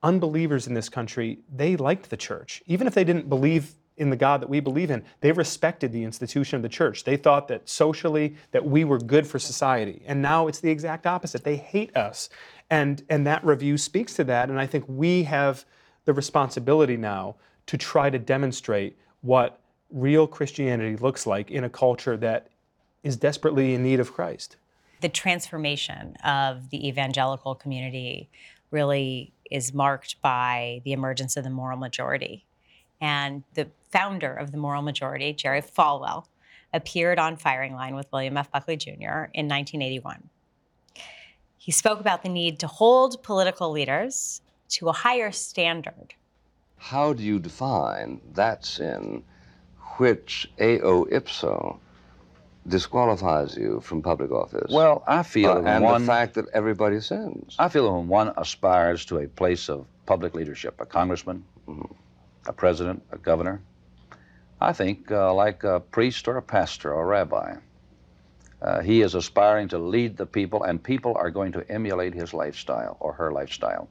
unbelievers 0.00 0.68
in 0.68 0.74
this 0.74 0.88
country, 0.88 1.40
they 1.52 1.74
liked 1.74 2.08
the 2.08 2.16
church. 2.16 2.62
Even 2.66 2.86
if 2.86 2.94
they 2.94 3.02
didn't 3.02 3.28
believe 3.28 3.74
in 3.96 4.10
the 4.10 4.16
God 4.16 4.40
that 4.40 4.48
we 4.48 4.58
believe 4.60 4.90
in. 4.90 5.04
They 5.20 5.32
respected 5.32 5.92
the 5.92 6.04
institution 6.04 6.56
of 6.56 6.62
the 6.62 6.68
church. 6.68 7.04
They 7.04 7.16
thought 7.16 7.48
that 7.48 7.68
socially 7.68 8.36
that 8.52 8.64
we 8.64 8.84
were 8.84 8.98
good 8.98 9.26
for 9.26 9.38
society. 9.38 10.02
And 10.06 10.22
now 10.22 10.46
it's 10.46 10.60
the 10.60 10.70
exact 10.70 11.06
opposite. 11.06 11.44
They 11.44 11.56
hate 11.56 11.94
us. 11.94 12.30
And 12.70 13.02
and 13.10 13.26
that 13.26 13.44
review 13.44 13.76
speaks 13.76 14.14
to 14.14 14.24
that 14.24 14.48
and 14.48 14.58
I 14.58 14.66
think 14.66 14.84
we 14.88 15.24
have 15.24 15.66
the 16.06 16.14
responsibility 16.14 16.96
now 16.96 17.36
to 17.66 17.76
try 17.76 18.08
to 18.08 18.18
demonstrate 18.18 18.96
what 19.20 19.60
real 19.90 20.26
Christianity 20.26 20.96
looks 20.96 21.26
like 21.26 21.50
in 21.50 21.64
a 21.64 21.70
culture 21.70 22.16
that 22.16 22.48
is 23.02 23.16
desperately 23.16 23.74
in 23.74 23.82
need 23.82 24.00
of 24.00 24.14
Christ. 24.14 24.56
The 25.02 25.08
transformation 25.10 26.16
of 26.24 26.70
the 26.70 26.88
evangelical 26.88 27.54
community 27.54 28.30
really 28.70 29.32
is 29.50 29.74
marked 29.74 30.20
by 30.22 30.80
the 30.84 30.92
emergence 30.92 31.36
of 31.36 31.44
the 31.44 31.50
moral 31.50 31.76
majority. 31.76 32.46
And 33.00 33.42
the 33.54 33.68
founder 33.90 34.32
of 34.32 34.52
the 34.52 34.58
Moral 34.58 34.80
Majority, 34.80 35.32
Jerry 35.34 35.60
Falwell, 35.60 36.26
appeared 36.72 37.18
on 37.18 37.36
Firing 37.36 37.74
Line 37.74 37.94
with 37.94 38.10
William 38.12 38.36
F. 38.36 38.50
Buckley 38.50 38.76
Jr. 38.76 39.28
in 39.34 39.46
1981. 39.48 40.30
He 41.58 41.70
spoke 41.70 42.00
about 42.00 42.22
the 42.22 42.28
need 42.28 42.58
to 42.60 42.66
hold 42.66 43.22
political 43.22 43.70
leaders 43.70 44.40
to 44.70 44.88
a 44.88 44.92
higher 44.92 45.30
standard. 45.30 46.14
How 46.76 47.12
do 47.12 47.22
you 47.22 47.38
define 47.38 48.20
that 48.32 48.64
sin 48.64 49.24
which 49.98 50.50
eo 50.60 51.06
ipso 51.10 51.78
disqualifies 52.66 53.56
you 53.56 53.80
from 53.80 54.02
public 54.02 54.30
office? 54.30 54.70
Well, 54.70 55.02
I 55.06 55.22
feel 55.22 55.50
Uh, 55.50 55.62
and 55.62 55.84
one, 55.84 56.02
the 56.02 56.06
fact 56.06 56.34
that 56.34 56.46
everybody 56.52 57.00
sins. 57.00 57.56
I 57.58 57.68
feel 57.68 57.92
when 57.96 58.08
one 58.08 58.32
aspires 58.36 59.04
to 59.06 59.18
a 59.18 59.26
place 59.26 59.68
of 59.68 59.86
public 60.06 60.34
leadership, 60.34 60.80
a 60.80 60.86
congressman, 60.86 61.44
a 62.46 62.52
president, 62.52 63.02
a 63.10 63.18
governor, 63.18 63.60
I 64.60 64.72
think 64.72 65.10
uh, 65.10 65.34
like 65.34 65.64
a 65.64 65.80
priest 65.80 66.28
or 66.28 66.36
a 66.36 66.42
pastor 66.42 66.94
or 66.94 67.02
a 67.02 67.06
rabbi, 67.06 67.56
uh, 68.60 68.80
he 68.80 69.02
is 69.02 69.16
aspiring 69.16 69.68
to 69.68 69.78
lead 69.78 70.16
the 70.16 70.26
people, 70.26 70.62
and 70.62 70.80
people 70.80 71.16
are 71.16 71.30
going 71.30 71.52
to 71.52 71.68
emulate 71.68 72.14
his 72.14 72.32
lifestyle 72.32 72.96
or 73.00 73.12
her 73.14 73.32
lifestyle. 73.32 73.88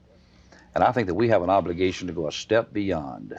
And 0.74 0.82
I 0.82 0.94
think 0.94 1.08
that 1.08 1.16
we 1.16 1.28
have 1.28 1.44
an 1.44 1.50
obligation 1.50 2.08
to 2.08 2.14
go 2.14 2.28
a 2.28 2.32
step 2.32 2.72
beyond 2.72 3.38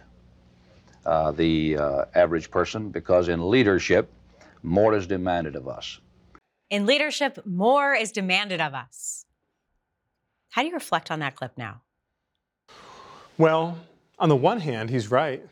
uh, 1.07 1.31
the 1.33 1.79
uh, 1.79 2.05
average 2.15 2.51
person 2.51 2.91
because 2.91 3.29
in 3.29 3.51
leadership, 3.51 4.13
more 4.63 4.95
is 4.95 5.07
demanded 5.07 5.57
of 5.57 5.69
us. 5.69 6.01
In 6.71 6.87
leadership, 6.87 7.39
more 7.45 7.95
is 7.95 8.13
demanded 8.13 8.61
of 8.61 8.75
us. 8.75 9.27
How 10.51 10.63
do 10.63 10.69
you 10.69 10.75
reflect 10.75 11.11
on 11.11 11.21
that 11.21 11.35
clip 11.37 11.53
now? 11.57 11.83
Well, 13.39 13.79
on 14.19 14.29
the 14.29 14.37
one 14.37 14.61
hand, 14.61 14.91
he's 14.91 15.11
right. 15.11 15.43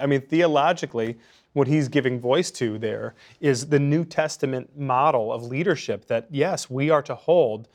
I 0.00 0.06
mean, 0.06 0.20
theologically, 0.20 1.18
what 1.52 1.66
he's 1.66 1.88
giving 1.88 2.20
voice 2.20 2.50
to 2.52 2.78
there 2.78 3.14
is 3.40 3.68
the 3.68 3.78
New 3.78 4.04
Testament 4.04 4.78
model 4.78 5.32
of 5.32 5.42
leadership 5.42 6.06
that, 6.06 6.26
yes, 6.30 6.68
we 6.68 6.90
are 6.90 7.02
to 7.02 7.14
hold 7.14 7.68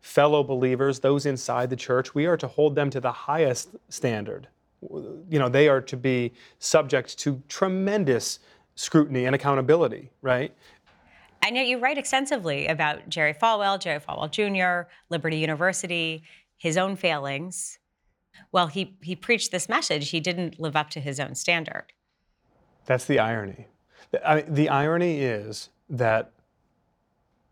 fellow 0.00 0.42
believers, 0.42 1.00
those 1.00 1.26
inside 1.26 1.70
the 1.70 1.76
church, 1.76 2.14
we 2.14 2.26
are 2.26 2.36
to 2.36 2.46
hold 2.46 2.74
them 2.74 2.88
to 2.90 3.00
the 3.00 3.12
highest 3.12 3.76
standard. 3.88 4.48
You 4.80 5.38
know, 5.38 5.48
they 5.48 5.68
are 5.68 5.80
to 5.80 5.96
be 5.96 6.32
subject 6.58 7.18
to 7.18 7.42
tremendous 7.48 8.38
scrutiny 8.78 9.24
and 9.24 9.34
accountability, 9.34 10.08
right? 10.22 10.54
I 11.42 11.50
know 11.50 11.60
you 11.60 11.78
write 11.78 11.98
extensively 11.98 12.68
about 12.68 13.08
Jerry 13.08 13.34
Falwell, 13.34 13.80
Jerry 13.80 13.98
Falwell 13.98 14.30
Jr., 14.30 14.88
Liberty 15.10 15.38
University, 15.38 16.22
his 16.56 16.76
own 16.76 16.94
failings. 16.94 17.80
Well, 18.52 18.68
he, 18.68 18.96
he 19.02 19.16
preached 19.16 19.50
this 19.50 19.68
message. 19.68 20.10
He 20.10 20.20
didn't 20.20 20.60
live 20.60 20.76
up 20.76 20.90
to 20.90 21.00
his 21.00 21.18
own 21.18 21.34
standard. 21.34 21.86
That's 22.86 23.04
the 23.04 23.18
irony. 23.18 23.66
The, 24.12 24.30
I, 24.30 24.40
the 24.42 24.68
irony 24.68 25.22
is 25.22 25.70
that 25.90 26.30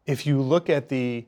if 0.06 0.26
you 0.26 0.40
look 0.40 0.70
at 0.70 0.88
the 0.88 1.26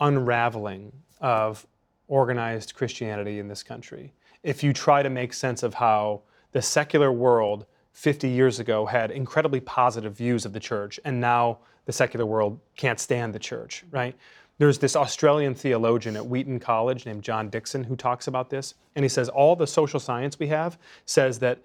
unraveling 0.00 0.92
of 1.20 1.64
organized 2.08 2.74
Christianity 2.74 3.38
in 3.38 3.46
this 3.46 3.62
country, 3.62 4.12
if 4.42 4.64
you 4.64 4.72
try 4.72 5.04
to 5.04 5.10
make 5.10 5.32
sense 5.32 5.62
of 5.62 5.74
how 5.74 6.22
the 6.50 6.60
secular 6.60 7.12
world 7.12 7.66
50 7.94 8.28
years 8.28 8.58
ago 8.60 8.86
had 8.86 9.10
incredibly 9.10 9.60
positive 9.60 10.16
views 10.16 10.44
of 10.44 10.52
the 10.52 10.60
church, 10.60 11.00
and 11.04 11.20
now 11.20 11.58
the 11.86 11.92
secular 11.92 12.26
world 12.26 12.58
can't 12.76 12.98
stand 12.98 13.32
the 13.34 13.38
church, 13.38 13.84
right? 13.90 14.16
There's 14.58 14.78
this 14.78 14.96
Australian 14.96 15.54
theologian 15.54 16.16
at 16.16 16.26
Wheaton 16.26 16.58
College 16.58 17.06
named 17.06 17.22
John 17.22 17.48
Dickson 17.48 17.84
who 17.84 17.96
talks 17.96 18.26
about 18.26 18.50
this, 18.50 18.74
and 18.94 19.04
he 19.04 19.08
says 19.08 19.28
all 19.28 19.56
the 19.56 19.66
social 19.66 20.00
science 20.00 20.38
we 20.38 20.48
have 20.48 20.76
says 21.06 21.38
that 21.38 21.58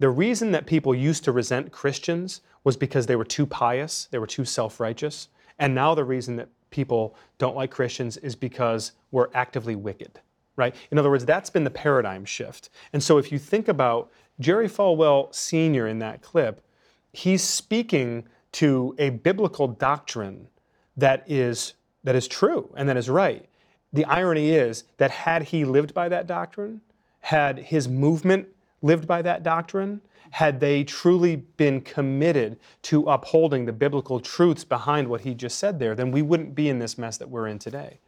the 0.00 0.08
reason 0.08 0.50
that 0.52 0.66
people 0.66 0.94
used 0.94 1.24
to 1.24 1.32
resent 1.32 1.72
Christians 1.72 2.40
was 2.64 2.76
because 2.76 3.06
they 3.06 3.16
were 3.16 3.24
too 3.24 3.46
pious, 3.46 4.08
they 4.10 4.18
were 4.18 4.26
too 4.26 4.44
self 4.44 4.80
righteous. 4.80 5.28
And 5.60 5.74
now 5.74 5.94
the 5.94 6.04
reason 6.04 6.36
that 6.36 6.48
people 6.70 7.16
don't 7.38 7.56
like 7.56 7.70
Christians 7.70 8.16
is 8.16 8.34
because 8.34 8.92
we're 9.10 9.28
actively 9.34 9.74
wicked, 9.74 10.20
right? 10.56 10.74
In 10.90 10.98
other 10.98 11.10
words, 11.10 11.24
that's 11.24 11.50
been 11.50 11.64
the 11.64 11.70
paradigm 11.70 12.24
shift. 12.24 12.68
And 12.92 13.02
so 13.02 13.18
if 13.18 13.32
you 13.32 13.38
think 13.38 13.68
about 13.68 14.10
Jerry 14.40 14.68
Falwell 14.68 15.34
Sr. 15.34 15.86
in 15.86 15.98
that 15.98 16.22
clip, 16.22 16.64
he's 17.12 17.42
speaking 17.42 18.24
to 18.52 18.94
a 18.98 19.10
biblical 19.10 19.68
doctrine 19.68 20.48
that 20.96 21.24
is, 21.26 21.74
that 22.04 22.14
is 22.14 22.28
true 22.28 22.72
and 22.76 22.88
that 22.88 22.96
is 22.96 23.10
right. 23.10 23.46
The 23.92 24.04
irony 24.04 24.50
is 24.50 24.84
that 24.98 25.10
had 25.10 25.42
he 25.44 25.64
lived 25.64 25.94
by 25.94 26.08
that 26.08 26.26
doctrine, 26.26 26.80
had 27.20 27.58
his 27.58 27.88
movement 27.88 28.48
lived 28.82 29.06
by 29.06 29.22
that 29.22 29.42
doctrine, 29.42 30.00
had 30.30 30.60
they 30.60 30.84
truly 30.84 31.36
been 31.36 31.80
committed 31.80 32.58
to 32.82 33.04
upholding 33.04 33.64
the 33.64 33.72
biblical 33.72 34.20
truths 34.20 34.62
behind 34.62 35.08
what 35.08 35.22
he 35.22 35.34
just 35.34 35.58
said 35.58 35.78
there, 35.78 35.94
then 35.94 36.10
we 36.10 36.22
wouldn't 36.22 36.54
be 36.54 36.68
in 36.68 36.78
this 36.78 36.98
mess 36.98 37.16
that 37.16 37.30
we're 37.30 37.46
in 37.46 37.58
today. 37.58 37.98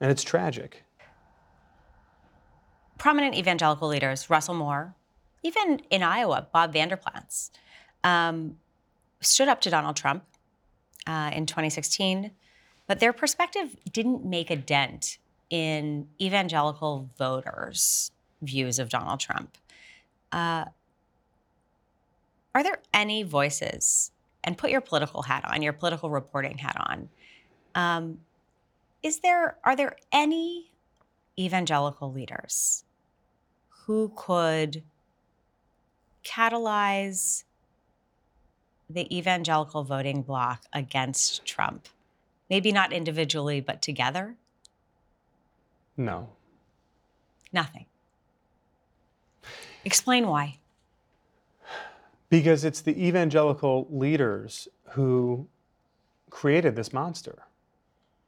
And 0.00 0.10
it's 0.10 0.22
tragic. 0.22 0.84
Prominent 2.98 3.34
evangelical 3.34 3.88
leaders, 3.88 4.30
Russell 4.30 4.54
Moore, 4.54 4.94
even 5.46 5.80
in 5.90 6.02
Iowa, 6.02 6.48
Bob 6.52 6.72
Vander 6.72 6.96
Plaats, 6.96 7.50
um, 8.02 8.56
stood 9.20 9.48
up 9.48 9.60
to 9.60 9.70
Donald 9.70 9.96
Trump 9.96 10.24
uh, 11.06 11.30
in 11.32 11.46
2016, 11.46 12.32
but 12.88 12.98
their 12.98 13.12
perspective 13.12 13.76
didn't 13.92 14.24
make 14.24 14.50
a 14.50 14.56
dent 14.56 15.18
in 15.48 16.08
evangelical 16.20 17.08
voters' 17.16 18.10
views 18.42 18.80
of 18.80 18.88
Donald 18.88 19.20
Trump. 19.20 19.56
Uh, 20.32 20.64
are 22.54 22.62
there 22.62 22.80
any 22.92 23.22
voices, 23.22 24.10
and 24.42 24.58
put 24.58 24.70
your 24.70 24.80
political 24.80 25.22
hat 25.22 25.44
on, 25.48 25.62
your 25.62 25.72
political 25.72 26.10
reporting 26.10 26.58
hat 26.58 26.76
on, 26.80 27.08
um, 27.74 28.18
is 29.02 29.20
there, 29.20 29.58
are 29.62 29.76
there 29.76 29.96
any 30.10 30.72
evangelical 31.38 32.10
leaders 32.10 32.84
who 33.68 34.10
could 34.16 34.82
catalyze 36.26 37.44
the 38.88 39.16
evangelical 39.16 39.84
voting 39.84 40.22
bloc 40.22 40.64
against 40.72 41.44
Trump? 41.44 41.88
Maybe 42.50 42.72
not 42.72 42.92
individually, 42.92 43.60
but 43.60 43.82
together? 43.82 44.36
No. 45.96 46.30
Nothing. 47.52 47.86
Explain 49.84 50.26
why. 50.26 50.58
Because 52.28 52.64
it's 52.64 52.80
the 52.80 53.06
evangelical 53.06 53.86
leaders 53.90 54.68
who 54.90 55.46
created 56.30 56.76
this 56.76 56.92
monster 56.92 57.44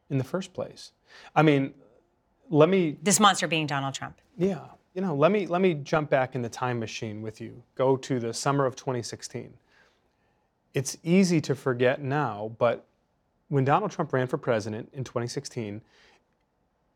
in 0.09 0.19
the 0.19 0.25
first 0.25 0.55
place. 0.55 0.93
I 1.35 1.43
mean, 1.43 1.75
let 2.49 2.69
me 2.69 2.97
This 3.03 3.21
monster 3.21 3.49
being 3.49 3.67
Donald 3.67 3.95
Trump. 3.95 4.21
Yeah, 4.37 4.67
you 4.99 5.03
know, 5.03 5.15
let 5.15 5.31
me 5.31 5.47
let 5.47 5.61
me 5.61 5.75
jump 5.75 6.11
back 6.11 6.35
in 6.35 6.43
the 6.43 6.49
time 6.49 6.81
machine 6.81 7.23
with 7.23 7.41
you. 7.41 7.63
Go 7.77 7.97
to 7.99 8.19
the 8.19 8.35
summer 8.35 8.67
of 8.67 8.75
2016. 8.75 9.55
It's 10.75 10.99
easy 11.05 11.41
to 11.43 11.55
forget 11.55 12.03
now, 12.03 12.51
but 12.59 12.85
when 13.49 13.65
Donald 13.65 13.93
Trump 13.93 14.13
ran 14.13 14.27
for 14.27 14.39
president 14.39 14.89
in 14.93 15.05
2016, 15.05 15.83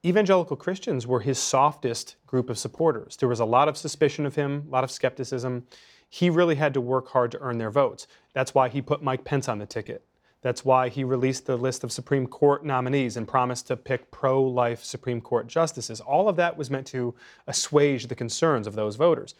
evangelical 0.04 0.56
Christians 0.56 1.06
were 1.06 1.20
his 1.20 1.38
softest 1.38 2.16
group 2.26 2.50
of 2.50 2.58
supporters. 2.58 3.16
There 3.18 3.28
was 3.28 3.38
a 3.38 3.44
lot 3.44 3.68
of 3.68 3.76
suspicion 3.76 4.26
of 4.26 4.34
him, 4.34 4.64
a 4.66 4.72
lot 4.72 4.82
of 4.82 4.90
skepticism. 4.90 5.64
He 6.08 6.28
really 6.28 6.56
had 6.56 6.74
to 6.74 6.80
work 6.80 7.06
hard 7.06 7.30
to 7.30 7.38
earn 7.38 7.58
their 7.58 7.70
votes. 7.70 8.08
That's 8.32 8.52
why 8.52 8.68
he 8.68 8.82
put 8.82 9.00
Mike 9.00 9.22
Pence 9.22 9.48
on 9.48 9.60
the 9.60 9.66
ticket. 9.66 10.04
That's 10.42 10.64
why 10.64 10.88
he 10.88 11.04
released 11.04 11.46
the 11.46 11.56
list 11.56 11.84
of 11.84 11.92
Supreme 11.92 12.26
Court 12.26 12.64
nominees 12.64 13.16
and 13.16 13.26
promised 13.26 13.68
to 13.68 13.76
pick 13.76 14.10
pro 14.10 14.42
life 14.42 14.82
Supreme 14.82 15.20
Court 15.20 15.46
justices. 15.46 16.00
All 16.00 16.28
of 16.28 16.36
that 16.36 16.56
was 16.56 16.68
meant 16.68 16.86
to 16.88 17.14
assuage 17.46 18.08
the 18.08 18.16
concerns 18.16 18.66
of 18.66 18.74
those 18.74 18.96
voters. 18.96 19.36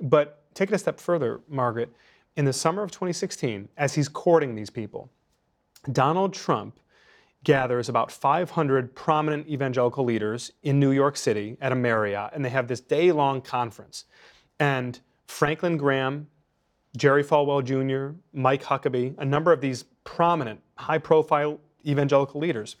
But 0.00 0.42
take 0.54 0.70
it 0.70 0.74
a 0.74 0.78
step 0.78 1.00
further, 1.00 1.40
Margaret. 1.48 1.92
In 2.36 2.44
the 2.44 2.52
summer 2.52 2.82
of 2.82 2.90
2016, 2.90 3.68
as 3.76 3.94
he's 3.94 4.08
courting 4.08 4.54
these 4.54 4.70
people, 4.70 5.10
Donald 5.92 6.32
Trump 6.32 6.78
gathers 7.44 7.88
about 7.88 8.10
500 8.10 8.94
prominent 8.94 9.46
evangelical 9.46 10.04
leaders 10.04 10.52
in 10.62 10.80
New 10.80 10.90
York 10.92 11.16
City 11.16 11.56
at 11.60 11.72
a 11.72 11.74
Marriott, 11.74 12.30
and 12.32 12.44
they 12.44 12.48
have 12.48 12.68
this 12.68 12.80
day 12.80 13.12
long 13.12 13.40
conference. 13.40 14.06
And 14.58 14.98
Franklin 15.26 15.76
Graham, 15.76 16.28
Jerry 16.96 17.24
Falwell 17.24 17.64
Jr., 17.64 18.16
Mike 18.32 18.62
Huckabee, 18.62 19.14
a 19.18 19.24
number 19.24 19.52
of 19.52 19.60
these 19.60 19.84
prominent, 20.04 20.60
high 20.76 20.98
profile 20.98 21.60
evangelical 21.86 22.40
leaders, 22.40 22.76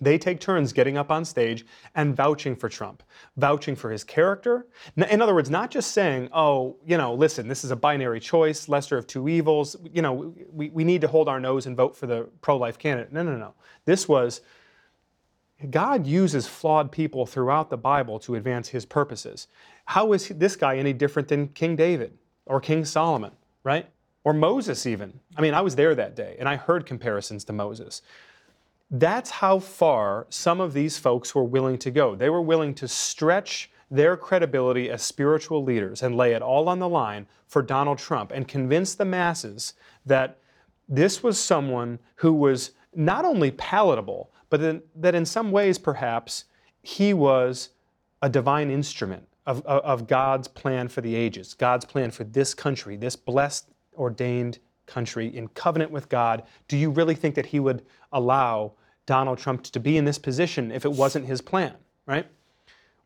they 0.00 0.16
take 0.16 0.40
turns 0.40 0.72
getting 0.72 0.96
up 0.96 1.10
on 1.10 1.24
stage 1.24 1.66
and 1.94 2.16
vouching 2.16 2.56
for 2.56 2.68
Trump, 2.68 3.02
vouching 3.36 3.76
for 3.76 3.90
his 3.90 4.02
character. 4.02 4.66
In 4.96 5.20
other 5.20 5.34
words, 5.34 5.50
not 5.50 5.70
just 5.70 5.92
saying, 5.92 6.30
oh, 6.32 6.76
you 6.86 6.96
know, 6.96 7.12
listen, 7.14 7.48
this 7.48 7.64
is 7.64 7.70
a 7.70 7.76
binary 7.76 8.18
choice, 8.18 8.68
lesser 8.68 8.96
of 8.96 9.06
two 9.06 9.28
evils. 9.28 9.76
You 9.92 10.00
know, 10.00 10.34
we, 10.50 10.70
we 10.70 10.84
need 10.84 11.02
to 11.02 11.08
hold 11.08 11.28
our 11.28 11.38
nose 11.38 11.66
and 11.66 11.76
vote 11.76 11.94
for 11.94 12.06
the 12.06 12.28
pro 12.40 12.56
life 12.56 12.78
candidate. 12.78 13.12
No, 13.12 13.22
no, 13.22 13.36
no. 13.36 13.54
This 13.84 14.08
was 14.08 14.40
God 15.68 16.06
uses 16.06 16.46
flawed 16.46 16.90
people 16.90 17.26
throughout 17.26 17.68
the 17.68 17.76
Bible 17.76 18.18
to 18.20 18.36
advance 18.36 18.68
his 18.68 18.86
purposes. 18.86 19.48
How 19.84 20.14
is 20.14 20.28
this 20.28 20.56
guy 20.56 20.78
any 20.78 20.94
different 20.94 21.28
than 21.28 21.48
King 21.48 21.76
David 21.76 22.16
or 22.50 22.60
King 22.60 22.84
Solomon, 22.84 23.30
right? 23.62 23.88
Or 24.24 24.34
Moses, 24.34 24.84
even. 24.84 25.18
I 25.36 25.40
mean, 25.40 25.54
I 25.54 25.60
was 25.60 25.76
there 25.76 25.94
that 25.94 26.16
day 26.16 26.36
and 26.38 26.48
I 26.48 26.56
heard 26.56 26.84
comparisons 26.84 27.44
to 27.44 27.52
Moses. 27.52 28.02
That's 28.90 29.30
how 29.30 29.60
far 29.60 30.26
some 30.30 30.60
of 30.60 30.72
these 30.72 30.98
folks 30.98 31.32
were 31.32 31.44
willing 31.44 31.78
to 31.78 31.92
go. 31.92 32.16
They 32.16 32.28
were 32.28 32.42
willing 32.42 32.74
to 32.74 32.88
stretch 32.88 33.70
their 33.88 34.16
credibility 34.16 34.90
as 34.90 35.00
spiritual 35.00 35.62
leaders 35.62 36.02
and 36.02 36.16
lay 36.16 36.32
it 36.32 36.42
all 36.42 36.68
on 36.68 36.80
the 36.80 36.88
line 36.88 37.28
for 37.46 37.62
Donald 37.62 37.98
Trump 37.98 38.32
and 38.32 38.46
convince 38.48 38.94
the 38.94 39.04
masses 39.04 39.74
that 40.04 40.38
this 40.88 41.22
was 41.22 41.38
someone 41.38 42.00
who 42.16 42.32
was 42.32 42.72
not 42.94 43.24
only 43.24 43.52
palatable, 43.52 44.32
but 44.48 44.82
that 44.96 45.14
in 45.14 45.24
some 45.24 45.52
ways, 45.52 45.78
perhaps, 45.78 46.44
he 46.82 47.14
was 47.14 47.70
a 48.22 48.28
divine 48.28 48.70
instrument 48.70 49.28
of, 49.46 49.64
of, 49.66 50.06
God's 50.06 50.48
plan 50.48 50.88
for 50.88 51.00
the 51.00 51.14
ages, 51.14 51.54
God's 51.54 51.84
plan 51.84 52.10
for 52.10 52.24
this 52.24 52.54
country, 52.54 52.96
this 52.96 53.16
blessed, 53.16 53.68
ordained 53.94 54.58
country 54.86 55.34
in 55.34 55.48
covenant 55.48 55.90
with 55.90 56.08
God. 56.08 56.42
Do 56.68 56.76
you 56.76 56.90
really 56.90 57.14
think 57.14 57.34
that 57.36 57.46
he 57.46 57.60
would 57.60 57.84
allow 58.12 58.72
Donald 59.06 59.38
Trump 59.38 59.62
to 59.62 59.80
be 59.80 59.96
in 59.96 60.04
this 60.04 60.18
position 60.18 60.70
if 60.70 60.84
it 60.84 60.92
wasn't 60.92 61.26
his 61.26 61.40
plan, 61.40 61.74
right? 62.06 62.26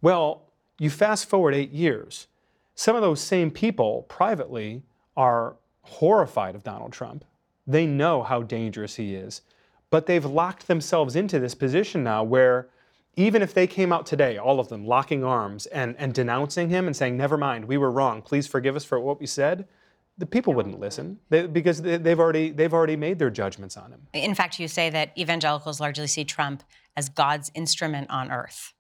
Well, 0.03 0.43
you 0.79 0.91
fast 0.91 1.29
forward 1.29 1.55
eight 1.55 1.71
years. 1.71 2.27
Some 2.75 2.97
of 2.97 3.03
those 3.03 3.21
same 3.21 3.51
people 3.51 4.03
privately 4.09 4.83
are 5.17 5.57
horrified 5.83 6.55
of 6.55 6.65
Donald 6.65 6.93
Trump. 6.93 7.25
They 7.67 7.87
know 7.87 8.23
how 8.23 8.43
dangerous 8.43 8.97
he 8.97 9.15
is, 9.15 9.43
but 9.91 10.07
they've 10.07 10.25
locked 10.25 10.67
themselves 10.67 11.15
into 11.15 11.39
this 11.39 11.55
position 11.55 12.03
now 12.03 12.25
where 12.25 12.69
even 13.17 13.43
if 13.43 13.55
they 13.55 13.67
came 13.67 13.93
out 13.93 14.07
today, 14.07 14.39
all 14.39 14.59
of 14.61 14.69
them 14.69 14.87
locking 14.87 15.25
arms 15.25 15.67
and, 15.67 15.95
and 15.99 16.13
denouncing 16.13 16.69
him 16.69 16.87
and 16.87 16.97
saying, 16.97 17.17
never 17.17 17.37
mind, 17.37 17.67
we 17.67 17.77
were 17.77 17.91
wrong, 17.91 18.23
please 18.23 18.47
forgive 18.47 18.77
us 18.77 18.85
for 18.85 18.99
what 18.99 19.21
we 19.21 19.27
said, 19.27 19.69
the 20.17 20.27
people 20.27 20.55
wouldn't 20.55 20.79
listen 20.79 21.19
they, 21.29 21.47
because 21.47 21.83
they, 21.83 21.97
they've, 21.97 22.21
already, 22.21 22.51
they've 22.51 22.75
already 22.75 22.97
made 22.97 23.19
their 23.19 23.31
judgments 23.31 23.77
on 23.77 23.91
him. 23.91 24.07
In 24.13 24.35
fact, 24.35 24.61
you 24.61 24.69
say 24.69 24.91
that 24.91 25.17
evangelicals 25.19 25.81
largely 25.81 26.07
see 26.07 26.25
Trump 26.25 26.63
as 26.97 27.09
God's 27.09 27.51
instrument 27.55 28.09
on 28.11 28.31
earth. 28.31 28.73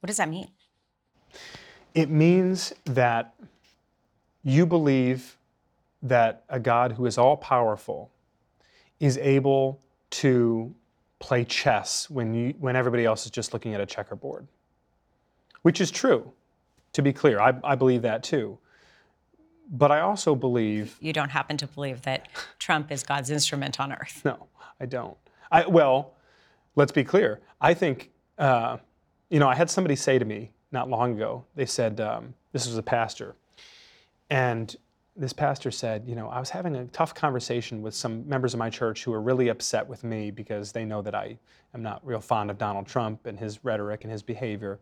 What 0.00 0.06
does 0.08 0.16
that 0.18 0.28
mean? 0.28 0.48
It 1.94 2.10
means 2.10 2.72
that 2.84 3.34
you 4.42 4.66
believe 4.66 5.36
that 6.02 6.44
a 6.48 6.60
God 6.60 6.92
who 6.92 7.06
is 7.06 7.18
all 7.18 7.36
powerful 7.36 8.12
is 9.00 9.18
able 9.18 9.80
to 10.10 10.74
play 11.18 11.44
chess 11.44 12.10
when, 12.10 12.34
you, 12.34 12.54
when 12.58 12.76
everybody 12.76 13.04
else 13.04 13.24
is 13.24 13.30
just 13.30 13.52
looking 13.52 13.74
at 13.74 13.80
a 13.80 13.86
checkerboard, 13.86 14.46
which 15.62 15.80
is 15.80 15.90
true, 15.90 16.32
to 16.92 17.02
be 17.02 17.12
clear. 17.12 17.40
I, 17.40 17.54
I 17.64 17.74
believe 17.74 18.02
that 18.02 18.22
too. 18.22 18.58
But 19.70 19.90
I 19.90 20.00
also 20.00 20.34
believe. 20.34 20.96
You 21.00 21.12
don't 21.12 21.30
happen 21.30 21.56
to 21.56 21.66
believe 21.66 22.02
that 22.02 22.28
Trump 22.58 22.92
is 22.92 23.02
God's 23.02 23.30
instrument 23.30 23.80
on 23.80 23.92
earth. 23.92 24.22
No, 24.24 24.46
I 24.80 24.86
don't. 24.86 25.16
I, 25.50 25.66
well, 25.66 26.14
let's 26.76 26.92
be 26.92 27.02
clear. 27.02 27.40
I 27.60 27.74
think, 27.74 28.10
uh, 28.38 28.78
you 29.28 29.40
know, 29.40 29.48
I 29.48 29.54
had 29.54 29.68
somebody 29.68 29.96
say 29.96 30.18
to 30.18 30.24
me 30.24 30.52
not 30.70 30.88
long 30.88 31.14
ago, 31.14 31.44
they 31.54 31.66
said, 31.66 32.00
um, 32.00 32.34
this 32.52 32.66
was 32.66 32.76
a 32.76 32.82
pastor, 32.82 33.34
and 34.30 34.76
this 35.16 35.32
pastor 35.32 35.70
said, 35.70 36.04
you 36.06 36.14
know, 36.14 36.28
I 36.28 36.38
was 36.38 36.50
having 36.50 36.76
a 36.76 36.84
tough 36.86 37.14
conversation 37.14 37.80
with 37.80 37.94
some 37.94 38.28
members 38.28 38.52
of 38.52 38.58
my 38.58 38.68
church 38.68 39.02
who 39.02 39.10
were 39.10 39.22
really 39.22 39.48
upset 39.48 39.86
with 39.86 40.04
me 40.04 40.30
because 40.30 40.72
they 40.72 40.84
know 40.84 41.00
that 41.02 41.14
I 41.14 41.38
am 41.74 41.82
not 41.82 42.06
real 42.06 42.20
fond 42.20 42.50
of 42.50 42.58
Donald 42.58 42.86
Trump 42.86 43.26
and 43.26 43.38
his 43.38 43.64
rhetoric 43.64 44.04
and 44.04 44.12
his 44.12 44.22
behavior. 44.22 44.78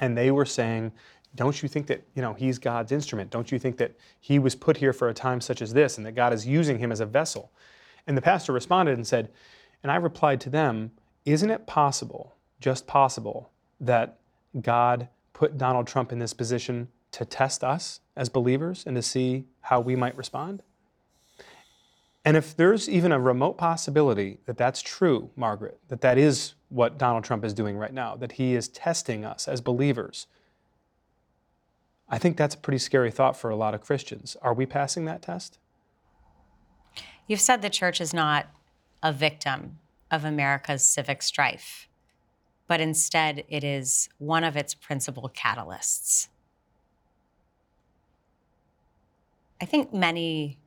And 0.00 0.16
they 0.16 0.30
were 0.30 0.46
saying, 0.46 0.92
don't 1.34 1.62
you 1.62 1.68
think 1.68 1.88
that, 1.88 2.04
you 2.14 2.22
know, 2.22 2.34
he's 2.34 2.58
God's 2.58 2.92
instrument? 2.92 3.30
Don't 3.30 3.50
you 3.50 3.58
think 3.58 3.76
that 3.78 3.96
he 4.20 4.38
was 4.38 4.54
put 4.54 4.76
here 4.76 4.92
for 4.92 5.08
a 5.08 5.14
time 5.14 5.40
such 5.40 5.62
as 5.62 5.72
this 5.72 5.96
and 5.96 6.06
that 6.06 6.14
God 6.14 6.32
is 6.32 6.46
using 6.46 6.78
him 6.78 6.92
as 6.92 7.00
a 7.00 7.06
vessel? 7.06 7.50
And 8.06 8.16
the 8.16 8.22
pastor 8.22 8.52
responded 8.52 8.96
and 8.96 9.06
said, 9.06 9.30
and 9.82 9.90
I 9.90 9.96
replied 9.96 10.40
to 10.42 10.50
them, 10.50 10.92
isn't 11.24 11.50
it 11.50 11.66
possible, 11.66 12.34
just 12.60 12.86
possible, 12.86 13.50
that 13.80 14.18
God 14.60 15.08
put 15.32 15.58
Donald 15.58 15.86
Trump 15.86 16.12
in 16.12 16.18
this 16.18 16.34
position 16.34 16.88
to 17.12 17.24
test 17.24 17.64
us 17.64 18.00
as 18.16 18.28
believers 18.28 18.84
and 18.86 18.96
to 18.96 19.02
see 19.02 19.46
how 19.62 19.80
we 19.80 19.96
might 19.96 20.16
respond? 20.16 20.62
And 22.24 22.36
if 22.36 22.54
there's 22.54 22.88
even 22.88 23.12
a 23.12 23.18
remote 23.18 23.56
possibility 23.56 24.40
that 24.46 24.58
that's 24.58 24.82
true, 24.82 25.30
Margaret, 25.36 25.78
that 25.88 26.02
that 26.02 26.18
is 26.18 26.54
what 26.68 26.98
Donald 26.98 27.24
Trump 27.24 27.44
is 27.44 27.54
doing 27.54 27.76
right 27.76 27.92
now, 27.92 28.14
that 28.16 28.32
he 28.32 28.54
is 28.54 28.68
testing 28.68 29.24
us 29.24 29.48
as 29.48 29.60
believers, 29.60 30.26
I 32.08 32.18
think 32.18 32.36
that's 32.36 32.54
a 32.54 32.58
pretty 32.58 32.78
scary 32.78 33.10
thought 33.10 33.36
for 33.36 33.50
a 33.50 33.56
lot 33.56 33.74
of 33.74 33.80
Christians. 33.80 34.36
Are 34.42 34.52
we 34.52 34.66
passing 34.66 35.04
that 35.06 35.22
test? 35.22 35.58
You've 37.26 37.40
said 37.40 37.62
the 37.62 37.70
church 37.70 38.00
is 38.00 38.12
not 38.12 38.48
a 39.02 39.12
victim 39.12 39.78
of 40.10 40.24
America's 40.24 40.84
civic 40.84 41.22
strife, 41.22 41.88
but 42.66 42.80
instead 42.80 43.44
it 43.48 43.64
is 43.64 44.08
one 44.18 44.44
of 44.44 44.56
its 44.56 44.74
principal 44.74 45.30
catalysts. 45.34 46.28
I 49.60 49.66
think 49.66 49.92
many 49.92 50.58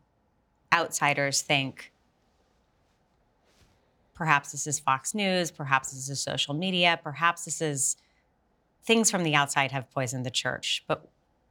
outsiders 0.72 1.42
think 1.42 1.92
perhaps 4.14 4.52
this 4.52 4.68
is 4.68 4.80
Fox 4.80 5.16
News, 5.16 5.50
perhaps 5.50 5.92
this 5.92 6.10
is 6.10 6.20
social 6.20 6.54
media, 6.54 7.00
perhaps 7.02 7.46
this 7.46 7.62
is 7.62 7.98
things 8.86 9.10
from 9.10 9.24
the 9.24 9.34
outside 9.34 9.72
have 9.72 9.90
poisoned 9.90 10.26
the 10.26 10.32
church. 10.32 10.84
But 10.88 11.08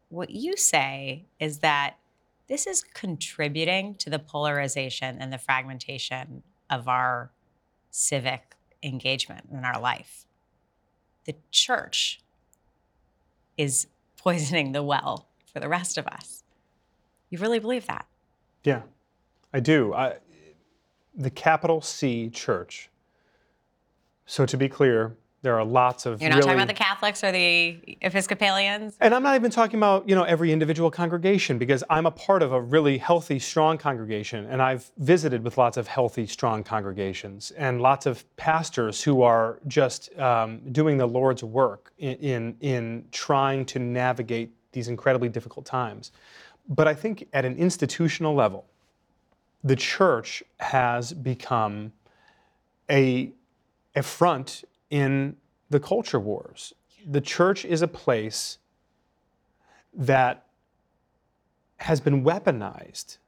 what 0.09 0.31
you 0.31 0.57
say 0.57 1.25
is 1.41 1.59
that 1.59 1.97
this 2.47 2.67
is 2.67 2.83
contributing 2.83 3.95
to 3.97 4.11
the 4.11 4.19
polarization 4.19 5.17
and 5.19 5.33
the 5.33 5.39
fragmentation 5.39 6.43
of 6.71 6.87
our 6.87 7.31
civic 7.91 8.55
engagement 8.83 9.49
in 9.51 9.65
our 9.65 9.81
life. 9.81 10.27
The 11.25 11.35
church 11.51 12.21
is 13.57 13.87
poisoning 14.17 14.73
the 14.73 14.83
well 14.83 15.29
for 15.53 15.61
the 15.61 15.69
rest 15.69 15.99
of 15.99 16.07
us. 16.07 16.42
You 17.33 17.39
really 17.39 17.61
believe 17.61 17.87
that? 17.87 18.05
Yeah, 18.63 18.83
I 19.55 19.61
do. 19.61 19.95
I, 19.95 20.17
the 21.15 21.31
capital 21.31 21.81
C 21.81 22.29
church. 22.29 22.91
So 24.27 24.45
to 24.45 24.59
be 24.59 24.69
clear, 24.69 25.17
there 25.41 25.59
are 25.59 25.65
lots 25.65 26.05
of 26.05 26.21
You're 26.21 26.29
not 26.29 26.37
really, 26.37 26.49
talking 26.49 26.59
about 26.59 26.69
the 26.69 26.75
Catholics 26.75 27.25
or 27.25 27.33
the 27.33 27.97
Episcopalians? 28.03 28.99
and 29.01 29.15
I'm 29.15 29.23
not 29.23 29.35
even 29.35 29.51
talking 29.51 29.79
about 29.79 30.07
you 30.07 30.15
know 30.15 30.25
every 30.25 30.53
individual 30.53 30.91
congregation 30.91 31.57
because 31.57 31.83
I'm 31.89 32.05
a 32.05 32.11
part 32.11 32.43
of 32.43 32.53
a 32.53 32.61
really 32.61 32.99
healthy, 32.99 33.39
strong 33.39 33.79
congregation, 33.79 34.45
and 34.45 34.61
I've 34.61 34.91
visited 34.99 35.43
with 35.43 35.57
lots 35.57 35.79
of 35.79 35.87
healthy, 35.87 36.27
strong 36.27 36.63
congregations 36.63 37.51
and 37.53 37.81
lots 37.81 38.05
of 38.05 38.27
pastors 38.37 39.03
who 39.03 39.23
are 39.23 39.59
just 39.69 40.15
um, 40.19 40.61
doing 40.71 40.99
the 40.99 41.07
Lord's 41.07 41.43
work 41.43 41.95
in, 41.97 42.17
in 42.17 42.57
in 42.61 43.05
trying 43.11 43.65
to 43.65 43.79
navigate 43.79 44.53
these 44.73 44.89
incredibly 44.89 45.31
difficult 45.31 45.65
times. 45.65 46.13
But 46.69 46.89
I 46.89 46.95
think 46.95 47.29
at 47.33 47.45
an 47.45 47.57
institutional 47.57 48.35
level, 48.35 48.65
the 49.65 49.77
church 49.77 50.43
has 50.59 51.13
become 51.13 51.93
a, 52.91 53.33
a 53.95 54.03
front 54.03 54.65
in 54.91 55.37
the 55.71 55.81
culture 55.81 56.21
wars. 56.21 56.75
The 57.07 57.21
church 57.21 57.65
is 57.65 57.83
a 57.83 57.89
place 57.89 58.59
that 59.95 60.47
has 61.79 62.01
been 62.01 62.25
weaponized 62.25 63.19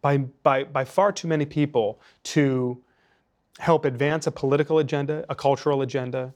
by, 0.00 0.18
by, 0.18 0.64
by 0.64 0.84
far 0.84 1.12
too 1.12 1.28
many 1.28 1.46
people 1.46 1.98
to 2.22 2.82
help 3.58 3.84
advance 3.84 4.26
a 4.26 4.30
political 4.30 4.78
agenda, 4.78 5.24
a 5.28 5.34
cultural 5.34 5.80
agenda, 5.82 6.34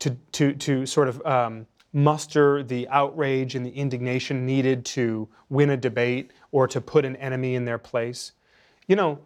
to, 0.00 0.16
to, 0.32 0.52
to 0.54 0.86
sort 0.86 1.08
of 1.08 1.24
um, 1.24 1.66
muster 1.92 2.62
the 2.62 2.86
outrage 2.88 3.54
and 3.54 3.64
the 3.64 3.70
indignation 3.70 4.44
needed 4.44 4.84
to 4.84 5.28
win 5.48 5.70
a 5.70 5.76
debate 5.76 6.32
or 6.52 6.66
to 6.68 6.80
put 6.80 7.04
an 7.04 7.16
enemy 7.16 7.54
in 7.54 7.64
their 7.64 7.78
place. 7.78 8.32
You 8.86 8.96
know, 8.96 9.18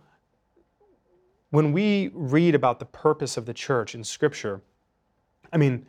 when 1.51 1.73
we 1.73 2.11
read 2.15 2.55
about 2.55 2.79
the 2.79 2.85
purpose 2.85 3.37
of 3.37 3.47
the 3.47 3.55
church 3.55 3.95
in 3.95 4.05
Scripture, 4.05 4.63
I 5.53 5.59
mean, 5.59 5.87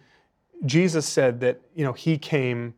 Jesus 0.65 1.05
said 1.05 1.39
that 1.41 1.61
you 1.75 1.83
know 1.83 1.93
he 1.93 2.17
came 2.17 2.73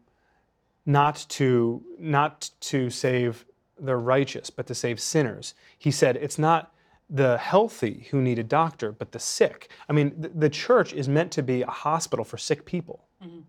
not 0.85 1.25
to 1.29 1.83
not 1.99 2.49
to 2.61 2.89
save 2.89 3.45
the 3.79 3.95
righteous, 3.95 4.49
but 4.49 4.67
to 4.67 4.75
save 4.75 4.99
sinners. 4.99 5.53
He 5.77 5.91
said 5.91 6.15
it's 6.15 6.39
not 6.39 6.71
the 7.09 7.37
healthy 7.37 8.07
who 8.09 8.21
need 8.21 8.39
a 8.39 8.43
doctor, 8.43 8.91
but 8.91 9.11
the 9.11 9.19
sick. 9.19 9.69
I 9.87 9.93
mean, 9.93 10.13
the, 10.17 10.29
the 10.29 10.49
church 10.49 10.93
is 10.93 11.07
meant 11.07 11.31
to 11.33 11.43
be 11.43 11.61
a 11.61 11.69
hospital 11.69 12.25
for 12.25 12.37
sick 12.37 12.65
people, 12.65 13.05
mm-hmm. 13.23 13.41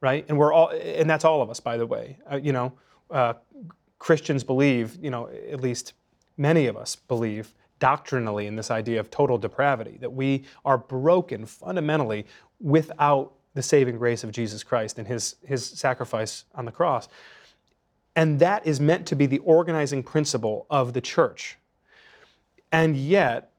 Right? 0.00 0.24
And 0.28 0.38
we're 0.38 0.52
all, 0.52 0.70
and 0.70 1.08
that's 1.08 1.24
all 1.24 1.42
of 1.42 1.50
us, 1.50 1.60
by 1.60 1.76
the 1.76 1.86
way. 1.86 2.18
Uh, 2.30 2.36
you 2.36 2.52
know, 2.52 2.72
uh, 3.10 3.34
Christians 3.98 4.44
believe, 4.44 4.98
you 5.02 5.10
know, 5.10 5.28
at 5.28 5.60
least 5.60 5.92
many 6.36 6.66
of 6.66 6.76
us 6.76 6.96
believe 6.96 7.52
doctrinally 7.78 8.46
in 8.46 8.56
this 8.56 8.70
idea 8.70 9.00
of 9.00 9.10
total 9.10 9.38
depravity, 9.38 9.98
that 10.00 10.12
we 10.12 10.44
are 10.64 10.78
broken 10.78 11.46
fundamentally 11.46 12.26
without 12.60 13.32
the 13.54 13.62
saving 13.62 13.98
grace 13.98 14.22
of 14.22 14.30
Jesus 14.30 14.62
Christ 14.62 14.98
and 14.98 15.08
his, 15.08 15.36
his 15.44 15.64
sacrifice 15.64 16.44
on 16.54 16.64
the 16.64 16.72
cross. 16.72 17.08
And 18.16 18.38
that 18.40 18.66
is 18.66 18.80
meant 18.80 19.06
to 19.06 19.16
be 19.16 19.26
the 19.26 19.38
organizing 19.38 20.02
principle 20.02 20.66
of 20.70 20.92
the 20.92 21.00
church. 21.00 21.56
And 22.70 22.96
yet, 22.96 23.49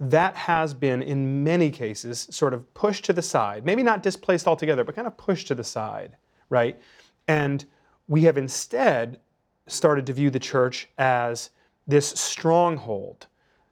that 0.00 0.34
has 0.34 0.72
been, 0.72 1.02
in 1.02 1.44
many 1.44 1.70
cases, 1.70 2.26
sort 2.30 2.54
of 2.54 2.72
pushed 2.72 3.04
to 3.04 3.12
the 3.12 3.22
side. 3.22 3.66
Maybe 3.66 3.82
not 3.82 4.02
displaced 4.02 4.48
altogether, 4.48 4.82
but 4.82 4.94
kind 4.94 5.06
of 5.06 5.16
pushed 5.18 5.48
to 5.48 5.54
the 5.54 5.62
side, 5.64 6.16
right? 6.48 6.80
And 7.28 7.64
we 8.08 8.22
have 8.22 8.38
instead 8.38 9.20
started 9.66 10.06
to 10.06 10.14
view 10.14 10.30
the 10.30 10.38
church 10.38 10.88
as 10.98 11.50
this 11.86 12.08
stronghold, 12.08 13.26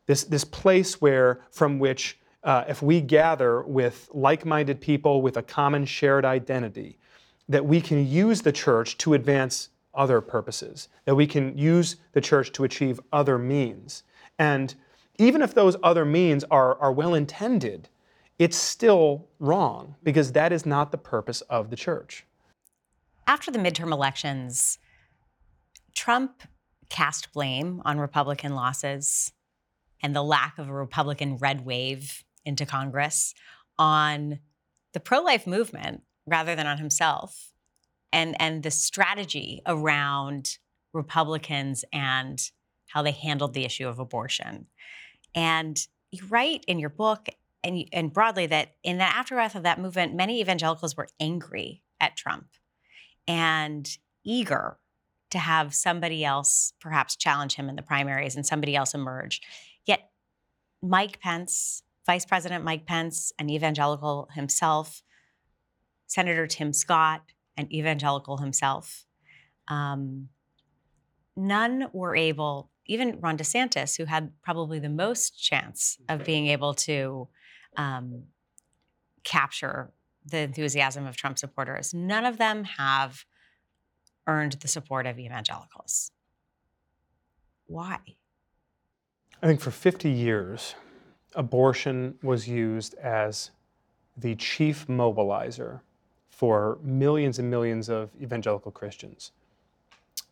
this, 0.07 0.24
this 0.24 0.45
place 0.45 1.01
where, 1.01 1.41
from 1.51 1.79
which, 1.79 2.18
uh, 2.45 2.64
if 2.68 2.83
we 2.83 3.01
gather 3.01 3.62
with 3.62 4.09
like 4.12 4.45
minded 4.45 4.81
people 4.81 5.22
with 5.22 5.39
a 5.39 5.43
common 5.43 5.87
shared 5.87 6.24
identity, 6.24 6.99
that 7.49 7.64
we 7.64 7.81
can 7.81 8.07
use 8.07 8.43
the 8.43 8.53
church 8.53 8.99
to 8.99 9.14
advance 9.14 9.70
other 9.95 10.20
purposes, 10.20 10.89
that 11.07 11.14
we 11.14 11.26
can 11.26 11.57
use 11.57 11.97
the 12.12 12.20
church 12.20 12.53
to 12.53 12.64
achieve 12.64 13.01
other 13.12 13.39
means. 13.39 14.03
And 14.39 14.74
even 15.19 15.43
if 15.43 15.55
those 15.55 15.77
other 15.83 16.05
means 16.05 16.45
are, 16.45 16.79
are 16.79 16.93
well 16.93 17.14
intended, 17.14 17.89
it's 18.39 18.57
still 18.57 19.29
wrong 19.41 19.97
because 20.03 20.33
that 20.33 20.53
is 20.53 20.64
not 20.64 20.93
the 20.93 20.99
purpose 20.99 21.41
of 21.43 21.71
the 21.71 21.77
church. 21.77 22.25
After 23.27 23.51
the 23.51 23.59
midterm 23.59 23.93
elections, 23.93 24.79
Trump 25.95 26.43
cast 26.89 27.33
blame 27.33 27.83
on 27.85 27.99
Republican 27.99 28.55
losses 28.55 29.33
and 30.03 30.14
the 30.14 30.23
lack 30.23 30.59
of 30.59 30.69
a 30.69 30.73
Republican 30.73 31.37
red 31.37 31.66
wave 31.66 32.25
into 32.45 32.64
Congress 32.64 33.35
on 33.79 34.39
the 34.93 35.01
pro 35.01 35.21
life 35.21 35.47
movement 35.47 36.03
rather 36.27 36.55
than 36.55 36.66
on 36.66 36.79
himself 36.79 37.53
and, 38.12 38.41
and 38.41 38.62
the 38.62 38.71
strategy 38.71 39.61
around 39.66 40.59
Republicans 40.93 41.85
and 41.93 42.51
how 42.87 43.03
they 43.03 43.11
handled 43.11 43.53
the 43.53 43.64
issue 43.64 43.87
of 43.87 43.99
abortion. 43.99 44.66
And 45.35 45.79
you 46.11 46.26
write 46.29 46.64
in 46.66 46.79
your 46.79 46.91
book 46.91 47.29
and, 47.62 47.85
and 47.93 48.12
broadly 48.12 48.47
that 48.47 48.74
in 48.83 48.99
the 48.99 49.05
aftermath 49.05 49.55
of 49.55 49.64
that 49.64 49.81
movement, 49.81 50.14
many 50.14 50.41
evangelicals 50.41 50.97
were 50.97 51.09
angry 51.20 51.83
at 52.01 52.16
Trump 52.16 52.47
and 53.26 53.89
eager 54.24 54.79
to 55.31 55.39
have 55.39 55.74
somebody 55.74 56.24
else 56.24 56.72
perhaps 56.81 57.16
challenge 57.16 57.55
him 57.55 57.68
in 57.68 57.76
the 57.76 57.83
primaries 57.83 58.37
and 58.37 58.47
somebody 58.47 58.74
else 58.74 58.95
emerge. 58.95 59.43
Yet, 59.85 60.11
Mike 60.83 61.20
Pence, 61.20 61.83
Vice 62.07 62.24
President 62.24 62.64
Mike 62.64 62.87
Pence, 62.87 63.33
an 63.39 63.51
evangelical 63.51 64.29
himself, 64.35 65.03
Senator 66.07 66.47
Tim 66.47 66.72
Scott, 66.72 67.22
an 67.59 67.70
evangelical 67.72 68.39
himself, 68.39 69.05
um, 69.66 70.29
none 71.37 71.89
were 71.93 72.16
able 72.16 72.70
even 72.89 73.20
Ron 73.20 73.36
DeSantis, 73.36 73.97
who 73.97 74.07
had 74.07 74.32
probably 74.43 74.78
the 74.78 74.89
most 74.89 75.41
chance 75.41 75.99
of 76.09 76.24
being 76.24 76.47
able 76.49 76.74
to 76.74 77.28
um, 77.76 78.24
capture 79.24 79.93
the 80.24 80.39
enthusiasm 80.39 81.07
of 81.07 81.16
Trump 81.16 81.39
supporters, 81.39 81.95
none 81.95 82.24
of 82.24 82.39
them 82.39 82.64
have 82.64 83.24
earned 84.26 84.53
the 84.53 84.68
support 84.68 85.07
of 85.07 85.18
evangelicals. 85.18 86.11
Why? 87.66 87.99
I 89.43 89.47
think 89.47 89.61
for 89.61 89.70
50 89.70 90.11
years, 90.11 90.74
abortion 91.34 92.18
was 92.22 92.49
used 92.49 92.95
as 92.95 93.51
the 94.16 94.34
chief 94.34 94.86
mobilizer 94.86 95.80
for 96.28 96.78
millions 96.82 97.39
and 97.39 97.51
millions 97.51 97.89
of 97.89 98.11
evangelical 98.20 98.72
Christians. 98.72 99.32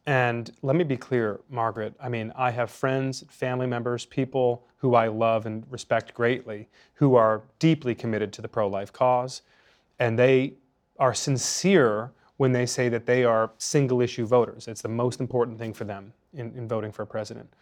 And 0.07 0.53
let 0.63 0.77
me 0.77 0.85
be 0.85 0.97
clear, 0.97 1.41
Margaret. 1.51 1.95
I 2.01 2.09
mean, 2.09 2.33
I 2.37 2.53
have 2.53 2.71
friends, 2.71 3.25
family 3.29 3.67
members, 3.67 4.07
people 4.07 4.65
who 4.79 4.95
I 4.95 5.09
love 5.09 5.47
and 5.47 5.65
respect 5.69 6.15
greatly 6.15 6.69
who 6.95 7.17
are 7.17 7.43
deeply 7.59 7.95
committed 7.95 8.33
to 8.35 8.43
the 8.43 8.49
pro 8.49 8.69
life 8.69 8.93
cause. 8.93 9.43
And 9.99 10.17
they 10.17 10.55
are 10.99 11.13
sincere 11.13 12.13
when 12.37 12.53
they 12.53 12.67
say 12.67 12.89
that 12.89 13.07
they 13.07 13.25
are 13.25 13.51
single 13.59 14.01
issue 14.01 14.27
voters. 14.27 14.69
It's 14.69 14.83
the 14.83 14.89
most 14.89 15.21
important 15.21 15.59
thing 15.59 15.73
for 15.73 15.85
them 15.85 16.13
in, 16.35 16.53
in 16.55 16.69
voting 16.69 16.93
for 16.93 17.03
a 17.03 17.07
president. 17.07 17.53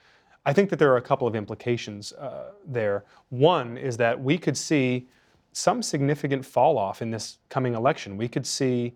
I 0.45 0.53
think 0.53 0.69
that 0.71 0.79
there 0.79 0.93
are 0.93 0.99
a 0.99 1.03
couple 1.03 1.27
of 1.27 1.35
implications 1.35 2.13
uh, 2.13 2.51
there. 2.67 3.05
One 3.31 3.79
is 3.79 3.97
that 3.97 4.21
we 4.21 4.37
could 4.37 4.57
see 4.57 5.09
some 5.53 5.83
significant 5.83 6.45
fall 6.45 6.77
off 6.77 7.01
in 7.01 7.11
this 7.11 7.39
coming 7.49 7.75
election. 7.75 8.17
We 8.17 8.29
could 8.29 8.47
see 8.47 8.95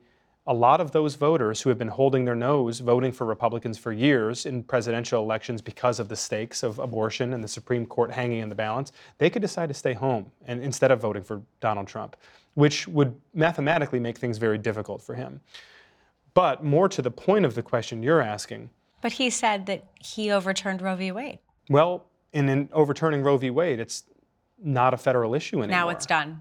a 0.49 0.55
lot 0.55 0.81
of 0.81 0.93
those 0.93 1.15
voters 1.15 1.61
who 1.61 1.69
have 1.69 1.79
been 1.79 1.89
holding 1.89 2.25
their 2.25 2.35
nose 2.35 2.81
voting 2.81 3.13
for 3.13 3.27
Republicans 3.27 3.77
for 3.77 3.93
years 3.93 4.47
in 4.47 4.63
presidential 4.63 5.23
elections 5.23 5.61
because 5.61 6.01
of 6.01 6.09
the 6.09 6.17
stakes 6.17 6.63
of 6.63 6.79
abortion 6.79 7.35
and 7.35 7.45
the 7.45 7.49
Supreme 7.49 7.85
Court 7.85 8.11
hanging 8.11 8.39
in 8.41 8.49
the 8.49 8.55
balance, 8.55 8.93
they 9.19 9.29
could 9.29 9.43
decide 9.43 9.69
to 9.69 9.75
stay 9.75 9.93
home 9.93 10.33
and 10.47 10.63
instead 10.63 10.91
of 10.91 11.01
voting 11.01 11.23
for 11.23 11.43
Donald 11.61 11.87
Trump, 11.87 12.17
which 12.55 12.89
would 12.89 13.15
mathematically 13.35 14.01
make 14.01 14.17
things 14.17 14.39
very 14.39 14.57
difficult 14.57 15.03
for 15.03 15.15
him. 15.15 15.39
But 16.33 16.65
more 16.65 16.89
to 16.89 17.03
the 17.03 17.11
point 17.11 17.45
of 17.45 17.55
the 17.55 17.63
question 17.63 18.03
you're 18.03 18.23
asking. 18.23 18.71
But 19.03 19.13
he 19.13 19.29
said 19.29 19.67
that 19.67 19.85
he 20.01 20.31
overturned 20.31 20.81
Roe 20.81 20.97
v. 20.97 21.13
Wade. 21.13 21.41
Well, 21.69 22.07
in, 22.33 22.49
in 22.49 22.71
overturning 22.73 23.23
Roe 23.23 23.37
v. 23.37 23.51
Wade, 23.51 23.81
it's 23.81 24.05
not 24.59 24.95
a 24.95 24.97
federal 24.97 25.35
issue 25.35 25.59
anymore. 25.59 25.77
Now 25.77 25.89
it's 25.91 26.07
done. 26.07 26.41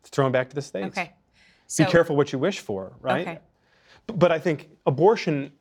It's 0.00 0.10
thrown 0.10 0.32
back 0.32 0.48
to 0.48 0.56
the 0.56 0.62
states. 0.62 0.98
Okay. 0.98 1.12
Be 1.78 1.84
careful 1.84 2.16
what 2.16 2.32
you 2.32 2.38
wish 2.38 2.60
for, 2.60 2.92
right? 3.00 3.26
Okay. 3.26 3.38
But 4.06 4.30
I 4.30 4.38
think 4.38 4.68
abortion, 4.86 5.52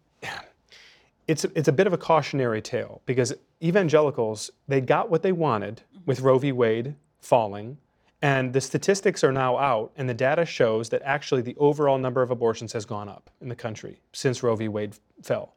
it's, 1.27 1.45
it's 1.45 1.67
a 1.67 1.71
bit 1.71 1.87
of 1.87 1.93
a 1.93 1.97
cautionary 1.97 2.61
tale 2.61 3.01
because 3.05 3.33
evangelicals, 3.63 4.51
they 4.67 4.81
got 4.81 5.09
what 5.09 5.23
they 5.23 5.31
wanted 5.31 5.81
with 6.05 6.21
Roe 6.21 6.37
v. 6.37 6.51
Wade 6.51 6.95
falling, 7.19 7.77
and 8.21 8.53
the 8.53 8.61
statistics 8.61 9.23
are 9.23 9.31
now 9.31 9.57
out, 9.57 9.91
and 9.97 10.07
the 10.07 10.13
data 10.13 10.45
shows 10.45 10.89
that 10.89 11.01
actually 11.03 11.41
the 11.41 11.55
overall 11.57 11.97
number 11.97 12.21
of 12.21 12.31
abortions 12.31 12.71
has 12.73 12.85
gone 12.85 13.09
up 13.09 13.29
in 13.41 13.49
the 13.49 13.55
country 13.55 13.99
since 14.13 14.43
Roe 14.43 14.55
v. 14.55 14.67
Wade 14.67 14.95
fell. 15.21 15.55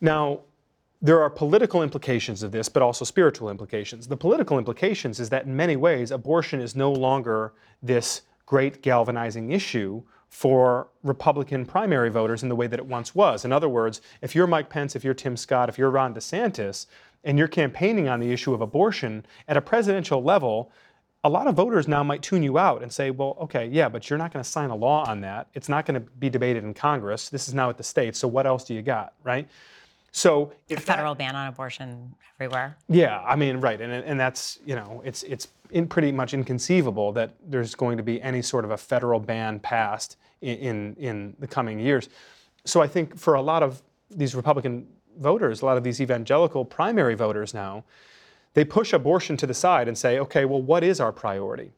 Now, 0.00 0.40
there 1.02 1.20
are 1.20 1.30
political 1.30 1.82
implications 1.82 2.42
of 2.42 2.52
this, 2.52 2.68
but 2.68 2.82
also 2.82 3.04
spiritual 3.04 3.50
implications. 3.50 4.08
The 4.08 4.16
political 4.16 4.58
implications 4.58 5.20
is 5.20 5.28
that 5.30 5.44
in 5.44 5.54
many 5.54 5.76
ways, 5.76 6.10
abortion 6.10 6.60
is 6.60 6.74
no 6.74 6.90
longer 6.92 7.52
this 7.82 8.22
great 8.46 8.82
galvanizing 8.82 9.50
issue 9.50 10.02
for 10.28 10.88
Republican 11.02 11.64
primary 11.64 12.10
voters 12.10 12.42
in 12.42 12.48
the 12.48 12.56
way 12.56 12.66
that 12.66 12.78
it 12.78 12.86
once 12.86 13.14
was. 13.14 13.44
In 13.44 13.52
other 13.52 13.68
words, 13.68 14.00
if 14.22 14.34
you're 14.34 14.46
Mike 14.46 14.68
Pence, 14.68 14.96
if 14.96 15.04
you're 15.04 15.14
Tim 15.14 15.36
Scott, 15.36 15.68
if 15.68 15.78
you're 15.78 15.90
Ron 15.90 16.14
DeSantis, 16.14 16.86
and 17.24 17.38
you're 17.38 17.48
campaigning 17.48 18.08
on 18.08 18.20
the 18.20 18.32
issue 18.32 18.54
of 18.54 18.60
abortion 18.60 19.26
at 19.48 19.56
a 19.56 19.60
presidential 19.60 20.22
level, 20.22 20.70
a 21.24 21.28
lot 21.28 21.48
of 21.48 21.56
voters 21.56 21.88
now 21.88 22.04
might 22.04 22.22
tune 22.22 22.42
you 22.42 22.56
out 22.56 22.82
and 22.82 22.92
say, 22.92 23.10
well, 23.10 23.36
okay, 23.40 23.66
yeah, 23.66 23.88
but 23.88 24.08
you're 24.08 24.18
not 24.18 24.32
going 24.32 24.42
to 24.42 24.48
sign 24.48 24.70
a 24.70 24.76
law 24.76 25.04
on 25.08 25.20
that. 25.22 25.48
It's 25.54 25.68
not 25.68 25.84
going 25.84 26.00
to 26.00 26.08
be 26.18 26.30
debated 26.30 26.62
in 26.62 26.72
Congress. 26.72 27.28
This 27.28 27.48
is 27.48 27.54
now 27.54 27.68
at 27.68 27.76
the 27.76 27.82
states. 27.82 28.18
So 28.18 28.28
what 28.28 28.46
else 28.46 28.64
do 28.64 28.74
you 28.74 28.82
got, 28.82 29.12
right? 29.24 29.48
So 30.12 30.52
if 30.68 30.78
a 30.78 30.82
federal 30.82 31.14
that, 31.14 31.18
ban 31.18 31.36
on 31.36 31.48
abortion 31.48 32.14
everywhere. 32.38 32.76
Yeah, 32.88 33.20
I 33.20 33.36
mean, 33.36 33.58
right, 33.58 33.78
and 33.78 33.92
and 33.92 34.18
that's 34.18 34.58
you 34.64 34.74
know, 34.74 35.02
it's 35.04 35.22
it's 35.24 35.48
in 35.70 35.86
pretty 35.86 36.12
much 36.12 36.34
inconceivable 36.34 37.12
that 37.12 37.34
there's 37.46 37.74
going 37.74 37.96
to 37.96 38.02
be 38.02 38.20
any 38.22 38.42
sort 38.42 38.64
of 38.64 38.70
a 38.70 38.76
federal 38.76 39.20
ban 39.20 39.60
passed 39.60 40.16
in 40.40 40.56
in, 40.56 40.94
in 40.98 41.36
the 41.38 41.46
coming 41.46 41.78
years. 41.78 42.08
So 42.64 42.82
I 42.82 42.88
think 42.88 43.16
for 43.18 43.34
a 43.34 43.42
lot 43.42 43.62
of 43.62 43.82
these 44.10 44.34
Republican 44.34 44.86
voters, 45.18 45.62
a 45.62 45.66
lot 45.66 45.76
of 45.76 45.84
these 45.84 46.00
evangelical 46.00 46.64
primary 46.64 47.14
voters 47.14 47.54
now, 47.54 47.84
they 48.54 48.64
push 48.64 48.92
abortion 48.92 49.36
to 49.38 49.46
the 49.46 49.54
side 49.54 49.88
and 49.88 49.96
say, 49.96 50.18
okay, 50.18 50.44
well, 50.44 50.62
what 50.62 50.82
is 50.82 51.00
our 51.00 51.12
priority? 51.12 51.72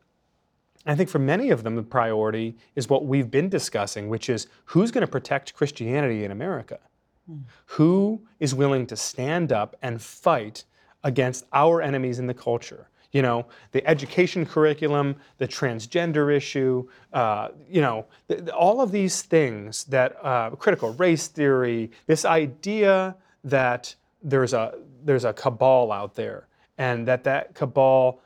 I 0.87 0.95
think 0.95 1.09
for 1.09 1.19
many 1.19 1.51
of 1.51 1.65
them, 1.65 1.77
the 1.77 1.83
priority 1.83 2.57
is 2.75 2.89
what 2.89 3.05
we've 3.05 3.31
been 3.31 3.49
discussing, 3.49 4.09
which 4.09 4.31
is 4.31 4.47
who's 4.67 4.91
going 4.91 5.03
to 5.03 5.11
protect 5.11 5.55
Christianity 5.55 6.25
in 6.25 6.31
America? 6.31 6.79
Hmm. 7.27 7.41
Who 7.67 8.23
is 8.41 8.55
willing 8.55 8.87
to 8.87 8.97
stand 8.97 9.53
up 9.53 9.77
and 9.83 10.01
fight 10.01 10.65
against 11.05 11.47
our 11.53 11.83
enemies 11.83 12.19
in 12.19 12.27
the 12.27 12.35
culture? 12.35 12.89
You 13.13 13.23
know, 13.23 13.47
the 13.73 13.87
education 13.87 14.45
curriculum, 14.45 15.17
the 15.39 15.49
transgender 15.49 16.35
issue, 16.35 16.87
uh, 17.15 17.49
you 17.69 17.81
know, 17.81 18.05
th- 18.29 18.49
all 18.51 18.83
of 18.83 18.93
these 18.93 19.23
things 19.23 19.85
that 19.85 20.17
uh, 20.23 20.51
critical 20.51 20.93
race 20.95 21.27
theory, 21.27 21.91
this 22.07 22.27
idea 22.27 23.17
that 23.45 23.95
there's 24.23 24.53
a 24.53 24.75
there's 25.05 25.25
a 25.25 25.33
cabal 25.33 25.91
out 25.91 26.15
there, 26.17 26.49
and 26.77 27.07
that 27.09 27.25
that 27.25 27.55
cabal, 27.55 28.21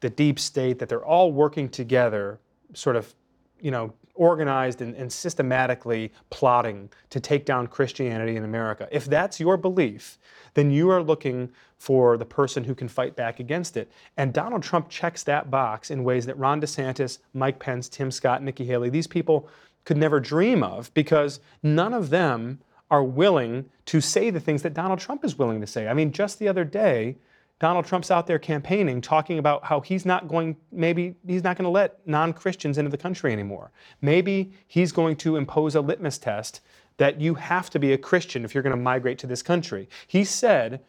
the 0.00 0.10
deep 0.10 0.38
state, 0.38 0.78
that 0.78 0.88
they're 0.88 1.04
all 1.04 1.32
working 1.32 1.68
together, 1.68 2.38
sort 2.74 2.94
of, 2.96 3.14
you 3.62 3.70
know, 3.70 3.92
organized 4.14 4.82
and, 4.82 4.94
and, 4.94 5.10
systematically 5.10 6.12
plotting 6.28 6.90
to 7.08 7.18
take 7.18 7.46
down 7.46 7.66
Christianity 7.66 8.36
in 8.36 8.44
America. 8.44 8.86
If 8.92 9.06
that's 9.06 9.40
your 9.40 9.56
belief, 9.56 10.18
then 10.52 10.70
you 10.70 10.90
are 10.90 11.02
looking 11.02 11.50
for 11.78 12.18
the 12.18 12.26
person 12.26 12.64
who 12.64 12.74
can 12.74 12.88
fight 12.88 13.16
back 13.16 13.40
against 13.40 13.76
it. 13.76 13.90
And 14.18 14.34
Donald 14.34 14.62
Trump 14.62 14.90
checks 14.90 15.22
that 15.24 15.50
box 15.50 15.90
in 15.90 16.04
ways 16.04 16.26
that 16.26 16.38
Ron 16.38 16.60
DeSantis, 16.60 17.18
Mike 17.32 17.58
Pence, 17.58 17.88
Tim 17.88 18.10
Scott, 18.10 18.42
Nikki 18.42 18.66
Haley, 18.66 18.90
these 18.90 19.06
people 19.06 19.48
could 19.84 19.96
never 19.96 20.20
dream 20.20 20.62
of 20.62 20.92
because 20.92 21.40
none 21.62 21.94
of 21.94 22.10
them 22.10 22.60
are 22.90 23.02
willing 23.02 23.64
to 23.86 24.00
say 24.00 24.28
the 24.28 24.40
things 24.40 24.62
that 24.62 24.74
Donald 24.74 24.98
Trump 24.98 25.24
is 25.24 25.38
willing 25.38 25.60
to 25.62 25.66
say. 25.66 25.88
I 25.88 25.94
mean, 25.94 26.12
just 26.12 26.38
the 26.38 26.48
other 26.48 26.64
day, 26.64 27.16
Donald 27.62 27.86
Trump's 27.86 28.10
out 28.10 28.26
there 28.26 28.40
campaigning, 28.40 29.00
talking 29.00 29.38
about 29.38 29.62
how 29.62 29.78
he's 29.80 30.04
not 30.04 30.26
going, 30.26 30.56
maybe 30.72 31.14
he's 31.24 31.44
not 31.44 31.56
going 31.56 31.62
to 31.64 31.70
let 31.70 32.04
non 32.08 32.32
Christians 32.32 32.76
into 32.76 32.90
the 32.90 32.98
country 32.98 33.32
anymore. 33.32 33.70
Maybe 34.00 34.52
he's 34.66 34.90
going 34.90 35.14
to 35.18 35.36
impose 35.36 35.76
a 35.76 35.80
litmus 35.80 36.18
test 36.18 36.60
that 36.96 37.20
you 37.20 37.34
have 37.34 37.70
to 37.70 37.78
be 37.78 37.92
a 37.92 37.98
Christian 37.98 38.44
if 38.44 38.52
you're 38.52 38.64
going 38.64 38.76
to 38.76 38.82
migrate 38.82 39.16
to 39.20 39.28
this 39.28 39.44
country. 39.44 39.88
He 40.08 40.24
said, 40.24 40.80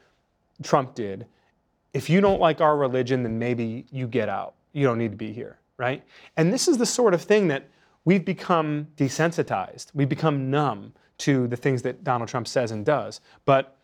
Trump 0.63 0.95
did, 0.95 1.27
if 1.93 2.09
you 2.09 2.21
don't 2.21 2.41
like 2.41 2.59
our 2.59 2.75
religion, 2.75 3.21
then 3.21 3.37
maybe 3.37 3.85
you 3.91 4.07
get 4.07 4.27
out. 4.27 4.55
You 4.71 4.87
don't 4.87 4.97
need 4.97 5.11
to 5.11 5.17
be 5.17 5.31
here, 5.31 5.59
right? 5.77 6.03
And 6.37 6.51
this 6.51 6.67
is 6.67 6.79
the 6.79 6.87
sort 6.87 7.13
of 7.13 7.21
thing 7.21 7.49
that 7.49 7.69
we've 8.03 8.25
become 8.25 8.87
desensitized. 8.97 9.91
We've 9.93 10.09
become 10.09 10.49
numb 10.49 10.93
to 11.19 11.45
the 11.49 11.55
things 11.55 11.83
that 11.83 12.03
Donald 12.03 12.29
Trump 12.29 12.47
says 12.47 12.71
and 12.71 12.83
does. 12.83 13.21
But 13.45 13.77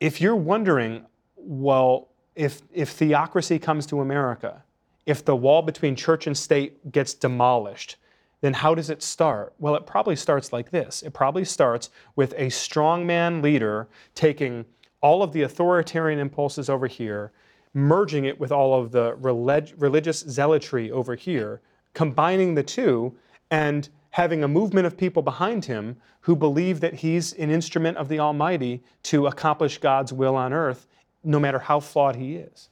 if 0.00 0.20
you're 0.20 0.36
wondering, 0.36 1.06
well, 1.36 2.10
if, 2.36 2.62
if 2.72 2.90
theocracy 2.90 3.58
comes 3.58 3.86
to 3.86 4.00
America, 4.00 4.62
if 5.06 5.24
the 5.24 5.34
wall 5.34 5.62
between 5.62 5.96
church 5.96 6.26
and 6.26 6.36
state 6.36 6.92
gets 6.92 7.14
demolished, 7.14 7.96
then 8.42 8.52
how 8.52 8.74
does 8.74 8.90
it 8.90 9.02
start? 9.02 9.54
Well, 9.58 9.74
it 9.74 9.86
probably 9.86 10.16
starts 10.16 10.52
like 10.52 10.70
this. 10.70 11.02
It 11.02 11.14
probably 11.14 11.44
starts 11.44 11.90
with 12.14 12.32
a 12.34 12.46
strongman 12.46 13.42
leader 13.42 13.88
taking 14.14 14.66
all 15.00 15.22
of 15.22 15.32
the 15.32 15.42
authoritarian 15.42 16.18
impulses 16.18 16.68
over 16.68 16.86
here, 16.86 17.32
merging 17.72 18.26
it 18.26 18.38
with 18.38 18.52
all 18.52 18.78
of 18.78 18.92
the 18.92 19.14
relig- 19.16 19.72
religious 19.78 20.20
zealotry 20.20 20.90
over 20.90 21.14
here, 21.14 21.62
combining 21.94 22.54
the 22.54 22.62
two, 22.62 23.14
and 23.50 23.88
having 24.10 24.44
a 24.44 24.48
movement 24.48 24.86
of 24.86 24.96
people 24.96 25.22
behind 25.22 25.64
him 25.64 25.96
who 26.20 26.34
believe 26.34 26.80
that 26.80 26.94
he's 26.94 27.32
an 27.34 27.50
instrument 27.50 27.96
of 27.96 28.08
the 28.08 28.18
Almighty 28.18 28.82
to 29.02 29.26
accomplish 29.26 29.78
God's 29.78 30.12
will 30.12 30.34
on 30.34 30.52
earth 30.52 30.86
no 31.26 31.40
matter 31.40 31.58
how 31.58 31.80
flawed 31.80 32.16
he 32.16 32.36
is. 32.36 32.70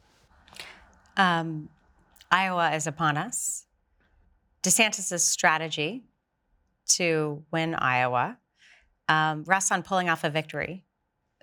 Um, 1.17 1.69
Iowa 2.31 2.71
is 2.75 2.87
upon 2.87 3.17
us. 3.17 3.67
DeSantis' 4.63 5.21
strategy 5.21 6.05
to 6.87 7.45
win 7.51 7.75
Iowa 7.75 8.39
um, 9.09 9.45
rests 9.45 9.71
on 9.71 9.83
pulling 9.83 10.09
off 10.09 10.25
a 10.25 10.31
victory 10.31 10.85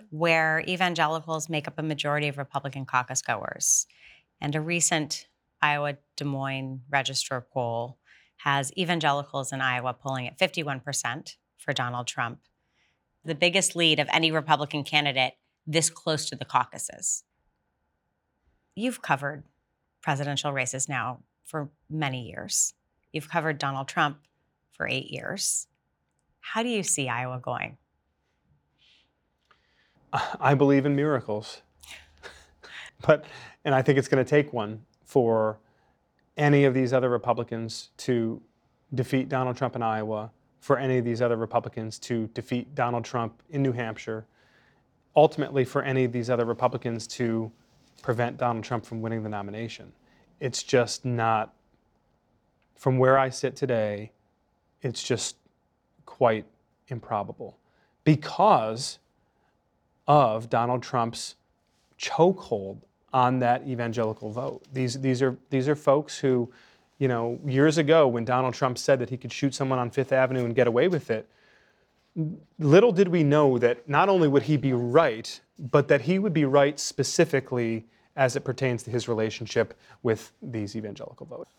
where 0.10 0.64
evangelicals 0.68 1.50
make 1.50 1.68
up 1.68 1.78
a 1.78 1.84
majority 1.84 2.28
of 2.28 2.38
Republican 2.38 2.86
caucus 2.86 3.22
goers. 3.22 3.86
And 4.40 4.56
a 4.56 4.62
recent 4.62 5.28
Iowa 5.62 5.98
Des 6.16 6.26
Moines 6.26 6.82
Register 6.90 7.46
poll 7.54 8.00
has 8.38 8.72
evangelicals 8.76 9.52
in 9.52 9.62
Iowa 9.62 9.94
polling 9.94 10.28
at 10.28 10.40
51% 10.40 11.36
for 11.58 11.74
Donald 11.74 12.08
Trump, 12.08 12.40
the 13.24 13.36
biggest 13.36 13.76
lead 13.76 14.00
of 14.00 14.08
any 14.12 14.32
Republican 14.32 14.84
candidate 14.84 15.34
this 15.66 15.90
close 15.90 16.28
to 16.30 16.36
the 16.36 16.46
caucuses. 16.46 17.24
You've 18.76 19.02
covered 19.02 19.44
presidential 20.02 20.52
races 20.52 20.90
now 20.90 21.20
for 21.44 21.70
many 21.90 22.28
years. 22.28 22.74
You've 23.12 23.30
covered 23.30 23.58
Donald 23.58 23.88
Trump 23.88 24.20
for 24.72 24.88
eight 24.88 25.12
years. 25.12 25.68
How 26.40 26.64
do 26.64 26.70
you 26.70 26.84
see 26.84 27.10
Iowa 27.10 27.40
going? 27.40 27.78
I 30.40 30.56
believe 30.56 30.86
in 30.86 30.96
miracles. 30.96 31.62
but, 33.02 33.26
and 33.66 33.76
I 33.76 33.82
think 33.82 33.98
it's 34.00 34.08
going 34.08 34.24
to 34.24 34.30
take 34.30 34.54
one 34.54 34.82
for 35.06 35.60
any 36.38 36.64
of 36.64 36.74
these 36.74 36.94
other 36.94 37.10
Republicans 37.10 37.90
to 37.98 38.42
defeat 38.94 39.30
Donald 39.30 39.58
Trump 39.58 39.76
in 39.76 39.84
Iowa, 39.84 40.32
for 40.60 40.78
any 40.78 40.98
of 40.98 41.06
these 41.06 41.22
other 41.22 41.38
Republicans 41.38 41.98
to 42.00 42.28
defeat 42.34 42.76
Donald 42.76 43.04
Trump 43.04 43.42
in 43.50 43.64
New 43.64 43.72
Hampshire, 43.72 44.26
ultimately 45.16 45.66
for 45.66 45.82
any 45.84 46.04
of 46.04 46.12
these 46.12 46.30
other 46.30 46.46
Republicans 46.46 47.08
to 47.08 47.52
prevent 48.02 48.38
Donald 48.38 48.64
Trump 48.64 48.86
from 48.86 49.02
winning 49.02 49.24
the 49.24 49.30
nomination. 49.30 49.92
It's 50.40 50.64
just 50.64 51.06
not, 51.06 51.54
from 52.76 52.98
where 52.98 53.18
I 53.18 53.30
sit 53.30 53.56
today, 53.56 54.12
it's 54.82 55.04
just 55.04 55.36
quite 56.06 56.46
improbable 56.88 57.58
because 58.04 59.00
of 60.08 60.50
Donald 60.50 60.82
Trump's 60.82 61.36
chokehold 62.00 62.80
on 63.14 63.40
that 63.40 63.68
evangelical 63.68 64.32
vote. 64.32 64.64
These, 64.74 65.02
these, 65.02 65.22
are, 65.22 65.38
these 65.50 65.68
are 65.68 65.76
folks 65.76 66.18
who, 66.18 66.52
you 66.98 67.08
know, 67.08 67.40
years 67.46 67.78
ago 67.78 68.08
when 68.08 68.26
Donald 68.26 68.54
Trump 68.54 68.78
said 68.78 69.00
that 69.00 69.10
he 69.10 69.18
could 69.18 69.32
shoot 69.32 69.54
someone 69.54 69.78
on 69.78 69.92
Fifth 69.92 70.12
Avenue 70.12 70.46
and 70.46 70.56
get 70.56 70.68
away 70.68 70.88
with 70.88 71.12
it, 71.12 71.30
little 72.60 72.92
did 72.92 73.08
we 73.08 73.24
know 73.24 73.58
that 73.58 73.88
not 73.88 74.10
only 74.10 74.28
would 74.28 74.44
he 74.44 74.58
be 74.58 74.74
right, 74.74 75.40
but 75.58 75.88
that 75.88 76.02
he 76.02 76.20
would 76.20 76.34
be 76.34 76.46
right 76.46 76.80
specifically 76.80 77.86
as 78.16 78.36
it 78.36 78.42
pertains 78.42 78.84
to 78.84 78.92
his 78.92 79.08
relationship 79.08 79.78
with 80.04 80.32
these 80.42 80.76
evangelical 80.76 81.26
voters. 81.26 81.54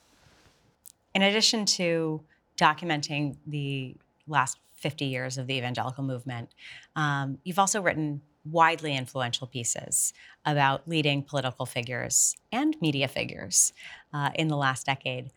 In 1.15 1.23
addition 1.23 1.65
to 1.67 2.23
documenting 2.59 3.37
the 3.47 3.97
last 4.27 4.59
50 4.75 5.07
years 5.07 5.39
of 5.39 5.47
the 5.47 5.55
evangelical 5.55 6.05
movement, 6.05 6.51
um, 6.97 7.39
you've 7.45 7.59
also 7.59 7.81
written 7.81 8.21
widely 8.45 8.97
influential 8.97 9.47
pieces 9.47 10.13
about 10.45 10.87
leading 10.89 11.23
political 11.23 11.65
figures 11.65 12.37
and 12.51 12.77
media 12.81 13.07
figures 13.07 13.73
uh, 14.13 14.31
in 14.35 14.49
the 14.49 14.57
last 14.57 14.87
decade. 14.87 15.31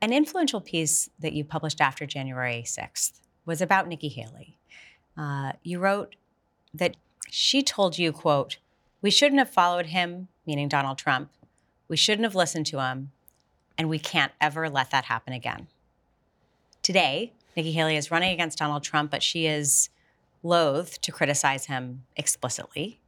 An 0.00 0.12
influential 0.12 0.60
piece 0.60 1.10
that 1.20 1.32
you 1.34 1.44
published 1.44 1.80
after 1.80 2.06
January 2.06 2.64
6th 2.66 3.21
was 3.44 3.60
about 3.60 3.88
Nikki 3.88 4.08
Haley. 4.08 4.58
Uh, 5.16 5.52
you 5.62 5.78
wrote 5.78 6.16
that 6.72 6.96
she 7.28 7.62
told 7.62 7.98
you, 7.98 8.12
quote, 8.12 8.58
we 9.00 9.10
shouldn't 9.10 9.40
have 9.40 9.50
followed 9.50 9.86
him, 9.86 10.28
meaning 10.46 10.68
Donald 10.68 10.98
Trump. 10.98 11.30
We 11.88 11.96
shouldn't 11.96 12.24
have 12.24 12.34
listened 12.34 12.66
to 12.66 12.80
him, 12.80 13.10
and 13.76 13.88
we 13.88 13.98
can't 13.98 14.32
ever 14.40 14.70
let 14.70 14.90
that 14.90 15.06
happen 15.06 15.32
again. 15.32 15.66
Today, 16.82 17.32
Nikki 17.56 17.72
Haley 17.72 17.96
is 17.96 18.10
running 18.10 18.32
against 18.32 18.58
Donald 18.58 18.82
Trump, 18.82 19.10
but 19.10 19.22
she 19.22 19.46
is 19.46 19.88
loath 20.42 21.00
to 21.00 21.12
criticize 21.12 21.66
him 21.66 22.04
explicitly. 22.16 23.00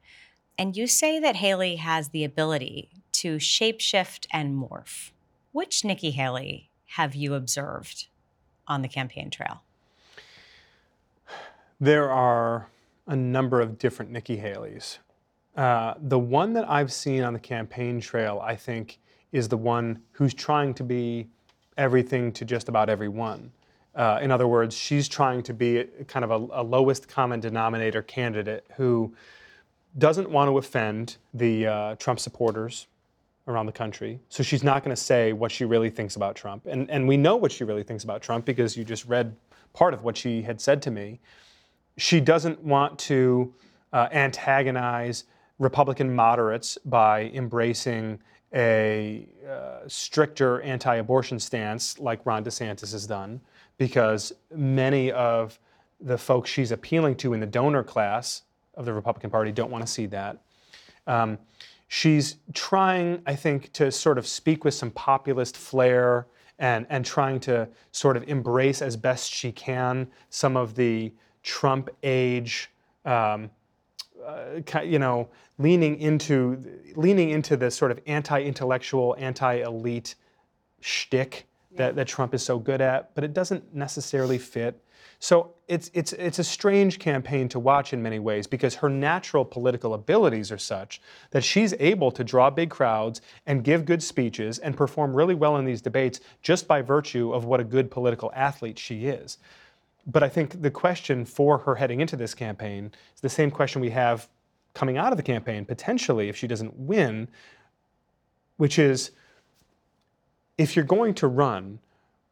And 0.58 0.76
you 0.76 0.86
say 0.86 1.18
that 1.18 1.36
Haley 1.36 1.76
has 1.76 2.10
the 2.10 2.24
ability 2.24 2.90
to 3.12 3.36
shapeshift 3.36 4.26
and 4.30 4.54
morph. 4.56 5.10
Which 5.52 5.84
Nikki 5.84 6.10
Haley 6.10 6.70
have 6.96 7.14
you 7.14 7.34
observed 7.34 8.08
on 8.66 8.82
the 8.82 8.88
campaign 8.88 9.30
trail? 9.30 9.62
There 11.80 12.10
are 12.10 12.68
a 13.06 13.16
number 13.16 13.60
of 13.60 13.78
different 13.78 14.10
Nikki 14.10 14.36
Haleys. 14.36 14.98
Uh, 15.56 15.94
the 16.00 16.18
one 16.18 16.52
that 16.54 16.68
I've 16.68 16.92
seen 16.92 17.22
on 17.22 17.32
the 17.32 17.38
campaign 17.38 18.00
trail, 18.00 18.40
I 18.42 18.56
think, 18.56 18.98
is 19.32 19.48
the 19.48 19.56
one 19.56 20.00
who's 20.12 20.34
trying 20.34 20.74
to 20.74 20.84
be 20.84 21.28
everything 21.76 22.32
to 22.32 22.44
just 22.44 22.68
about 22.68 22.88
everyone. 22.88 23.50
Uh, 23.94 24.18
in 24.22 24.30
other 24.30 24.48
words, 24.48 24.76
she's 24.76 25.08
trying 25.08 25.42
to 25.42 25.54
be 25.54 25.84
kind 26.08 26.24
of 26.24 26.30
a, 26.30 26.60
a, 26.60 26.62
lowest 26.62 27.08
common 27.08 27.38
denominator 27.38 28.02
candidate 28.02 28.64
who 28.76 29.14
doesn't 29.98 30.28
want 30.28 30.48
to 30.48 30.58
offend 30.58 31.16
the 31.32 31.66
uh, 31.66 31.94
Trump 31.96 32.18
supporters 32.18 32.88
around 33.46 33.66
the 33.66 33.72
country. 33.72 34.18
So 34.28 34.42
she's 34.42 34.64
not 34.64 34.82
going 34.82 34.94
to 34.94 35.00
say 35.00 35.32
what 35.32 35.52
she 35.52 35.64
really 35.64 35.90
thinks 35.90 36.16
about 36.16 36.34
Trump. 36.34 36.66
And, 36.66 36.90
and 36.90 37.06
we 37.06 37.16
know 37.16 37.36
what 37.36 37.52
she 37.52 37.62
really 37.62 37.84
thinks 37.84 38.02
about 38.02 38.22
Trump 38.22 38.44
because 38.44 38.76
you 38.76 38.84
just 38.84 39.04
read 39.04 39.36
part 39.74 39.94
of 39.94 40.02
what 40.02 40.16
she 40.16 40.42
had 40.42 40.60
said 40.60 40.82
to 40.82 40.90
me. 40.90 41.20
She 41.96 42.20
doesn't 42.20 42.62
want 42.62 42.98
to 43.00 43.54
uh, 43.92 44.08
antagonize 44.12 45.24
Republican 45.58 46.14
moderates 46.14 46.76
by 46.84 47.30
embracing 47.34 48.18
a 48.54 49.26
uh, 49.48 49.80
stricter 49.86 50.60
anti 50.62 50.96
abortion 50.96 51.38
stance 51.38 51.98
like 51.98 52.24
Ron 52.24 52.44
DeSantis 52.44 52.92
has 52.92 53.06
done 53.06 53.40
because 53.78 54.32
many 54.54 55.10
of 55.12 55.58
the 56.00 56.18
folks 56.18 56.50
she's 56.50 56.70
appealing 56.70 57.16
to 57.16 57.32
in 57.32 57.40
the 57.40 57.46
donor 57.46 57.82
class 57.82 58.42
of 58.74 58.84
the 58.84 58.92
Republican 58.92 59.30
Party 59.30 59.52
don't 59.52 59.70
want 59.70 59.84
to 59.84 59.92
see 59.92 60.06
that. 60.06 60.38
Um, 61.06 61.38
she's 61.88 62.36
trying, 62.52 63.22
I 63.26 63.34
think, 63.34 63.72
to 63.74 63.90
sort 63.90 64.18
of 64.18 64.26
speak 64.26 64.64
with 64.64 64.74
some 64.74 64.90
populist 64.90 65.56
flair 65.56 66.26
and, 66.58 66.86
and 66.88 67.04
trying 67.04 67.40
to 67.40 67.68
sort 67.92 68.16
of 68.16 68.28
embrace 68.28 68.82
as 68.82 68.96
best 68.96 69.32
she 69.32 69.50
can 69.52 70.08
some 70.30 70.56
of 70.56 70.74
the 70.74 71.12
Trump 71.44 71.90
age, 72.02 72.70
um, 73.04 73.50
uh, 74.26 74.80
you 74.82 74.98
know, 74.98 75.28
leaning 75.58 76.00
into 76.00 76.60
leaning 76.96 77.30
into 77.30 77.56
the 77.56 77.70
sort 77.70 77.92
of 77.92 78.00
anti-intellectual, 78.06 79.14
anti-elite 79.18 80.16
shtick 80.80 81.46
that, 81.76 81.94
that 81.96 82.08
Trump 82.08 82.34
is 82.34 82.42
so 82.42 82.58
good 82.58 82.80
at, 82.80 83.14
but 83.14 83.22
it 83.22 83.32
doesn't 83.32 83.74
necessarily 83.74 84.38
fit. 84.38 84.80
So 85.18 85.54
it's, 85.68 85.90
it's, 85.94 86.12
it's 86.12 86.38
a 86.38 86.44
strange 86.44 86.98
campaign 86.98 87.48
to 87.48 87.58
watch 87.58 87.92
in 87.92 88.02
many 88.02 88.18
ways 88.18 88.46
because 88.46 88.74
her 88.74 88.90
natural 88.90 89.44
political 89.44 89.94
abilities 89.94 90.52
are 90.52 90.58
such 90.58 91.00
that 91.30 91.42
she's 91.42 91.72
able 91.80 92.10
to 92.12 92.22
draw 92.22 92.50
big 92.50 92.68
crowds 92.68 93.22
and 93.46 93.64
give 93.64 93.86
good 93.86 94.02
speeches 94.02 94.58
and 94.58 94.76
perform 94.76 95.14
really 95.14 95.34
well 95.34 95.56
in 95.56 95.64
these 95.64 95.80
debates 95.80 96.20
just 96.42 96.68
by 96.68 96.82
virtue 96.82 97.32
of 97.32 97.44
what 97.46 97.60
a 97.60 97.64
good 97.64 97.90
political 97.90 98.30
athlete 98.34 98.78
she 98.78 99.06
is. 99.06 99.38
But 100.06 100.22
I 100.22 100.28
think 100.28 100.60
the 100.62 100.70
question 100.70 101.24
for 101.24 101.58
her 101.58 101.74
heading 101.74 102.00
into 102.00 102.16
this 102.16 102.34
campaign 102.34 102.92
is 103.14 103.20
the 103.20 103.28
same 103.28 103.50
question 103.50 103.80
we 103.80 103.90
have 103.90 104.28
coming 104.74 104.98
out 104.98 105.12
of 105.12 105.16
the 105.16 105.22
campaign, 105.22 105.64
potentially, 105.64 106.28
if 106.28 106.36
she 106.36 106.46
doesn't 106.46 106.76
win, 106.76 107.28
which 108.56 108.78
is 108.78 109.12
if 110.58 110.76
you're 110.76 110.84
going 110.84 111.14
to 111.14 111.26
run, 111.26 111.78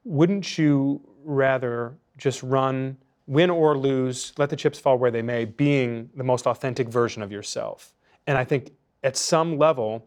wouldn't 0.04 0.58
you 0.58 1.00
rather 1.24 1.94
just 2.18 2.42
run, 2.42 2.96
win 3.26 3.48
or 3.48 3.78
lose, 3.78 4.32
let 4.38 4.50
the 4.50 4.56
chips 4.56 4.78
fall 4.78 4.98
where 4.98 5.10
they 5.10 5.22
may, 5.22 5.44
being 5.44 6.10
the 6.16 6.24
most 6.24 6.46
authentic 6.46 6.88
version 6.88 7.22
of 7.22 7.32
yourself? 7.32 7.94
And 8.26 8.36
I 8.36 8.44
think 8.44 8.72
at 9.02 9.16
some 9.16 9.58
level, 9.58 10.06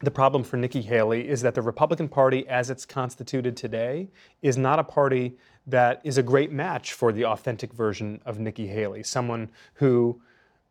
the 0.00 0.10
problem 0.10 0.42
for 0.42 0.56
Nikki 0.56 0.82
Haley 0.82 1.28
is 1.28 1.42
that 1.42 1.54
the 1.54 1.62
Republican 1.62 2.08
Party, 2.08 2.46
as 2.48 2.70
it's 2.70 2.84
constituted 2.84 3.56
today, 3.56 4.08
is 4.42 4.58
not 4.58 4.78
a 4.78 4.84
party 4.84 5.36
that 5.66 6.00
is 6.04 6.18
a 6.18 6.22
great 6.22 6.50
match 6.50 6.92
for 6.92 7.12
the 7.12 7.24
authentic 7.24 7.72
version 7.72 8.20
of 8.24 8.38
Nikki 8.38 8.66
Haley, 8.66 9.02
someone 9.02 9.50
who 9.74 10.20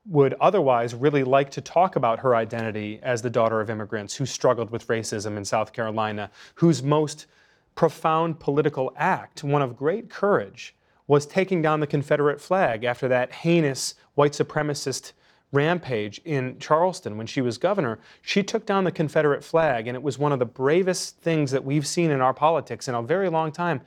would 0.08 0.34
otherwise 0.42 0.96
really 0.96 1.24
like 1.24 1.52
to 1.52 1.62
talk 1.62 1.96
about 1.96 2.20
her 2.20 2.36
identity 2.36 3.00
as 3.04 3.22
the 3.22 3.30
daughter 3.30 3.62
of 3.62 3.70
immigrants 3.70 4.16
who 4.16 4.26
struggled 4.26 4.72
with 4.72 4.88
racism 4.88 5.38
in 5.38 5.46
South 5.46 5.74
Carolina, 5.74 6.30
whose 6.56 6.82
most 6.82 7.28
profound 7.76 8.40
political 8.40 8.92
act, 8.98 9.44
one 9.44 9.62
of 9.62 9.78
great 9.78 10.10
courage, 10.10 10.76
was 11.08 11.26
taking 11.26 11.62
down 11.62 11.80
the 11.80 11.88
Confederate 11.88 12.42
flag 12.42 12.84
after 12.84 13.08
that 13.08 13.32
heinous 13.32 13.96
white 14.16 14.34
supremacist 14.34 15.14
rampage 15.52 16.22
in 16.24 16.58
Charleston 16.60 17.18
when 17.18 17.28
she 17.28 17.42
was 17.42 17.58
governor. 17.58 18.00
She 18.22 18.42
took 18.42 18.66
down 18.66 18.86
the 18.86 18.92
Confederate 18.92 19.44
flag, 19.44 19.88
and 19.88 19.96
it 19.96 20.04
was 20.04 20.18
one 20.18 20.32
of 20.32 20.40
the 20.40 20.46
bravest 20.46 21.18
things 21.18 21.52
that 21.52 21.64
we've 21.64 21.86
seen 21.86 22.10
in 22.10 22.22
our 22.22 22.34
politics 22.34 22.88
in 22.88 22.96
a 22.96 23.02
very 23.02 23.30
long 23.30 23.52
time. 23.52 23.82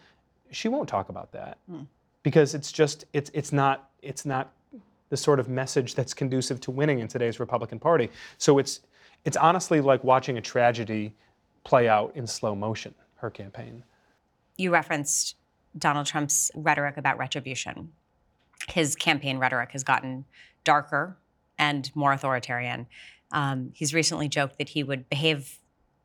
She 0.50 0.68
won't 0.68 0.88
talk 0.88 1.08
about 1.08 1.32
that 1.32 1.58
because 2.22 2.54
it's 2.54 2.72
just 2.72 3.04
it's 3.12 3.30
it's 3.34 3.52
not 3.52 3.90
it's 4.02 4.24
not 4.24 4.52
the 5.10 5.16
sort 5.16 5.38
of 5.38 5.48
message 5.48 5.94
that's 5.94 6.14
conducive 6.14 6.60
to 6.60 6.70
winning 6.70 6.98
in 6.98 7.08
today's 7.08 7.38
Republican 7.38 7.78
Party. 7.78 8.10
So 8.38 8.58
it's 8.58 8.80
it's 9.24 9.36
honestly 9.36 9.80
like 9.80 10.04
watching 10.04 10.38
a 10.38 10.40
tragedy 10.40 11.14
play 11.64 11.88
out 11.88 12.12
in 12.14 12.26
slow 12.26 12.54
motion. 12.54 12.94
Her 13.16 13.30
campaign. 13.30 13.84
You 14.58 14.70
referenced 14.70 15.36
Donald 15.78 16.06
Trump's 16.06 16.50
rhetoric 16.54 16.96
about 16.96 17.18
retribution. 17.18 17.92
His 18.68 18.94
campaign 18.94 19.38
rhetoric 19.38 19.72
has 19.72 19.82
gotten 19.82 20.24
darker 20.62 21.16
and 21.58 21.90
more 21.94 22.12
authoritarian. 22.12 22.86
Um, 23.32 23.70
he's 23.74 23.94
recently 23.94 24.28
joked 24.28 24.58
that 24.58 24.70
he 24.70 24.82
would 24.82 25.08
behave 25.08 25.58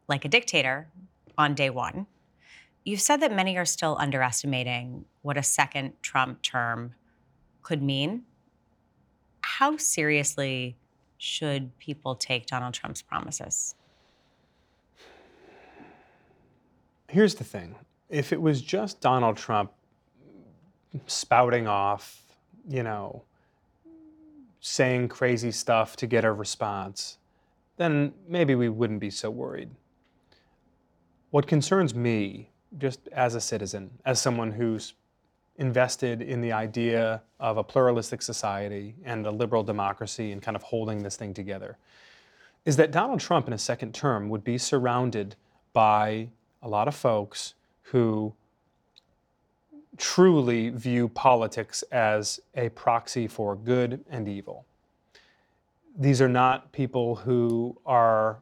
like 0.07 0.25
a 0.25 0.27
dictator 0.27 0.87
on 1.37 1.55
day 1.55 1.69
one. 1.69 2.07
You've 2.89 3.01
said 3.01 3.17
that 3.17 3.31
many 3.31 3.55
are 3.55 3.65
still 3.65 3.95
underestimating 3.99 5.05
what 5.21 5.37
a 5.37 5.43
second 5.43 5.93
Trump 6.01 6.41
term 6.41 6.95
could 7.61 7.83
mean. 7.83 8.23
How 9.41 9.77
seriously 9.77 10.75
should 11.19 11.77
people 11.77 12.15
take 12.15 12.47
Donald 12.47 12.73
Trump's 12.73 13.03
promises? 13.03 13.75
Here's 17.07 17.35
the 17.35 17.43
thing 17.43 17.75
if 18.09 18.33
it 18.33 18.41
was 18.41 18.59
just 18.59 19.01
Donald 19.01 19.37
Trump 19.37 19.71
spouting 21.05 21.67
off, 21.67 22.23
you 22.67 22.81
know, 22.81 23.21
saying 24.61 25.09
crazy 25.09 25.51
stuff 25.51 25.95
to 25.97 26.07
get 26.07 26.25
a 26.25 26.31
response, 26.31 27.19
then 27.77 28.13
maybe 28.27 28.55
we 28.55 28.67
wouldn't 28.67 28.99
be 28.99 29.11
so 29.11 29.29
worried. 29.29 29.69
What 31.29 31.45
concerns 31.45 31.93
me, 31.93 32.49
just 32.78 33.07
as 33.11 33.36
a 33.36 33.41
citizen, 33.41 33.89
as 34.05 34.22
someone 34.22 34.51
who's 34.51 34.93
invested 35.57 36.22
in 36.22 36.39
the 36.39 36.51
idea 36.51 37.22
of 37.39 37.57
a 37.57 37.63
pluralistic 37.63 38.22
society 38.22 38.95
and 39.03 39.26
a 39.26 39.32
liberal 39.32 39.63
democracy 39.63 40.32
and 40.32 40.41
kind 40.41 40.55
of 40.55 40.63
holding 40.63 41.03
this 41.03 41.15
thing 41.15 41.34
together, 41.34 41.78
is 42.65 42.78
that 42.78 42.91
Donald 42.91 43.20
Trump 43.20 43.47
in 43.47 43.53
a 43.53 43.57
second 43.57 43.93
term 43.93 44.30
would 44.30 44.43
be 44.43 44.57
surrounded 44.57 45.36
by 45.74 46.30
a 46.61 46.67
lot 46.67 46.88
of 46.88 46.95
folks 46.95 47.55
who 47.84 48.34
truly 49.97 50.70
view 50.70 51.09
politics 51.09 51.84
as 51.91 52.39
a 52.55 52.70
proxy 52.70 53.28
for 53.28 53.55
good 53.55 54.03
and 54.09 54.28
evil. 54.28 54.65
These 55.97 56.22
are 56.22 56.30
not 56.30 56.72
people 56.72 57.15
who 57.15 57.78
are 57.86 58.38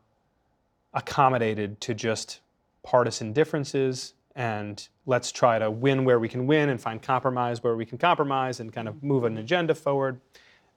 accommodated 0.94 1.82
to 1.82 1.94
just 1.96 2.42
partisan 2.84 3.34
differences 3.34 4.14
and 4.38 4.88
let's 5.08 5.32
try 5.32 5.58
to 5.58 5.70
win 5.70 6.06
where 6.06 6.20
we 6.20 6.30
can 6.30 6.46
win 6.46 6.70
and 6.70 6.80
find 6.80 7.02
compromise 7.02 7.64
where 7.64 7.76
we 7.76 7.86
can 7.86 7.98
compromise 7.98 8.60
and 8.60 8.72
kind 8.72 8.88
of 8.88 9.02
move 9.04 9.24
an 9.24 9.40
agenda 9.40 9.74
forward. 9.74 10.22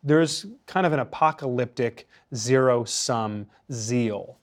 There's 0.02 0.46
kind 0.64 0.86
of 0.86 0.94
an 0.94 0.98
apocalyptic 0.98 2.08
zero 2.34 2.84
sum 2.84 3.46
zeal 3.70 4.38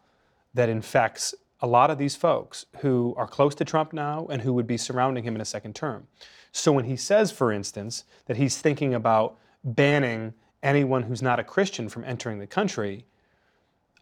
that 0.53 0.69
infects 0.69 1.33
a 1.61 1.67
lot 1.67 1.89
of 1.89 1.97
these 1.97 2.15
folks 2.15 2.67
who 2.81 3.15
are 3.17 3.27
close 3.27 3.55
to 3.55 3.65
Trump 3.65 3.91
now 3.91 4.27
and 4.29 4.43
who 4.43 4.53
would 4.53 4.67
be 4.67 4.77
surrounding 4.77 5.23
him 5.23 5.33
in 5.33 5.41
a 5.41 5.45
second 5.45 5.75
term. 5.75 6.07
So 6.51 6.71
when 6.71 6.85
he 6.85 6.95
says, 6.95 7.31
for 7.31 7.51
instance, 7.51 8.03
that 8.27 8.37
he's 8.37 8.57
thinking 8.57 8.93
about 8.93 9.35
banning 9.63 10.35
anyone 10.61 11.03
who's 11.03 11.23
not 11.23 11.39
a 11.39 11.43
Christian 11.43 11.89
from 11.89 12.03
entering 12.03 12.37
the 12.37 12.45
country, 12.45 13.05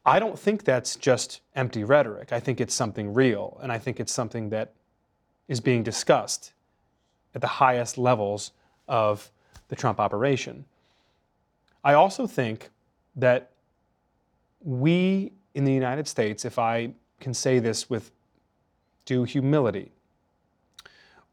I 0.05 0.19
don't 0.19 0.37
think 0.37 0.65
that's 0.65 0.97
just 0.97 1.39
empty 1.55 1.85
rhetoric. 1.85 2.33
I 2.33 2.41
think 2.41 2.59
it's 2.59 2.73
something 2.73 3.13
real, 3.13 3.57
and 3.63 3.71
I 3.71 3.77
think 3.77 4.01
it's 4.01 4.13
something 4.13 4.49
that 4.49 4.73
is 5.47 5.59
being 5.59 5.83
discussed 5.83 6.53
at 7.33 7.41
the 7.41 7.47
highest 7.47 7.97
levels 7.97 8.51
of 8.87 9.31
the 9.67 9.75
Trump 9.75 9.99
operation. 9.99 10.65
I 11.83 11.93
also 11.93 12.27
think 12.27 12.69
that 13.15 13.51
we 14.61 15.31
in 15.53 15.63
the 15.63 15.73
United 15.73 16.07
States, 16.07 16.45
if 16.45 16.59
I 16.59 16.91
can 17.19 17.33
say 17.33 17.59
this 17.59 17.89
with 17.89 18.11
due 19.05 19.23
humility, 19.23 19.91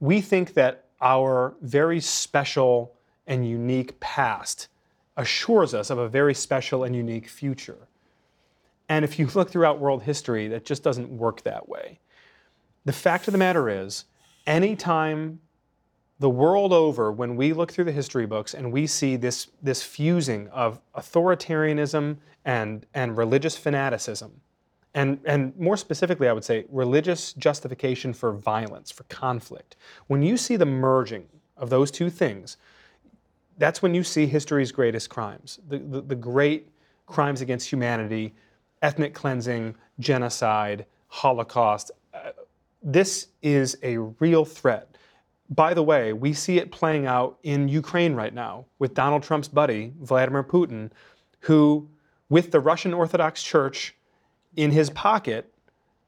we 0.01 0.21
think 0.21 0.55
that 0.55 0.85
our 1.01 1.55
very 1.61 2.01
special 2.01 2.95
and 3.27 3.47
unique 3.47 3.99
past 4.01 4.69
assures 5.17 5.75
us 5.75 5.91
of 5.91 5.99
a 5.99 6.09
very 6.09 6.35
special 6.35 6.85
and 6.85 6.95
unique 6.95 7.29
future. 7.29 7.89
And 8.89 9.05
if 9.05 9.19
you 9.19 9.29
look 9.35 9.51
throughout 9.51 9.81
world 9.81 10.03
history, 10.03 10.49
that 10.49 10.65
just 10.65 10.83
doesn't 10.83 11.11
work 11.11 11.43
that 11.43 11.69
way. 11.69 11.99
The 12.85 12.93
fact 12.93 13.29
of 13.29 13.33
the 13.33 13.39
matter 13.39 13.69
is, 13.69 14.05
anytime 14.47 15.41
the 16.19 16.31
world 16.31 16.73
over, 16.73 17.11
when 17.13 17.37
we 17.37 17.53
look 17.53 17.73
through 17.73 17.85
the 17.85 17.93
history 17.93 18.27
books 18.27 18.55
and 18.55 18.73
we 18.73 18.87
see 18.87 19.17
this, 19.17 19.49
this 19.63 19.83
fusing 19.83 20.49
of 20.49 20.81
authoritarianism 20.95 22.17
and, 22.45 22.87
and 22.95 23.17
religious 23.17 23.57
fanaticism, 23.57 24.41
and, 24.95 25.19
and 25.25 25.57
more 25.59 25.77
specifically, 25.77 26.29
I 26.29 26.33
would 26.33 26.45
say 26.45 26.67
religious 26.69 27.33
justification 27.35 28.13
for 28.13 28.33
violence, 28.33 28.91
for 28.91 29.05
conflict, 29.05 29.77
when 30.07 30.23
you 30.23 30.37
see 30.37 30.57
the 30.57 30.67
merging 30.67 31.27
of 31.57 31.71
those 31.71 31.91
two 31.91 32.11
things, 32.11 32.57
that's 33.59 33.81
when 33.81 33.95
you 33.95 34.03
see 34.03 34.27
history's 34.27 34.73
greatest 34.73 35.09
crimes, 35.09 35.61
the, 35.69 35.79
the, 35.79 36.01
the 36.03 36.15
great 36.15 36.69
crimes 37.07 37.41
against 37.41 37.71
humanity, 37.71 38.35
ethnic 38.83 39.15
cleansing, 39.15 39.75
genocide, 39.99 40.87
Holocaust, 41.09 41.91
this 42.83 43.29
is 43.43 43.77
a 43.83 43.99
real 43.99 44.45
threat. 44.45 44.97
By 45.51 45.75
the 45.75 45.83
way, 45.83 46.13
we 46.13 46.33
see 46.33 46.59
it 46.59 46.73
playing 46.73 47.07
out 47.07 47.39
in 47.43 47.69
Ukraine 47.69 48.15
right 48.15 48.33
now 48.33 48.65
with 48.79 48.95
Donald 48.95 49.23
Trump's 49.23 49.49
buddy, 49.49 49.93
Vladimir 50.01 50.43
Putin, 50.43 50.91
who, 51.41 51.89
with 52.29 52.51
the 52.51 52.61
Russian 52.61 52.95
Orthodox 52.95 53.43
Church 53.43 53.95
in 54.57 54.71
his 54.71 54.91
pocket, 54.91 55.53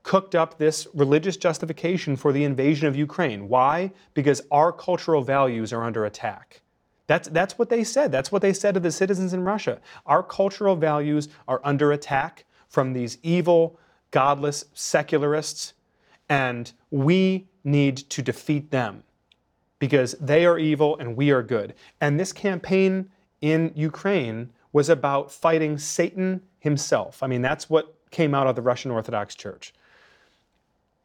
cooked 0.02 0.34
up 0.34 0.58
this 0.58 0.86
religious 0.94 1.36
justification 1.36 2.16
for 2.16 2.32
the 2.32 2.44
invasion 2.44 2.88
of 2.88 2.96
Ukraine. 2.96 3.48
Why? 3.48 3.92
Because 4.14 4.42
our 4.50 4.72
cultural 4.72 5.22
values 5.22 5.72
are 5.72 5.84
under 5.84 6.04
attack. 6.04 6.60
That's, 7.06 7.28
that's 7.28 7.58
what 7.58 7.68
they 7.68 7.84
said. 7.84 8.10
That's 8.10 8.32
what 8.32 8.42
they 8.42 8.52
said 8.52 8.74
to 8.74 8.80
the 8.80 8.90
citizens 8.90 9.34
in 9.34 9.44
Russia. 9.44 9.80
Our 10.06 10.22
cultural 10.22 10.74
values 10.74 11.28
are 11.46 11.60
under 11.64 11.92
attack 11.92 12.44
from 12.68 12.92
these 12.92 13.18
evil, 13.22 13.78
godless 14.10 14.64
secularists 14.72 15.73
and 16.34 16.72
we 16.90 17.46
need 17.62 17.96
to 17.96 18.20
defeat 18.20 18.72
them 18.72 19.04
because 19.78 20.16
they 20.20 20.44
are 20.44 20.58
evil 20.58 20.98
and 20.98 21.16
we 21.16 21.30
are 21.30 21.44
good. 21.44 21.74
And 22.00 22.18
this 22.18 22.32
campaign 22.32 23.08
in 23.40 23.70
Ukraine 23.76 24.50
was 24.72 24.88
about 24.88 25.30
fighting 25.30 25.78
Satan 25.78 26.42
himself. 26.58 27.22
I 27.22 27.28
mean, 27.28 27.40
that's 27.40 27.70
what 27.70 27.94
came 28.10 28.34
out 28.34 28.48
of 28.48 28.56
the 28.56 28.62
Russian 28.62 28.90
Orthodox 28.90 29.36
Church. 29.36 29.74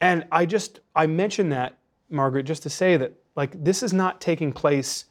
And 0.00 0.26
I 0.32 0.46
just, 0.46 0.80
I 0.96 1.06
mention 1.06 1.50
that, 1.50 1.78
Margaret, 2.08 2.42
just 2.42 2.64
to 2.64 2.70
say 2.70 2.96
that, 2.96 3.12
like, 3.36 3.62
this 3.62 3.84
is 3.84 3.92
not 3.92 4.20
taking 4.20 4.52
place 4.52 5.04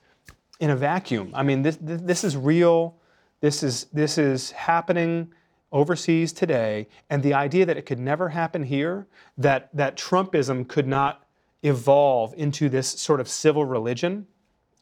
in 0.59 0.69
a 0.69 0.75
vacuum. 0.75 1.31
I 1.33 1.43
mean, 1.43 1.61
this, 1.61 1.77
this 1.81 2.25
is 2.25 2.35
real. 2.35 2.97
This 3.39 3.63
is, 3.63 3.85
this 3.93 4.17
is 4.17 4.51
happening 4.51 5.33
overseas 5.71 6.33
today, 6.33 6.87
and 7.09 7.21
the 7.21 7.33
idea 7.33 7.65
that 7.65 7.77
it 7.77 7.85
could 7.85 7.99
never 7.99 8.29
happen 8.29 8.63
here, 8.63 9.07
that, 9.37 9.69
that 9.73 9.95
Trumpism 9.95 10.67
could 10.67 10.87
not 10.87 11.25
evolve 11.61 12.33
into 12.37 12.69
this 12.69 12.87
sort 12.87 13.19
of 13.19 13.27
civil 13.27 13.65
religion 13.65 14.25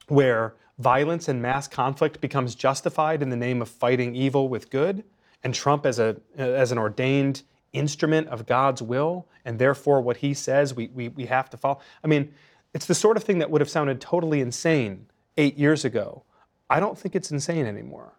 where 0.07 0.55
violence 0.79 1.27
and 1.27 1.41
mass 1.41 1.67
conflict 1.67 2.21
becomes 2.21 2.55
justified 2.55 3.21
in 3.21 3.29
the 3.29 3.35
name 3.35 3.61
of 3.61 3.67
fighting 3.67 4.15
evil 4.15 4.47
with 4.47 4.69
good, 4.69 5.03
and 5.43 5.53
Trump 5.53 5.85
as, 5.85 5.99
a, 5.99 6.15
as 6.37 6.71
an 6.71 6.77
ordained 6.77 7.43
instrument 7.73 8.27
of 8.27 8.45
God's 8.45 8.81
will, 8.81 9.27
and 9.43 9.59
therefore 9.59 10.01
what 10.01 10.17
he 10.17 10.33
says 10.33 10.73
we, 10.73 10.87
we, 10.93 11.09
we 11.09 11.25
have 11.25 11.49
to 11.49 11.57
follow. 11.57 11.79
I 12.03 12.07
mean, 12.07 12.33
it's 12.73 12.85
the 12.85 12.95
sort 12.95 13.17
of 13.17 13.23
thing 13.23 13.39
that 13.39 13.49
would 13.49 13.61
have 13.61 13.69
sounded 13.69 13.99
totally 13.99 14.41
insane 14.41 15.07
eight 15.37 15.57
years 15.57 15.83
ago. 15.83 16.23
I 16.69 16.79
don't 16.79 16.97
think 16.97 17.15
it's 17.15 17.31
insane 17.31 17.65
anymore. 17.65 18.13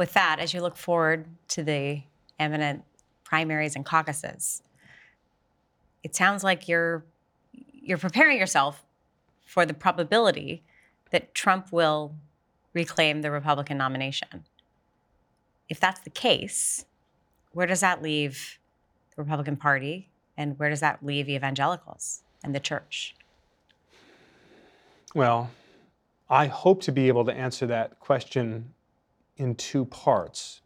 With 0.00 0.14
that, 0.14 0.38
as 0.40 0.54
you 0.54 0.62
look 0.62 0.78
forward 0.78 1.26
to 1.48 1.62
the 1.62 2.04
imminent 2.38 2.84
primaries 3.22 3.76
and 3.76 3.84
caucuses, 3.84 4.62
it 6.02 6.16
sounds 6.16 6.42
like 6.42 6.68
you're 6.68 7.04
you're 7.52 7.98
preparing 7.98 8.38
yourself 8.38 8.82
for 9.44 9.66
the 9.66 9.74
probability 9.74 10.62
that 11.10 11.34
Trump 11.34 11.70
will 11.70 12.14
reclaim 12.72 13.20
the 13.20 13.30
Republican 13.30 13.76
nomination. 13.76 14.46
If 15.68 15.78
that's 15.78 16.00
the 16.00 16.08
case, 16.08 16.86
where 17.52 17.66
does 17.66 17.80
that 17.80 18.00
leave 18.00 18.58
the 19.14 19.20
Republican 19.20 19.56
Party 19.56 20.08
and 20.34 20.58
where 20.58 20.70
does 20.70 20.80
that 20.80 21.04
leave 21.04 21.28
evangelicals 21.28 22.22
and 22.42 22.54
the 22.54 22.60
church? 22.60 23.14
Well, 25.14 25.50
I 26.30 26.46
hope 26.46 26.80
to 26.84 26.90
be 26.90 27.08
able 27.08 27.26
to 27.26 27.34
answer 27.34 27.66
that 27.66 28.00
question 28.00 28.72
in 29.40 29.54
two 29.54 29.86
parts. 29.86 30.60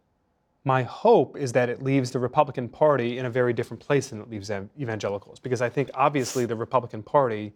My 0.65 0.83
hope 0.83 1.37
is 1.37 1.53
that 1.53 1.69
it 1.69 1.83
leaves 1.83 2.11
the 2.11 2.19
Republican 2.19 2.69
Party 2.69 3.19
in 3.19 3.27
a 3.27 3.31
very 3.31 3.53
different 3.53 3.83
place 3.83 4.09
than 4.09 4.21
it 4.21 4.29
leaves 4.29 4.51
evangelicals, 4.51 5.39
because 5.39 5.63
I 5.63 5.69
think 5.69 5.91
obviously 5.95 6.45
the 6.47 6.57
Republican 6.57 7.03
Party 7.03 7.53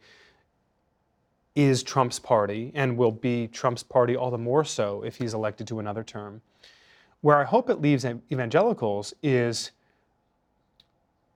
is 1.55 1.83
Trump's 1.83 2.21
party 2.21 2.71
and 2.75 2.97
will 2.97 3.11
be 3.11 3.49
Trump's 3.49 3.83
party 3.83 4.15
all 4.15 4.31
the 4.31 4.39
more 4.39 4.65
so 4.65 5.03
if 5.03 5.17
he's 5.17 5.35
elected 5.35 5.67
to 5.69 5.81
another 5.81 6.05
term. 6.05 6.41
Where 7.21 7.37
I 7.37 7.45
hope 7.45 7.69
it 7.69 7.81
leaves 7.81 8.05
evangelicals 8.05 9.13
is 9.23 9.73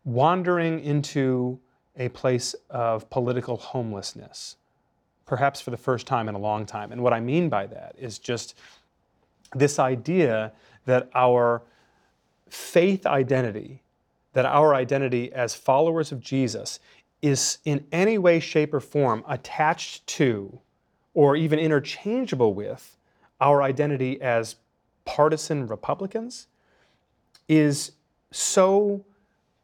wandering 0.05 0.79
into 0.81 1.59
a 1.97 2.09
place 2.11 2.55
of 2.71 3.09
political 3.11 3.57
homelessness, 3.57 4.57
perhaps 5.27 5.61
for 5.61 5.71
the 5.71 5.77
first 5.77 6.07
time 6.07 6.29
in 6.29 6.35
a 6.35 6.39
long 6.39 6.67
time. 6.67 6.93
And 6.93 7.03
what 7.03 7.13
I 7.13 7.21
mean 7.21 7.49
by 7.49 7.67
that 7.67 7.97
is 7.99 8.19
just 8.19 8.55
this 9.55 9.79
idea 9.79 10.53
that 10.87 11.11
our 11.15 11.63
faith 12.49 13.07
identity, 13.07 13.83
that 14.33 14.47
our 14.47 14.75
identity 14.75 15.33
as 15.33 15.55
followers 15.55 16.13
of 16.13 16.21
Jesus, 16.21 16.81
is 17.21 17.59
in 17.65 17.85
any 17.93 18.19
way, 18.19 18.41
shape, 18.41 18.75
or 18.75 18.81
form 18.81 19.25
attached 19.29 20.07
to 20.07 20.61
or 21.15 21.37
even 21.37 21.59
interchangeable 21.59 22.55
with 22.55 22.97
our 23.41 23.63
identity 23.63 24.21
as 24.21 24.57
partisan 25.05 25.67
Republicans 25.67 26.47
is 27.49 27.93
so 28.31 29.05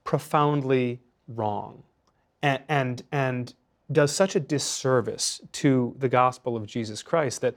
profoundly 0.04 1.00
wrong 1.28 1.82
and, 2.42 2.62
and, 2.68 3.02
and 3.12 3.54
does 3.90 4.14
such 4.14 4.36
a 4.36 4.40
disservice 4.40 5.40
to 5.52 5.94
the 5.98 6.08
gospel 6.08 6.56
of 6.56 6.66
Jesus 6.66 7.02
Christ 7.02 7.40
that 7.40 7.54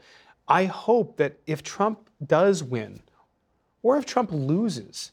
I 0.48 0.66
hope 0.66 1.18
that 1.18 1.38
if 1.48 1.64
Trump 1.64 2.10
does 2.26 2.64
win, 2.64 3.02
or 3.84 3.98
if 3.98 4.06
Trump 4.06 4.32
loses, 4.32 5.12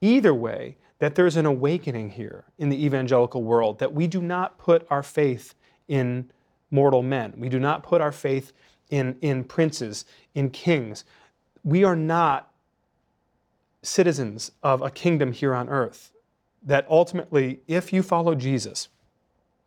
either 0.00 0.34
way, 0.34 0.76
that 0.98 1.14
there's 1.14 1.36
an 1.36 1.46
awakening 1.46 2.10
here 2.10 2.44
in 2.58 2.68
the 2.68 2.84
evangelical 2.84 3.42
world, 3.42 3.78
that 3.80 3.92
we 3.92 4.06
do 4.06 4.22
not 4.22 4.56
put 4.56 4.86
our 4.88 5.02
faith 5.02 5.54
in 5.88 6.30
mortal 6.70 7.02
men. 7.02 7.34
We 7.36 7.48
do 7.48 7.58
not 7.58 7.82
put 7.82 8.00
our 8.00 8.12
faith 8.12 8.52
in, 8.88 9.16
in 9.20 9.44
princes, 9.44 10.04
in 10.34 10.50
kings. 10.50 11.04
We 11.64 11.82
are 11.84 11.96
not 11.96 12.52
citizens 13.82 14.52
of 14.62 14.80
a 14.80 14.90
kingdom 14.90 15.32
here 15.32 15.54
on 15.54 15.68
earth. 15.68 16.12
That 16.62 16.86
ultimately, 16.88 17.60
if 17.66 17.92
you 17.92 18.02
follow 18.02 18.36
Jesus, 18.36 18.88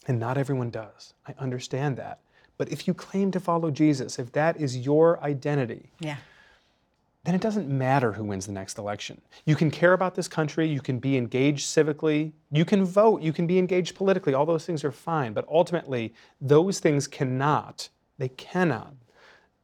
and 0.08 0.20
not 0.20 0.38
everyone 0.38 0.70
does, 0.70 1.14
I 1.28 1.36
understand 1.38 1.98
that. 1.98 2.20
But 2.58 2.72
if 2.72 2.88
you 2.88 2.94
claim 2.94 3.32
to 3.32 3.40
follow 3.40 3.72
Jesus, 3.72 4.18
if 4.18 4.32
that 4.32 4.56
is 4.60 4.78
your 4.78 5.22
identity, 5.22 5.92
Yeah. 6.00 6.18
Then 7.26 7.34
it 7.34 7.42
doesn't 7.42 7.68
matter 7.68 8.12
who 8.12 8.24
wins 8.24 8.46
the 8.46 8.52
next 8.52 8.78
election. 8.78 9.20
You 9.46 9.56
can 9.56 9.72
care 9.72 9.94
about 9.94 10.16
this 10.16 10.28
country, 10.28 10.68
you 10.68 10.82
can 10.82 11.00
be 11.00 11.18
engaged 11.18 11.66
civically, 11.66 12.34
you 12.52 12.66
can 12.66 12.86
vote, 12.86 13.22
you 13.22 13.34
can 13.34 13.48
be 13.48 13.58
engaged 13.58 13.96
politically. 13.96 14.34
All 14.34 14.46
those 14.46 14.66
things 14.66 14.84
are 14.84 14.92
fine. 14.92 15.34
But 15.34 15.48
ultimately, 15.50 16.14
those 16.40 16.80
things 16.80 17.08
cannot, 17.08 17.90
they 18.18 18.30
cannot 18.30 18.94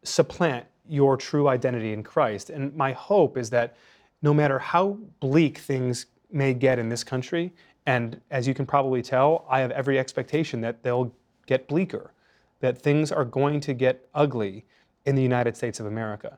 supplant 0.03 0.65
your 0.87 1.15
true 1.15 1.47
identity 1.47 1.93
in 1.93 2.03
Christ. 2.03 2.49
And 2.49 2.75
my 2.75 2.93
hope 2.93 3.37
is 3.37 3.49
that 3.51 3.75
no 4.21 4.33
matter 4.33 4.59
how 4.59 4.97
bleak 5.19 5.59
things 5.59 6.07
may 6.31 6.53
get 6.53 6.79
in 6.79 6.89
this 6.89 7.03
country, 7.03 7.53
and 7.85 8.19
as 8.31 8.47
you 8.47 8.53
can 8.53 8.65
probably 8.65 9.01
tell, 9.01 9.45
I 9.49 9.59
have 9.59 9.71
every 9.71 9.99
expectation 9.99 10.61
that 10.61 10.83
they'll 10.83 11.13
get 11.45 11.67
bleaker, 11.67 12.13
that 12.59 12.77
things 12.77 13.11
are 13.11 13.25
going 13.25 13.59
to 13.61 13.73
get 13.73 14.07
ugly 14.13 14.65
in 15.05 15.15
the 15.15 15.21
United 15.21 15.57
States 15.57 15.79
of 15.79 15.85
America. 15.85 16.37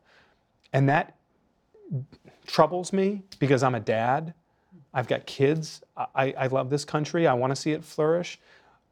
And 0.74 0.90
that 0.90 1.16
troubles 2.46 2.92
me 2.92 3.22
because 3.40 3.64
I'm 3.64 3.76
a 3.76 3.80
dad. 3.80 4.34
I've 4.94 5.08
got 5.08 5.26
kids. 5.26 5.82
I, 5.96 6.34
I 6.38 6.48
love 6.48 6.70
this 6.70 6.84
country. 6.84 7.28
I 7.28 7.34
want 7.34 7.52
to 7.52 7.56
see 7.56 7.72
it 7.72 7.84
flourish. 7.84 8.40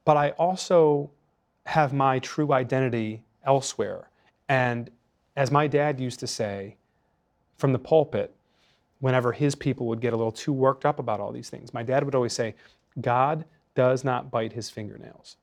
But 0.05 0.17
I 0.17 0.29
also 0.31 1.11
have 1.65 1.93
my 1.93 2.19
true 2.19 2.53
identity 2.53 3.23
elsewhere. 3.43 4.09
And 4.47 4.89
as 5.35 5.51
my 5.51 5.67
dad 5.67 5.99
used 5.99 6.19
to 6.19 6.27
say 6.27 6.77
from 7.57 7.73
the 7.73 7.79
pulpit, 7.79 8.35
whenever 8.99 9.31
his 9.31 9.55
people 9.55 9.87
would 9.87 10.01
get 10.01 10.13
a 10.13 10.15
little 10.17 10.31
too 10.31 10.53
worked 10.53 10.85
up 10.85 10.99
about 10.99 11.19
all 11.19 11.31
these 11.31 11.49
things, 11.49 11.73
my 11.73 11.83
dad 11.83 12.03
would 12.03 12.15
always 12.15 12.33
say, 12.33 12.55
God 12.99 13.45
does 13.75 14.03
not 14.03 14.29
bite 14.31 14.53
his 14.53 14.69
fingernails. 14.69 15.37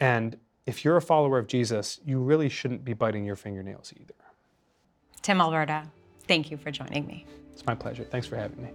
And 0.00 0.38
if 0.66 0.84
you're 0.84 0.96
a 0.96 1.02
follower 1.02 1.38
of 1.38 1.46
Jesus, 1.46 1.98
you 2.04 2.20
really 2.20 2.48
shouldn't 2.48 2.84
be 2.84 2.92
biting 2.92 3.24
your 3.24 3.36
fingernails 3.36 3.92
either. 3.98 4.14
Tim 5.20 5.40
Alberta, 5.40 5.86
thank 6.26 6.50
you 6.50 6.56
for 6.56 6.70
joining 6.70 7.06
me. 7.06 7.26
It's 7.52 7.66
my 7.66 7.74
pleasure. 7.74 8.04
Thanks 8.04 8.26
for 8.26 8.36
having 8.36 8.62
me. 8.62 8.70